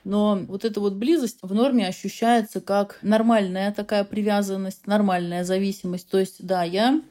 Но 0.03 0.35
вот 0.47 0.65
эта 0.65 0.79
вот 0.79 0.93
близость 0.93 1.37
в 1.41 1.53
норме 1.53 1.87
ощущается 1.87 2.59
как 2.59 2.99
нормальная 3.01 3.71
такая 3.71 4.03
привязанность, 4.03 4.85
нормальная 4.85 5.43
зависимость. 5.45 6.09
То 6.09 6.19
есть, 6.19 6.45
да, 6.45 6.63
я 6.63 7.01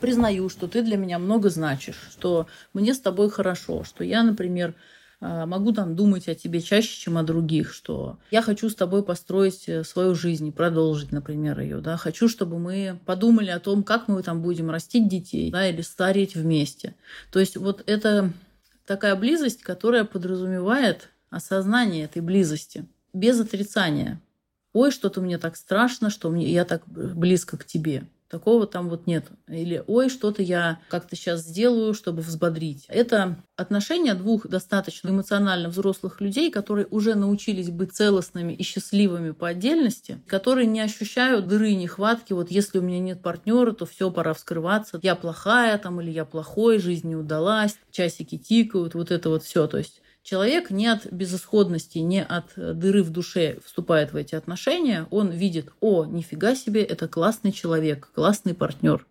признаю, 0.00 0.48
что 0.48 0.68
ты 0.68 0.82
для 0.82 0.96
меня 0.96 1.18
много 1.18 1.50
значишь, 1.50 2.08
что 2.10 2.46
мне 2.72 2.94
с 2.94 3.00
тобой 3.00 3.30
хорошо, 3.30 3.84
что 3.84 4.04
я, 4.04 4.22
например, 4.22 4.74
могу 5.20 5.72
там 5.72 5.96
думать 5.96 6.28
о 6.28 6.34
тебе 6.34 6.60
чаще, 6.60 6.96
чем 6.96 7.18
о 7.18 7.24
других, 7.24 7.72
что 7.72 8.18
я 8.30 8.40
хочу 8.40 8.70
с 8.70 8.74
тобой 8.74 9.02
построить 9.02 9.68
э, 9.68 9.82
свою 9.82 10.14
жизнь 10.14 10.46
и 10.46 10.52
продолжить, 10.52 11.10
например, 11.10 11.58
ее, 11.58 11.80
да, 11.80 11.96
хочу, 11.96 12.28
чтобы 12.28 12.58
мы 12.58 13.00
подумали 13.04 13.50
о 13.50 13.58
том, 13.58 13.82
как 13.82 14.06
мы 14.06 14.22
там 14.22 14.42
будем 14.42 14.70
растить 14.70 15.08
детей, 15.08 15.50
да, 15.50 15.68
или 15.68 15.80
стареть 15.80 16.36
вместе. 16.36 16.94
То 17.32 17.40
есть 17.40 17.56
вот 17.56 17.82
это 17.86 18.32
такая 18.86 19.16
близость, 19.16 19.62
которая 19.62 20.04
подразумевает 20.04 21.08
осознание 21.30 22.04
этой 22.04 22.22
близости 22.22 22.86
без 23.12 23.40
отрицания. 23.40 24.20
Ой, 24.72 24.90
что-то 24.92 25.20
мне 25.20 25.38
так 25.38 25.56
страшно, 25.56 26.10
что 26.10 26.30
мне, 26.30 26.50
я 26.50 26.64
так 26.64 26.82
близко 26.86 27.56
к 27.56 27.64
тебе. 27.64 28.04
Такого 28.28 28.66
там 28.66 28.90
вот 28.90 29.06
нет. 29.06 29.26
Или 29.48 29.82
ой, 29.86 30.10
что-то 30.10 30.42
я 30.42 30.80
как-то 30.90 31.16
сейчас 31.16 31.40
сделаю, 31.40 31.94
чтобы 31.94 32.20
взбодрить. 32.20 32.84
Это 32.88 33.36
отношения 33.56 34.14
двух 34.14 34.46
достаточно 34.46 35.08
эмоционально 35.08 35.70
взрослых 35.70 36.20
людей, 36.20 36.50
которые 36.50 36.86
уже 36.90 37.14
научились 37.14 37.70
быть 37.70 37.92
целостными 37.92 38.52
и 38.52 38.62
счастливыми 38.62 39.30
по 39.30 39.48
отдельности, 39.48 40.20
которые 40.26 40.66
не 40.66 40.80
ощущают 40.80 41.48
дыры, 41.48 41.72
нехватки. 41.74 42.34
Вот 42.34 42.50
если 42.50 42.78
у 42.78 42.82
меня 42.82 42.98
нет 42.98 43.22
партнера, 43.22 43.72
то 43.72 43.86
все, 43.86 44.10
пора 44.10 44.34
вскрываться. 44.34 45.00
Я 45.02 45.14
плохая 45.14 45.78
там 45.78 46.00
или 46.02 46.10
я 46.10 46.26
плохой, 46.26 46.78
жизнь 46.78 47.08
не 47.08 47.16
удалась, 47.16 47.78
часики 47.90 48.36
тикают, 48.36 48.94
вот 48.94 49.10
это 49.10 49.30
вот 49.30 49.42
все. 49.42 49.66
То 49.66 49.78
есть 49.78 50.02
Человек 50.28 50.70
не 50.70 50.86
от 50.88 51.10
безысходности, 51.10 51.96
не 52.00 52.22
от 52.22 52.52
дыры 52.54 53.02
в 53.02 53.08
душе 53.08 53.60
вступает 53.64 54.12
в 54.12 54.16
эти 54.16 54.34
отношения. 54.34 55.06
Он 55.10 55.30
видит, 55.30 55.70
о, 55.80 56.04
нифига 56.04 56.54
себе, 56.54 56.82
это 56.82 57.08
классный 57.08 57.50
человек, 57.50 58.10
классный 58.14 58.52
партнер. 58.52 59.06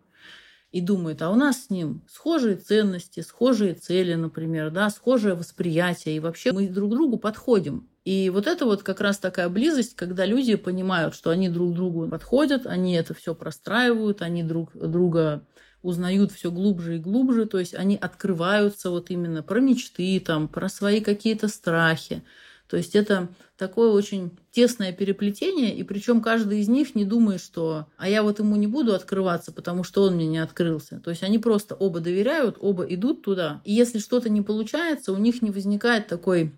И 0.72 0.80
думает, 0.80 1.24
а 1.24 1.32
у 1.32 1.36
нас 1.36 1.66
с 1.66 1.70
ним 1.72 2.04
схожие 2.08 2.56
ценности, 2.56 3.22
схожие 3.22 3.74
цели, 3.74 4.14
например, 4.14 4.70
да, 4.70 4.92
схожее 4.92 5.34
восприятие. 5.34 6.18
И 6.18 6.20
вообще 6.20 6.52
мы 6.52 6.68
друг 6.68 6.92
другу 6.92 7.18
подходим. 7.18 7.90
И 8.06 8.30
вот 8.30 8.46
это 8.46 8.66
вот 8.66 8.84
как 8.84 9.02
раз 9.02 9.18
такая 9.18 9.50
близость, 9.50 9.96
когда 9.96 10.24
люди 10.24 10.54
понимают, 10.56 11.16
что 11.16 11.32
они 11.32 11.50
друг 11.50 11.74
другу 11.74 12.08
подходят, 12.08 12.68
они 12.68 12.94
это 12.94 13.16
все 13.16 13.34
простраивают, 13.34 14.22
они 14.22 14.44
друг 14.44 14.70
друга 14.76 15.42
узнают 15.82 16.32
все 16.32 16.52
глубже 16.52 16.96
и 16.96 17.00
глубже, 17.00 17.46
то 17.46 17.60
есть 17.60 17.76
они 17.76 17.96
открываются 17.96 18.90
вот 18.90 19.10
именно 19.10 19.44
про 19.44 19.60
мечты, 19.60 20.20
там, 20.20 20.48
про 20.48 20.70
свои 20.70 21.02
какие-то 21.02 21.48
страхи. 21.48 22.24
То 22.68 22.76
есть 22.76 22.96
это 22.96 23.30
такое 23.58 23.92
очень 23.92 24.38
тесное 24.52 24.92
переплетение, 24.92 25.76
и 25.76 25.84
причем 25.84 26.22
каждый 26.22 26.60
из 26.60 26.68
них 26.68 26.96
не 26.96 27.06
думает, 27.06 27.42
что 27.42 27.88
«а 27.98 28.10
я 28.10 28.24
вот 28.24 28.40
ему 28.40 28.58
не 28.58 28.68
буду 28.68 28.94
открываться, 28.94 29.54
потому 29.54 29.84
что 29.84 30.04
он 30.04 30.16
мне 30.16 30.28
не 30.28 30.40
открылся». 30.40 31.00
То 31.00 31.10
есть 31.10 31.24
они 31.24 31.40
просто 31.40 31.76
оба 31.76 32.02
доверяют, 32.02 32.58
оба 32.60 32.84
идут 32.84 33.24
туда. 33.24 33.62
И 33.64 33.74
если 33.74 34.00
что-то 34.00 34.30
не 34.30 34.42
получается, 34.42 35.14
у 35.14 35.18
них 35.18 35.42
не 35.42 35.52
возникает 35.52 36.08
такой 36.08 36.54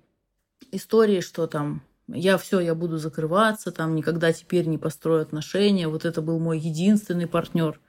истории, 0.71 1.21
что 1.21 1.45
там 1.45 1.83
я 2.07 2.37
все, 2.39 2.59
я 2.59 2.73
буду 2.73 2.97
закрываться, 2.97 3.71
там 3.71 3.95
никогда 3.95 4.33
теперь 4.33 4.65
не 4.65 4.79
построю 4.79 5.21
отношения, 5.21 5.87
вот 5.87 6.05
это 6.05 6.21
был 6.21 6.39
мой 6.39 6.57
единственный 6.57 7.27
партнер. 7.27 7.79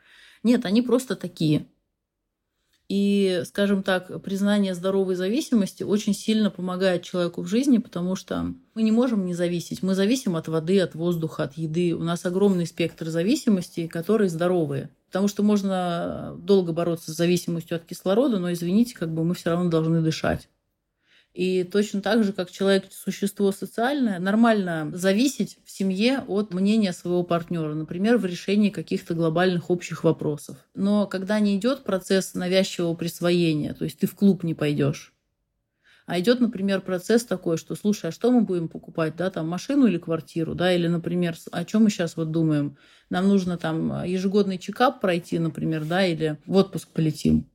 Нет, 0.42 0.64
они 0.64 0.82
просто 0.82 1.16
такие. 1.16 1.66
И, 2.90 3.42
скажем 3.46 3.84
так, 3.84 4.20
признание 4.20 4.74
здоровой 4.74 5.14
зависимости 5.14 5.84
очень 5.84 6.12
сильно 6.12 6.50
помогает 6.50 7.04
человеку 7.04 7.42
в 7.42 7.46
жизни, 7.46 7.78
потому 7.78 8.16
что 8.16 8.52
мы 8.74 8.82
не 8.82 8.90
можем 8.90 9.26
не 9.26 9.34
зависеть. 9.34 9.84
Мы 9.84 9.94
зависим 9.94 10.34
от 10.34 10.48
воды, 10.48 10.80
от 10.80 10.96
воздуха, 10.96 11.44
от 11.44 11.56
еды. 11.56 11.94
У 11.94 12.02
нас 12.02 12.26
огромный 12.26 12.66
спектр 12.66 13.08
зависимостей, 13.08 13.86
которые 13.86 14.28
здоровые. 14.28 14.90
Потому 15.06 15.28
что 15.28 15.44
можно 15.44 16.36
долго 16.40 16.72
бороться 16.72 17.12
с 17.12 17.16
зависимостью 17.16 17.76
от 17.76 17.84
кислорода, 17.84 18.40
но, 18.40 18.52
извините, 18.52 18.96
как 18.96 19.14
бы 19.14 19.22
мы 19.22 19.34
все 19.34 19.50
равно 19.50 19.70
должны 19.70 20.02
дышать. 20.02 20.48
И 21.32 21.62
точно 21.62 22.02
так 22.02 22.24
же, 22.24 22.32
как 22.32 22.50
человек 22.50 22.86
существо 22.90 23.52
социальное, 23.52 24.18
нормально 24.18 24.90
зависеть 24.92 25.58
в 25.64 25.70
семье 25.70 26.24
от 26.26 26.52
мнения 26.52 26.92
своего 26.92 27.22
партнера, 27.22 27.74
например, 27.74 28.18
в 28.18 28.26
решении 28.26 28.70
каких-то 28.70 29.14
глобальных 29.14 29.70
общих 29.70 30.02
вопросов. 30.02 30.56
Но 30.74 31.06
когда 31.06 31.38
не 31.38 31.56
идет 31.56 31.84
процесс 31.84 32.34
навязчивого 32.34 32.94
присвоения, 32.94 33.74
то 33.74 33.84
есть 33.84 33.98
ты 34.00 34.08
в 34.08 34.16
клуб 34.16 34.42
не 34.42 34.54
пойдешь, 34.54 35.14
а 36.06 36.18
идет, 36.18 36.40
например, 36.40 36.80
процесс 36.80 37.24
такой, 37.24 37.56
что, 37.56 37.76
слушай, 37.76 38.06
а 38.06 38.12
что 38.12 38.32
мы 38.32 38.40
будем 38.40 38.68
покупать, 38.68 39.14
да, 39.14 39.30
там 39.30 39.46
машину 39.48 39.86
или 39.86 39.98
квартиру, 39.98 40.56
да, 40.56 40.74
или, 40.74 40.88
например, 40.88 41.36
о 41.52 41.64
чем 41.64 41.84
мы 41.84 41.90
сейчас 41.90 42.16
вот 42.16 42.32
думаем, 42.32 42.76
нам 43.10 43.28
нужно 43.28 43.56
там 43.56 44.04
ежегодный 44.04 44.58
чекап 44.58 45.00
пройти, 45.00 45.38
например, 45.38 45.84
да, 45.84 46.04
или 46.04 46.38
в 46.46 46.56
отпуск 46.56 46.88
полетим. 46.88 47.48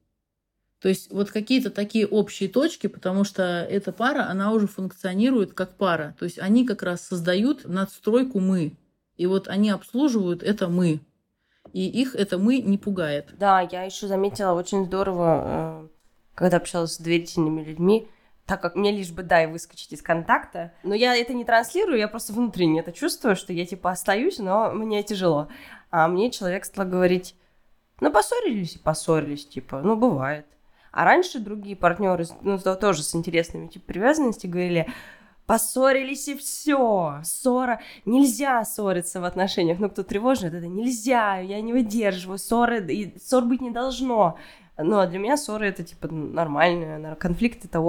То 0.86 0.90
есть 0.90 1.12
вот 1.12 1.32
какие-то 1.32 1.72
такие 1.72 2.06
общие 2.06 2.48
точки, 2.48 2.86
потому 2.86 3.24
что 3.24 3.42
эта 3.42 3.92
пара, 3.92 4.30
она 4.30 4.52
уже 4.52 4.68
функционирует 4.68 5.52
как 5.54 5.78
пара. 5.78 6.16
То 6.20 6.26
есть 6.26 6.38
они 6.38 6.64
как 6.64 6.84
раз 6.84 7.02
создают 7.02 7.68
надстройку 7.68 8.40
«мы». 8.40 8.78
И 9.18 9.26
вот 9.26 9.48
они 9.48 9.72
обслуживают 9.72 10.44
это 10.44 10.68
«мы». 10.68 11.00
И 11.74 11.90
их 11.90 12.14
это 12.14 12.38
«мы» 12.38 12.60
не 12.60 12.78
пугает. 12.78 13.34
Да, 13.40 13.62
я 13.62 13.82
еще 13.82 14.06
заметила 14.06 14.52
очень 14.52 14.86
здорово, 14.86 15.42
э, 15.46 15.88
когда 16.36 16.58
общалась 16.58 16.94
с 16.94 16.98
доверительными 17.00 17.64
людьми, 17.64 18.08
так 18.46 18.62
как 18.62 18.76
мне 18.76 18.92
лишь 18.92 19.10
бы, 19.10 19.24
дай 19.24 19.48
выскочить 19.48 19.92
из 19.92 20.04
контакта. 20.04 20.72
Но 20.84 20.94
я 20.94 21.16
это 21.16 21.34
не 21.34 21.46
транслирую, 21.46 21.98
я 21.98 22.08
просто 22.08 22.32
внутренне 22.32 22.82
это 22.82 22.92
чувствую, 22.92 23.36
что 23.36 23.54
я 23.54 23.66
типа 23.66 23.90
остаюсь, 23.90 24.38
но 24.38 24.70
мне 24.72 25.02
тяжело. 25.02 25.48
А 25.90 26.08
мне 26.08 26.30
человек 26.30 26.64
стал 26.64 26.86
говорить, 26.86 27.36
ну 28.02 28.12
поссорились 28.12 28.76
и 28.76 28.78
поссорились, 28.78 29.48
типа, 29.48 29.82
ну 29.82 29.96
бывает. 29.96 30.46
А 30.96 31.04
раньше 31.04 31.40
другие 31.40 31.76
партнеры, 31.76 32.26
ну, 32.42 32.58
тоже 32.58 33.04
с 33.04 33.14
интересными 33.16 33.68
типа 33.68 33.86
привязанности, 33.86 34.48
говорили, 34.48 34.88
поссорились 35.46 36.30
и 36.30 36.38
все. 36.38 37.20
Ссора. 37.22 37.82
Нельзя 38.06 38.64
ссориться 38.64 39.20
в 39.20 39.26
отношениях. 39.26 39.78
Ну, 39.80 39.90
кто 39.90 40.04
тревожный, 40.04 40.48
это 40.48 40.66
нельзя, 40.66 41.40
я 41.40 41.60
не 41.60 41.74
выдерживаю. 41.74 42.38
Ссоры, 42.38 42.82
и 42.88 43.14
ссор 43.20 43.44
быть 43.44 43.60
не 43.60 43.72
должно. 43.72 44.40
Ну, 44.78 44.98
а 44.98 45.06
для 45.06 45.20
меня 45.20 45.36
ссоры 45.36 45.68
это, 45.68 45.84
типа, 45.84 46.08
нормально, 46.08 47.18
конфликт 47.20 47.66
это. 47.66 47.84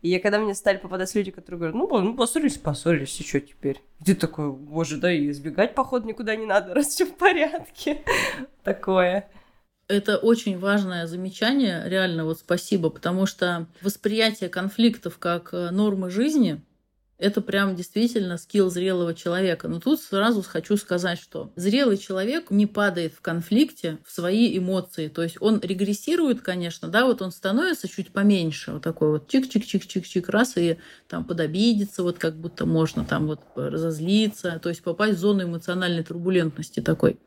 И 0.00 0.10
я, 0.10 0.20
когда 0.20 0.38
мне 0.38 0.54
стали 0.54 0.76
попадать 0.76 1.12
люди, 1.16 1.32
которые 1.32 1.58
говорят, 1.58 1.74
ну, 1.74 2.00
ну 2.00 2.14
поссорились, 2.14 2.58
поссорились, 2.58 3.20
и 3.20 3.24
что 3.24 3.40
теперь? 3.40 3.82
И 4.00 4.04
ты 4.04 4.14
такой, 4.14 4.52
боже, 4.52 4.98
да 4.98 5.12
и 5.12 5.30
избегать, 5.30 5.74
походу, 5.74 6.06
никуда 6.06 6.36
не 6.36 6.46
надо, 6.46 6.74
раз 6.74 6.86
все 6.86 7.06
в 7.06 7.14
порядке. 7.16 8.02
Такое. 8.62 9.28
Это 9.92 10.16
очень 10.16 10.58
важное 10.58 11.06
замечание, 11.06 11.82
реально 11.84 12.24
вот 12.24 12.38
спасибо, 12.38 12.88
потому 12.88 13.26
что 13.26 13.66
восприятие 13.82 14.48
конфликтов 14.48 15.18
как 15.18 15.50
э, 15.52 15.68
нормы 15.70 16.08
жизни 16.08 16.62
это 17.18 17.42
прям 17.42 17.76
действительно 17.76 18.38
скилл 18.38 18.70
зрелого 18.70 19.12
человека. 19.12 19.68
Но 19.68 19.80
тут 19.80 20.00
сразу 20.00 20.42
хочу 20.42 20.78
сказать, 20.78 21.20
что 21.20 21.52
зрелый 21.56 21.98
человек 21.98 22.50
не 22.50 22.66
падает 22.66 23.12
в 23.12 23.20
конфликте 23.20 23.98
в 24.06 24.10
свои 24.10 24.56
эмоции. 24.56 25.08
То 25.08 25.22
есть 25.22 25.36
он 25.40 25.60
регрессирует, 25.60 26.40
конечно, 26.40 26.88
да, 26.88 27.04
вот 27.04 27.20
он 27.20 27.30
становится 27.30 27.86
чуть 27.86 28.12
поменьше, 28.12 28.72
вот 28.72 28.82
такой 28.82 29.10
вот 29.10 29.30
чик-чик-чик-чик-чик, 29.30 30.24
раз 30.28 30.56
и 30.56 30.78
там 31.06 31.24
подобидеться, 31.24 32.02
вот 32.02 32.18
как 32.18 32.34
будто 32.34 32.64
можно 32.64 33.04
там 33.04 33.26
вот 33.26 33.40
разозлиться, 33.56 34.58
то 34.62 34.70
есть 34.70 34.82
попасть 34.82 35.18
в 35.18 35.20
зону 35.20 35.42
эмоциональной 35.42 36.02
турбулентности 36.02 36.80
такой 36.80 37.18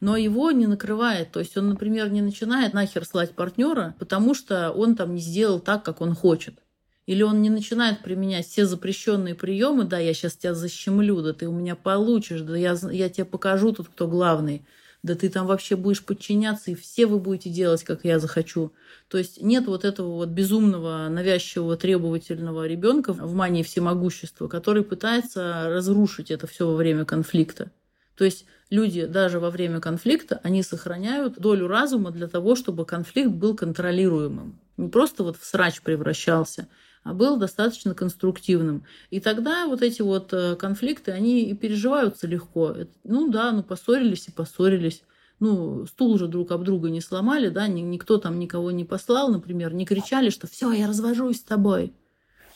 но 0.00 0.16
его 0.16 0.50
не 0.50 0.66
накрывает. 0.66 1.32
То 1.32 1.40
есть 1.40 1.56
он, 1.56 1.68
например, 1.70 2.10
не 2.10 2.22
начинает 2.22 2.74
нахер 2.74 3.04
слать 3.04 3.32
партнера, 3.32 3.94
потому 3.98 4.34
что 4.34 4.70
он 4.70 4.96
там 4.96 5.14
не 5.14 5.20
сделал 5.20 5.60
так, 5.60 5.82
как 5.82 6.00
он 6.00 6.14
хочет. 6.14 6.58
Или 7.06 7.22
он 7.22 7.42
не 7.42 7.50
начинает 7.50 8.02
применять 8.02 8.46
все 8.46 8.64
запрещенные 8.64 9.34
приемы, 9.34 9.84
да, 9.84 9.98
я 9.98 10.14
сейчас 10.14 10.36
тебя 10.36 10.54
защемлю, 10.54 11.20
да 11.20 11.34
ты 11.34 11.46
у 11.46 11.52
меня 11.52 11.76
получишь, 11.76 12.40
да 12.40 12.56
я, 12.56 12.76
я 12.90 13.10
тебе 13.10 13.26
покажу 13.26 13.72
тут, 13.72 13.88
кто 13.88 14.08
главный, 14.08 14.64
да 15.02 15.14
ты 15.14 15.28
там 15.28 15.46
вообще 15.46 15.76
будешь 15.76 16.02
подчиняться, 16.02 16.70
и 16.70 16.74
все 16.74 17.04
вы 17.04 17.18
будете 17.18 17.50
делать, 17.50 17.84
как 17.84 18.04
я 18.04 18.18
захочу. 18.18 18.72
То 19.08 19.18
есть 19.18 19.42
нет 19.42 19.66
вот 19.66 19.84
этого 19.84 20.14
вот 20.14 20.30
безумного, 20.30 21.08
навязчивого, 21.10 21.76
требовательного 21.76 22.66
ребенка 22.66 23.12
в 23.12 23.34
мании 23.34 23.62
всемогущества, 23.62 24.48
который 24.48 24.82
пытается 24.82 25.66
разрушить 25.68 26.30
это 26.30 26.46
все 26.46 26.66
во 26.66 26.74
время 26.74 27.04
конфликта. 27.04 27.70
То 28.16 28.24
есть 28.24 28.46
люди 28.70 29.06
даже 29.06 29.40
во 29.40 29.50
время 29.50 29.80
конфликта, 29.80 30.40
они 30.42 30.62
сохраняют 30.62 31.38
долю 31.38 31.66
разума 31.68 32.10
для 32.10 32.28
того, 32.28 32.56
чтобы 32.56 32.84
конфликт 32.84 33.30
был 33.30 33.56
контролируемым. 33.56 34.58
Не 34.76 34.88
просто 34.88 35.22
вот 35.22 35.36
в 35.36 35.44
срач 35.44 35.80
превращался, 35.82 36.68
а 37.02 37.12
был 37.14 37.36
достаточно 37.36 37.94
конструктивным. 37.94 38.84
И 39.10 39.20
тогда 39.20 39.66
вот 39.66 39.82
эти 39.82 40.02
вот 40.02 40.32
э, 40.32 40.56
конфликты, 40.56 41.12
они 41.12 41.42
и 41.42 41.54
переживаются 41.54 42.26
легко. 42.26 42.74
Ну 43.04 43.30
да, 43.30 43.52
ну 43.52 43.62
поссорились 43.62 44.28
и 44.28 44.32
поссорились. 44.32 45.02
Ну, 45.40 45.84
стул 45.86 46.16
же 46.18 46.28
друг 46.28 46.52
об 46.52 46.64
друга 46.64 46.90
не 46.90 47.00
сломали, 47.00 47.48
да, 47.48 47.66
никто 47.66 48.18
там 48.18 48.38
никого 48.38 48.70
не 48.70 48.84
послал, 48.84 49.30
например, 49.30 49.74
не 49.74 49.84
кричали, 49.84 50.30
что 50.30 50.46
все, 50.46 50.70
я 50.70 50.86
развожусь 50.86 51.38
с 51.38 51.42
тобой. 51.42 51.92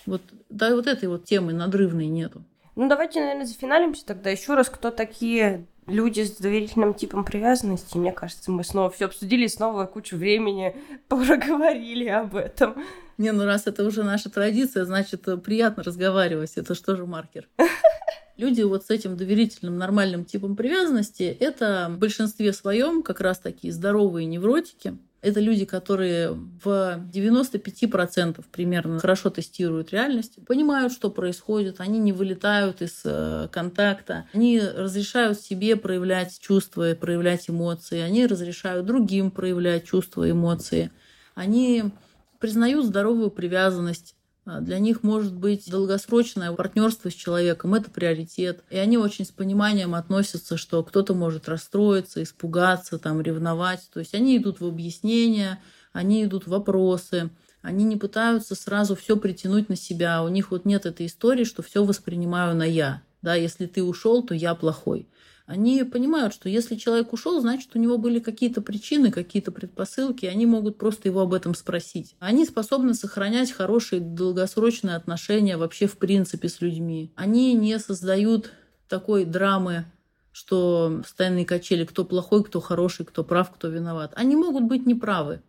Вот, 0.07 0.23
да, 0.49 0.75
вот 0.75 0.87
этой 0.87 1.09
вот 1.09 1.25
темы 1.25 1.53
надрывной 1.53 2.07
нету. 2.07 2.45
Ну, 2.79 2.89
давайте, 2.89 3.19
наверное, 3.19 3.45
зафиналимся 3.45 4.07
тогда 4.07 4.31
еще 4.31 4.55
раз, 4.55 4.69
кто 4.69 4.93
такие 4.93 5.67
люди 5.89 6.21
с 6.21 6.37
доверительным 6.37 6.95
типом 6.95 7.25
привязанности. 7.25 7.97
Мне 7.97 8.13
кажется, 8.13 8.53
мы 8.53 8.63
снова 8.63 8.89
все 8.89 9.07
обсудили, 9.07 9.49
снова 9.49 9.85
кучу 9.87 10.17
времени 10.17 10.77
проговорили 11.09 12.07
об 12.07 12.37
этом. 12.37 12.77
Не, 13.17 13.33
ну 13.33 13.47
раз 13.47 13.67
это 13.67 13.85
уже 13.85 14.05
наша 14.05 14.31
традиция, 14.31 14.85
значит, 14.85 15.27
приятно 15.43 15.83
разговаривать. 15.83 16.53
Это 16.55 16.77
что 16.77 16.95
же 16.95 17.05
маркер? 17.05 17.49
Люди 18.37 18.63
вот 18.63 18.87
с 18.87 18.91
этим 18.91 19.17
доверительным 19.17 19.77
нормальным 19.77 20.25
типом 20.25 20.55
привязанности, 20.55 21.25
это 21.25 21.89
в 21.91 21.99
большинстве 21.99 22.53
своем 22.53 23.03
как 23.03 23.21
раз 23.21 23.41
такие 23.41 23.73
здоровые 23.73 24.25
невротики, 24.27 24.97
Это 25.21 25.41
люди, 25.41 25.65
которые 25.65 26.31
в 26.31 27.01
95% 27.13 28.45
примерно 28.53 29.01
хорошо 29.01 29.31
тестируют 29.31 29.91
реальность, 29.93 30.39
понимают, 30.47 30.93
что 30.93 31.11
происходит, 31.11 31.81
они 31.81 31.99
не 31.99 32.13
вылетают 32.13 32.83
из 32.83 33.03
э, 33.05 33.49
контакта, 33.51 34.27
они 34.33 34.61
разрешают 34.61 35.41
себе 35.41 35.75
проявлять 35.75 36.39
чувства, 36.39 36.95
проявлять 36.95 37.51
эмоции, 37.51 37.99
они 37.99 38.27
разрешают 38.27 38.87
другим 38.87 39.33
проявлять 39.33 39.85
чувства 39.85 40.25
и 40.25 40.31
эмоции, 40.31 40.93
они 41.35 41.91
признают 42.39 42.87
здоровую 42.87 43.31
привязанность, 43.31 44.15
для 44.61 44.79
них 44.79 45.03
может 45.03 45.35
быть 45.35 45.71
долгосрочное 45.71 46.53
партнерство 46.53 47.11
с 47.11 47.15
человеком, 47.15 47.75
это 47.75 47.91
приоритет. 47.91 48.65
И 48.71 48.79
они 48.79 48.97
очень 48.97 49.27
с 49.27 49.31
пониманием 49.31 49.95
относятся, 49.95 50.57
что 50.57 50.83
кто-то 50.83 51.15
может 51.15 51.49
расстроиться, 51.49 52.23
испугаться, 52.23 52.99
там, 52.99 53.21
ревновать. 53.21 53.89
То 53.93 54.01
есть 54.01 54.15
они 54.15 54.39
идут 54.39 54.61
в 54.61 54.67
объяснения, 54.67 55.61
они 55.93 56.25
идут 56.25 56.47
в 56.47 56.51
вопросы, 56.51 57.31
они 57.61 57.85
не 57.85 57.97
пытаются 57.97 58.55
сразу 58.55 58.97
все 58.97 59.17
притянуть 59.17 59.69
на 59.69 59.77
себя. 59.77 60.23
У 60.23 60.29
них 60.29 60.51
вот 60.51 60.65
нет 60.65 60.87
этой 60.87 61.07
истории, 61.07 61.45
что 61.45 61.63
все 61.63 61.85
воспринимаю 61.85 62.57
на 62.57 62.65
я. 62.65 63.03
Да, 63.21 63.35
если 63.35 63.67
ты 63.67 63.83
ушел, 63.83 64.23
то 64.23 64.35
я 64.35 64.55
плохой 64.55 65.09
они 65.49 65.83
понимают, 65.83 66.35
что 66.35 66.51
если 66.51 66.77
человек 66.77 67.15
ушел, 67.15 67.41
значит, 67.41 67.71
у 67.73 67.79
него 67.79 67.97
были 67.97 68.19
какие-то 68.19 68.61
причины, 68.61 69.11
какие-то 69.11 69.51
предпосылки, 69.51 70.27
они 70.27 70.45
могут 70.45 70.77
просто 70.77 71.09
его 71.09 71.23
об 71.23 71.33
этом 71.33 71.55
спросить. 71.55 72.17
Они 72.19 72.45
способны 72.45 72.93
сохранять 72.93 73.51
хорошие 73.51 74.03
долгосрочные 74.03 74.95
отношения 74.95 75.57
вообще 75.57 75.87
в 75.87 75.97
принципе 75.97 76.51
с 76.51 76.61
людьми. 76.61 77.13
Они 77.17 77.55
не 77.55 77.79
создают 77.79 78.53
такой 78.91 79.25
драмы, 79.25 79.87
что 80.33 80.99
постоянные 81.03 81.47
качели, 81.47 81.87
кто 81.87 82.05
плохой, 82.05 82.45
кто 82.45 82.61
хороший, 82.61 83.07
кто 83.07 83.25
прав, 83.25 83.51
кто 83.51 83.69
виноват. 83.69 84.13
Они 84.17 84.37
могут 84.37 84.65
быть 84.65 84.85
неправы. 84.85 85.41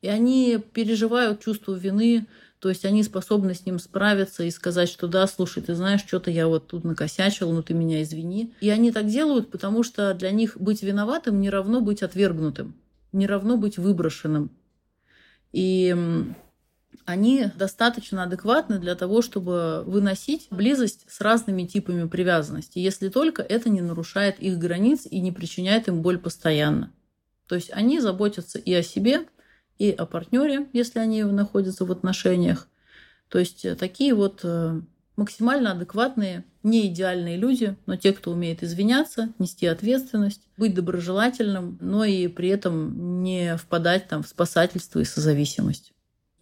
И 0.00 0.06
они 0.06 0.58
переживают 0.58 1.40
чувство 1.40 1.74
вины, 1.74 2.28
то 2.60 2.68
есть 2.68 2.84
они 2.84 3.02
способны 3.02 3.54
с 3.54 3.64
ним 3.64 3.78
справиться 3.78 4.44
и 4.44 4.50
сказать, 4.50 4.90
что 4.90 5.08
да, 5.08 5.26
слушай, 5.26 5.62
ты 5.62 5.74
знаешь, 5.74 6.02
что-то 6.06 6.30
я 6.30 6.46
вот 6.46 6.66
тут 6.66 6.84
накосячил, 6.84 7.50
ну 7.52 7.62
ты 7.62 7.72
меня 7.72 8.02
извини. 8.02 8.54
И 8.60 8.68
они 8.68 8.92
так 8.92 9.06
делают, 9.06 9.50
потому 9.50 9.82
что 9.82 10.12
для 10.12 10.30
них 10.30 10.58
быть 10.60 10.82
виноватым 10.82 11.40
не 11.40 11.48
равно 11.48 11.80
быть 11.80 12.02
отвергнутым, 12.02 12.74
не 13.12 13.26
равно 13.26 13.56
быть 13.56 13.78
выброшенным. 13.78 14.50
И 15.52 15.96
они 17.06 17.46
достаточно 17.56 18.24
адекватны 18.24 18.78
для 18.78 18.94
того, 18.94 19.22
чтобы 19.22 19.82
выносить 19.86 20.48
близость 20.50 21.06
с 21.08 21.22
разными 21.22 21.64
типами 21.64 22.06
привязанности, 22.08 22.78
если 22.78 23.08
только 23.08 23.40
это 23.40 23.70
не 23.70 23.80
нарушает 23.80 24.38
их 24.38 24.58
границ 24.58 25.06
и 25.10 25.20
не 25.20 25.32
причиняет 25.32 25.88
им 25.88 26.02
боль 26.02 26.18
постоянно. 26.18 26.92
То 27.46 27.54
есть 27.54 27.70
они 27.72 28.00
заботятся 28.00 28.58
и 28.58 28.74
о 28.74 28.82
себе, 28.82 29.26
и 29.80 29.90
о 29.92 30.04
партнере, 30.04 30.68
если 30.74 30.98
они 30.98 31.24
находятся 31.24 31.86
в 31.86 31.90
отношениях. 31.90 32.68
То 33.28 33.38
есть 33.38 33.64
э, 33.64 33.74
такие 33.74 34.14
вот 34.14 34.40
э, 34.44 34.78
максимально 35.16 35.72
адекватные, 35.72 36.44
не 36.62 36.86
идеальные 36.86 37.38
люди, 37.38 37.76
но 37.86 37.96
те, 37.96 38.12
кто 38.12 38.30
умеет 38.30 38.62
извиняться, 38.62 39.32
нести 39.38 39.66
ответственность, 39.66 40.42
быть 40.58 40.74
доброжелательным, 40.74 41.78
но 41.80 42.04
и 42.04 42.28
при 42.28 42.50
этом 42.50 43.22
не 43.22 43.56
впадать 43.56 44.06
там 44.06 44.22
в 44.22 44.28
спасательство 44.28 45.00
и 45.00 45.04
созависимость. 45.04 45.94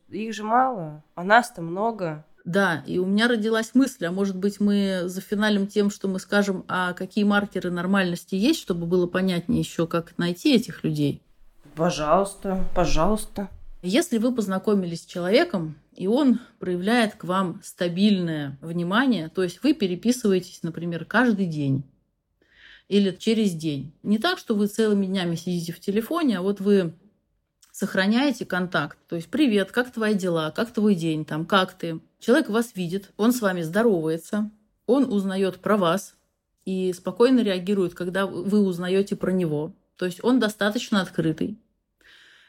Их 0.09 0.35
же 0.35 0.43
мало, 0.43 1.05
а 1.15 1.23
нас-то 1.23 1.63
много. 1.63 2.25
Да, 2.45 2.83
и 2.87 2.99
у 2.99 3.07
меня 3.07 3.29
родилась 3.29 3.71
мысль, 3.75 4.07
а 4.07 4.11
может 4.11 4.37
быть 4.37 4.59
мы 4.59 5.03
зафиналим 5.05 5.69
тем, 5.69 5.91
что 5.91 6.09
мы 6.09 6.19
скажем, 6.19 6.65
а 6.67 6.93
какие 6.93 7.23
маркеры 7.23 7.71
нормальности 7.71 8.35
есть, 8.35 8.59
чтобы 8.59 8.87
было 8.87 9.07
понятнее 9.07 9.61
еще, 9.61 9.87
как 9.87 10.19
найти 10.19 10.57
этих 10.57 10.83
людей. 10.83 11.23
Пожалуйста, 11.79 12.65
пожалуйста. 12.75 13.49
Если 13.83 14.19
вы 14.19 14.35
познакомились 14.35 15.03
с 15.03 15.07
человеком, 15.07 15.77
и 15.95 16.09
он 16.09 16.41
проявляет 16.59 17.15
к 17.15 17.23
вам 17.23 17.61
стабильное 17.63 18.59
внимание, 18.61 19.29
то 19.29 19.45
есть 19.45 19.63
вы 19.63 19.75
переписываетесь, 19.75 20.65
например, 20.65 21.05
каждый 21.05 21.47
день 21.47 21.85
или 22.89 23.13
через 23.17 23.53
день. 23.53 23.93
Не 24.03 24.19
так, 24.19 24.39
что 24.41 24.57
вы 24.57 24.67
целыми 24.67 25.07
днями 25.07 25.37
сидите 25.37 25.73
в 25.73 25.79
телефоне, 25.79 26.39
а 26.39 26.43
вот 26.43 26.61
вы 26.61 26.95
сохраняете 27.71 28.45
контакт. 28.45 28.99
То 29.09 29.15
есть 29.15 29.29
привет, 29.29 29.71
как 29.71 29.93
твои 29.93 30.15
дела, 30.15 30.51
как 30.51 30.73
твой 30.73 30.97
день, 30.97 31.25
там, 31.25 31.47
как 31.47 31.75
ты. 31.75 32.01
Человек 32.19 32.49
вас 32.49 32.75
видит, 32.75 33.13
он 33.17 33.33
с 33.33 33.41
вами 33.41 33.63
здоровается, 33.63 34.51
он 34.87 35.05
узнает 35.05 35.61
про 35.61 35.77
вас 35.77 36.17
и 36.65 36.93
спокойно 36.93 37.39
реагирует, 37.39 37.95
когда 37.95 38.27
вы 38.27 38.65
узнаете 38.65 39.15
про 39.15 39.31
него. 39.31 39.75
То 39.97 40.07
есть 40.07 40.25
он 40.25 40.41
достаточно 40.41 41.01
открытый. 41.01 41.57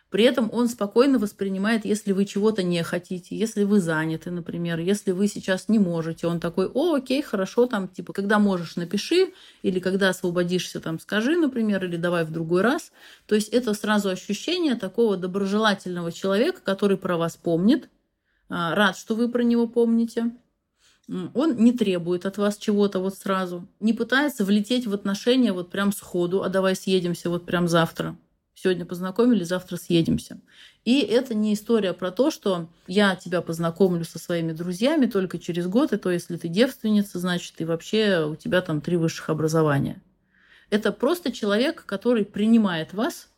При 0.09 0.23
этом 0.23 0.49
он 0.51 0.67
спокойно 0.67 1.19
воспринимает, 1.19 1.85
если 1.85 2.13
вы 2.13 2.25
чего-то 2.25 2.63
не 2.63 2.83
хотите, 2.83 3.37
если 3.37 3.63
вы 3.63 3.79
заняты, 3.79 4.31
например, 4.31 4.79
если 4.79 5.11
вы 5.11 5.27
сейчас 5.27 5.69
не 5.69 5.77
можете, 5.77 6.25
он 6.25 6.39
такой, 6.39 6.67
о, 6.67 6.95
окей, 6.95 7.21
хорошо, 7.21 7.67
там, 7.67 7.87
типа, 7.87 8.11
когда 8.11 8.39
можешь, 8.39 8.75
напиши, 8.75 9.33
или 9.61 9.79
когда 9.79 10.09
освободишься, 10.09 10.79
там, 10.79 10.99
скажи, 10.99 11.35
например, 11.35 11.85
или 11.85 11.95
давай 11.95 12.25
в 12.25 12.31
другой 12.31 12.61
раз. 12.61 12.91
То 13.27 13.35
есть 13.35 13.49
это 13.49 13.75
сразу 13.75 14.09
ощущение 14.09 14.75
такого 14.75 15.15
доброжелательного 15.15 16.11
человека, 16.11 16.61
который 16.63 16.97
про 16.97 17.15
вас 17.15 17.37
помнит, 17.37 17.87
а, 18.49 18.73
рад, 18.73 18.97
что 18.97 19.13
вы 19.13 19.29
про 19.29 19.43
него 19.43 19.67
помните. 19.67 20.31
Он 21.07 21.55
не 21.55 21.71
требует 21.71 22.25
от 22.25 22.37
вас 22.37 22.57
чего-то 22.57 22.99
вот 22.99 23.15
сразу, 23.15 23.67
не 23.79 23.93
пытается 23.93 24.43
влететь 24.43 24.85
в 24.87 24.93
отношения 24.93 25.53
вот 25.53 25.69
прям 25.71 25.91
сходу, 25.91 26.43
а 26.43 26.49
давай 26.49 26.75
съедемся 26.75 27.29
вот 27.29 27.45
прям 27.45 27.67
завтра. 27.67 28.15
Сегодня 28.61 28.85
познакомились, 28.85 29.47
завтра 29.47 29.77
съедемся. 29.77 30.41
И 30.83 30.99
это 30.99 31.33
не 31.33 31.53
история 31.53 31.93
про 31.93 32.11
то, 32.11 32.29
что 32.29 32.67
я 32.87 33.15
тебя 33.15 33.41
познакомлю 33.41 34.03
со 34.03 34.19
своими 34.19 34.51
друзьями 34.51 35.05
только 35.05 35.39
через 35.39 35.65
год, 35.67 35.93
и 35.93 35.97
то, 35.97 36.11
если 36.11 36.35
ты 36.35 36.49
девственница, 36.49 37.19
значит, 37.19 37.53
и 37.59 37.65
вообще 37.65 38.25
у 38.25 38.35
тебя 38.35 38.61
там 38.61 38.81
три 38.81 38.97
высших 38.97 39.29
образования. 39.29 40.01
Это 40.71 40.91
просто 40.91 41.31
человек, 41.31 41.85
который 41.85 42.25
принимает 42.25 42.93
вас, 42.93 43.29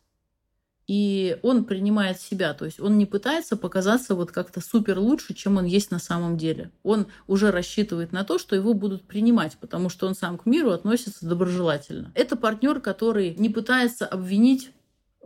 и 0.88 1.38
он 1.42 1.66
принимает 1.66 2.20
себя, 2.20 2.52
то 2.52 2.64
есть 2.64 2.80
он 2.80 2.98
не 2.98 3.06
пытается 3.06 3.56
показаться 3.56 4.16
вот 4.16 4.32
как-то 4.32 4.60
супер 4.60 4.98
лучше, 4.98 5.34
чем 5.34 5.56
он 5.56 5.66
есть 5.66 5.92
на 5.92 6.00
самом 6.00 6.36
деле. 6.36 6.72
Он 6.82 7.06
уже 7.28 7.52
рассчитывает 7.52 8.10
на 8.10 8.24
то, 8.24 8.38
что 8.38 8.56
его 8.56 8.74
будут 8.74 9.04
принимать, 9.04 9.56
потому 9.60 9.88
что 9.88 10.08
он 10.08 10.16
сам 10.16 10.36
к 10.36 10.46
миру 10.46 10.72
относится 10.72 11.24
доброжелательно. 11.26 12.10
Это 12.16 12.34
партнер, 12.34 12.80
который 12.80 13.36
не 13.36 13.50
пытается 13.50 14.04
обвинить 14.04 14.72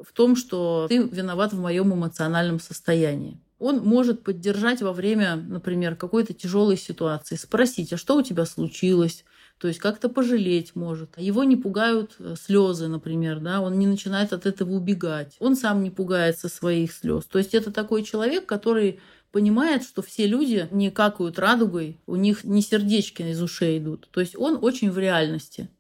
в 0.03 0.13
том, 0.13 0.37
что 0.37 0.87
ты 0.89 0.99
виноват 0.99 1.53
в 1.53 1.61
моем 1.61 1.93
эмоциональном 1.93 2.61
состоянии. 2.61 3.41
Он 3.59 3.79
может 3.79 4.23
поддержать 4.23 4.83
во 4.83 4.93
время, 4.93 5.37
например, 5.37 5.97
какой-то 5.97 6.35
тяжелой 6.35 6.77
ситуации, 6.77 7.37
спросить, 7.37 7.93
а 7.93 7.97
что 7.97 8.17
у 8.17 8.23
тебя 8.23 8.45
случилось, 8.45 9.25
то 9.59 9.69
есть 9.69 9.81
как-то 9.81 10.11
пожалеть 10.11 10.77
может. 10.77 11.17
Его 11.17 11.43
не 11.43 11.57
пугают 11.57 12.17
э, 12.19 12.35
слезы, 12.39 12.89
например, 12.89 13.41
да, 13.41 13.63
он 13.63 13.79
не 13.79 13.87
начинает 13.87 14.35
от 14.35 14.45
этого 14.45 14.73
убегать. 14.73 15.37
Он 15.39 15.57
сам 15.57 15.83
не 15.83 15.91
пугается 15.91 16.51
своих 16.51 16.93
слез. 16.93 17.25
То 17.25 17.39
есть 17.39 17.55
это 17.55 17.73
такой 17.73 18.03
человек, 18.03 18.45
который 18.45 19.01
понимает, 19.33 19.83
что 19.83 20.03
все 20.03 20.27
люди 20.27 20.69
не 20.71 20.91
какают 20.91 21.39
радугой, 21.39 21.99
у 22.07 22.17
них 22.17 22.45
не 22.45 22.61
сердечки 22.61 23.23
из 23.23 23.43
ушей 23.43 23.79
идут. 23.79 24.09
То 24.11 24.21
есть 24.21 24.37
он 24.37 24.59
очень 24.63 24.91
в 24.91 24.99
реальности. 24.99 25.71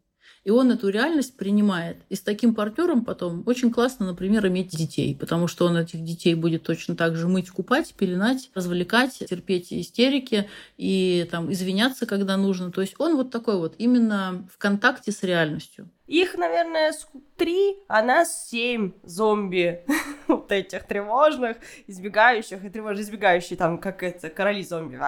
И 0.46 0.50
он 0.50 0.70
эту 0.70 0.90
реальность 0.90 1.36
принимает. 1.36 1.96
И 2.08 2.14
с 2.14 2.20
таким 2.20 2.54
партнером 2.54 3.04
потом 3.04 3.42
очень 3.46 3.72
классно, 3.72 4.06
например, 4.06 4.46
иметь 4.46 4.68
детей, 4.68 5.16
потому 5.18 5.48
что 5.48 5.66
он 5.66 5.76
этих 5.76 6.04
детей 6.04 6.36
будет 6.36 6.62
точно 6.62 6.94
так 6.94 7.16
же 7.16 7.26
мыть, 7.26 7.50
купать, 7.50 7.92
пеленать, 7.94 8.52
развлекать, 8.54 9.24
терпеть 9.28 9.72
истерики 9.72 10.48
и 10.76 11.26
там 11.32 11.50
извиняться, 11.50 12.06
когда 12.06 12.36
нужно. 12.36 12.70
То 12.70 12.80
есть 12.80 12.94
он 12.98 13.16
вот 13.16 13.32
такой 13.32 13.56
вот 13.56 13.74
именно 13.78 14.46
в 14.48 14.56
контакте 14.58 15.10
с 15.10 15.24
реальностью. 15.24 15.90
Их, 16.06 16.36
наверное, 16.36 16.94
три, 17.36 17.78
а 17.88 18.04
нас 18.04 18.48
семь 18.48 18.92
зомби 19.02 19.84
вот 20.28 20.52
этих 20.52 20.84
тревожных, 20.84 21.56
избегающих 21.88 22.64
и 22.64 22.68
тревожно 22.68 23.00
избегающих, 23.00 23.58
там, 23.58 23.78
как 23.78 24.04
это, 24.04 24.30
короли 24.30 24.62
зомби. 24.62 24.96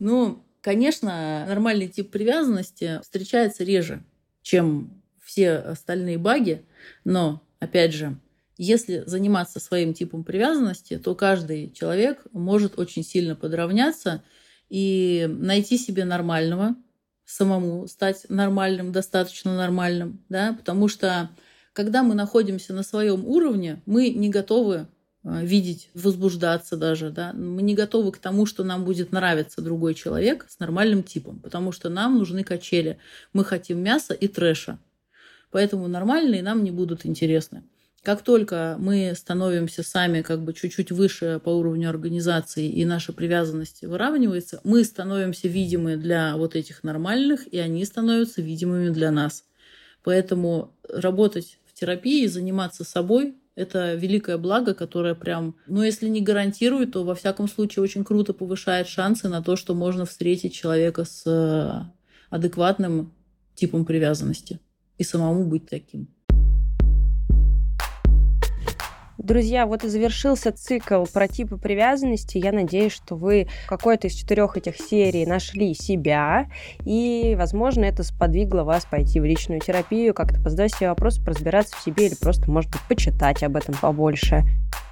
Ну, 0.00 0.44
Конечно, 0.68 1.46
нормальный 1.48 1.88
тип 1.88 2.10
привязанности 2.10 3.00
встречается 3.02 3.64
реже, 3.64 4.04
чем 4.42 5.02
все 5.24 5.52
остальные 5.52 6.18
баги, 6.18 6.62
но, 7.04 7.42
опять 7.58 7.94
же, 7.94 8.18
если 8.58 9.02
заниматься 9.06 9.60
своим 9.60 9.94
типом 9.94 10.24
привязанности, 10.24 10.98
то 10.98 11.14
каждый 11.14 11.70
человек 11.70 12.22
может 12.32 12.78
очень 12.78 13.02
сильно 13.02 13.34
подравняться 13.34 14.22
и 14.68 15.26
найти 15.38 15.78
себе 15.78 16.04
нормального, 16.04 16.76
самому 17.24 17.86
стать 17.88 18.26
нормальным, 18.28 18.92
достаточно 18.92 19.56
нормальным, 19.56 20.22
да, 20.28 20.52
потому 20.52 20.88
что 20.88 21.30
когда 21.72 22.02
мы 22.02 22.14
находимся 22.14 22.74
на 22.74 22.82
своем 22.82 23.24
уровне, 23.24 23.80
мы 23.86 24.10
не 24.10 24.28
готовы 24.28 24.86
видеть, 25.42 25.90
возбуждаться 25.94 26.76
даже, 26.76 27.10
да. 27.10 27.32
Мы 27.32 27.62
не 27.62 27.74
готовы 27.74 28.12
к 28.12 28.18
тому, 28.18 28.46
что 28.46 28.64
нам 28.64 28.84
будет 28.84 29.12
нравиться 29.12 29.60
другой 29.60 29.94
человек 29.94 30.46
с 30.48 30.58
нормальным 30.58 31.02
типом, 31.02 31.38
потому 31.40 31.72
что 31.72 31.88
нам 31.88 32.18
нужны 32.18 32.44
качели. 32.44 32.98
Мы 33.32 33.44
хотим 33.44 33.78
мяса 33.78 34.14
и 34.14 34.28
трэша. 34.28 34.78
Поэтому 35.50 35.88
нормальные 35.88 36.42
нам 36.42 36.64
не 36.64 36.70
будут 36.70 37.06
интересны. 37.06 37.62
Как 38.02 38.22
только 38.22 38.76
мы 38.78 39.12
становимся 39.16 39.82
сами 39.82 40.22
как 40.22 40.42
бы 40.42 40.54
чуть-чуть 40.54 40.92
выше 40.92 41.40
по 41.42 41.50
уровню 41.50 41.90
организации 41.90 42.70
и 42.70 42.84
наша 42.84 43.12
привязанность 43.12 43.82
выравнивается, 43.82 44.60
мы 44.64 44.84
становимся 44.84 45.48
видимы 45.48 45.96
для 45.96 46.36
вот 46.36 46.54
этих 46.54 46.84
нормальных, 46.84 47.52
и 47.52 47.58
они 47.58 47.84
становятся 47.84 48.40
видимыми 48.40 48.90
для 48.90 49.10
нас. 49.10 49.44
Поэтому 50.04 50.74
работать 50.88 51.58
в 51.66 51.78
терапии, 51.78 52.26
заниматься 52.26 52.84
собой 52.84 53.34
это 53.58 53.94
великое 53.94 54.38
благо, 54.38 54.72
которое 54.72 55.16
прям, 55.16 55.56
ну, 55.66 55.82
если 55.82 56.08
не 56.08 56.20
гарантирует, 56.20 56.92
то 56.92 57.02
во 57.02 57.16
всяком 57.16 57.48
случае 57.48 57.82
очень 57.82 58.04
круто 58.04 58.32
повышает 58.32 58.86
шансы 58.86 59.28
на 59.28 59.42
то, 59.42 59.56
что 59.56 59.74
можно 59.74 60.06
встретить 60.06 60.54
человека 60.54 61.04
с 61.04 61.24
э, 61.26 61.90
адекватным 62.30 63.12
типом 63.56 63.84
привязанности 63.84 64.60
и 64.96 65.02
самому 65.02 65.44
быть 65.44 65.68
таким. 65.68 66.06
Друзья, 69.18 69.66
вот 69.66 69.82
и 69.82 69.88
завершился 69.88 70.52
цикл 70.52 71.04
про 71.12 71.26
типы 71.26 71.56
привязанности. 71.56 72.38
Я 72.38 72.52
надеюсь, 72.52 72.92
что 72.92 73.16
вы 73.16 73.48
в 73.64 73.68
какой-то 73.68 74.06
из 74.06 74.14
четырех 74.14 74.56
этих 74.56 74.76
серий 74.76 75.26
нашли 75.26 75.74
себя, 75.74 76.46
и, 76.84 77.34
возможно, 77.36 77.84
это 77.84 78.04
сподвигло 78.04 78.62
вас 78.62 78.86
пойти 78.88 79.18
в 79.18 79.24
личную 79.24 79.60
терапию, 79.60 80.14
как-то 80.14 80.40
позадать 80.40 80.72
себе 80.72 80.90
вопросы, 80.90 81.20
разбираться 81.26 81.76
в 81.76 81.80
себе 81.80 82.06
или 82.06 82.14
просто, 82.14 82.48
может 82.48 82.70
быть, 82.70 82.82
почитать 82.88 83.42
об 83.42 83.56
этом 83.56 83.74
побольше. 83.74 84.44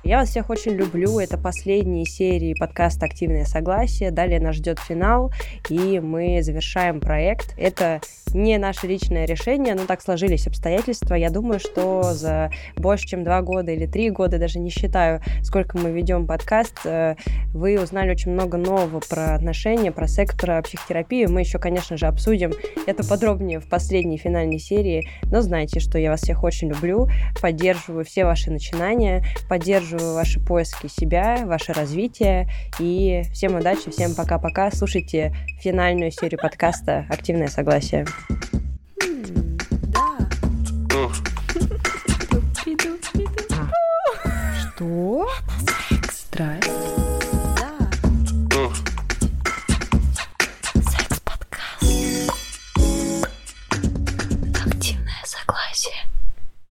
Я 0.06 0.18
вас 0.18 0.28
всех 0.28 0.50
очень 0.50 0.72
люблю. 0.72 1.18
Это 1.18 1.36
последние 1.36 2.04
серии 2.04 2.54
подкаста 2.54 3.06
«Активное 3.06 3.44
согласие». 3.44 4.12
Далее 4.12 4.38
нас 4.38 4.54
ждет 4.54 4.78
финал, 4.78 5.32
и 5.68 5.98
мы 5.98 6.42
завершаем 6.42 7.00
проект. 7.00 7.54
Это 7.58 8.00
не 8.32 8.56
наше 8.58 8.86
личное 8.86 9.24
решение, 9.26 9.74
но 9.74 9.84
так 9.84 10.00
сложились 10.00 10.46
обстоятельства. 10.46 11.14
Я 11.14 11.30
думаю, 11.30 11.58
что 11.58 12.14
за 12.14 12.52
больше, 12.76 13.06
чем 13.06 13.24
два 13.24 13.42
года 13.42 13.72
или 13.72 13.86
три 13.86 14.10
года, 14.16 14.38
даже 14.38 14.58
не 14.58 14.70
считаю, 14.70 15.20
сколько 15.42 15.78
мы 15.78 15.90
ведем 15.90 16.26
подкаст, 16.26 16.80
э, 16.84 17.16
вы 17.52 17.80
узнали 17.80 18.10
очень 18.10 18.32
много 18.32 18.56
нового 18.56 19.00
про 19.00 19.34
отношения, 19.34 19.92
про 19.92 20.08
сектор 20.08 20.62
психотерапии. 20.62 21.26
Мы 21.26 21.40
еще, 21.40 21.58
конечно 21.58 21.96
же, 21.96 22.06
обсудим 22.06 22.52
это 22.86 23.06
подробнее 23.06 23.60
в 23.60 23.68
последней 23.68 24.18
финальной 24.18 24.58
серии, 24.58 25.08
но 25.30 25.40
знайте, 25.42 25.80
что 25.80 25.98
я 25.98 26.10
вас 26.10 26.22
всех 26.22 26.42
очень 26.42 26.68
люблю, 26.68 27.08
поддерживаю 27.40 28.04
все 28.04 28.24
ваши 28.24 28.50
начинания, 28.50 29.24
поддерживаю 29.48 29.76
поддерживаю 29.76 30.14
ваши 30.14 30.40
поиски 30.40 30.86
себя, 30.86 31.42
ваше 31.44 31.72
развитие. 31.72 32.48
И 32.78 33.22
всем 33.32 33.56
удачи, 33.56 33.90
всем 33.90 34.14
пока-пока. 34.14 34.70
Слушайте 34.70 35.34
финальную 35.60 36.10
серию 36.10 36.40
подкаста 36.40 37.06
«Активное 37.10 37.48
согласие». 37.48 38.06
Что? 44.76 45.26
Это. 45.90 46.12
Страсть. 46.12 46.75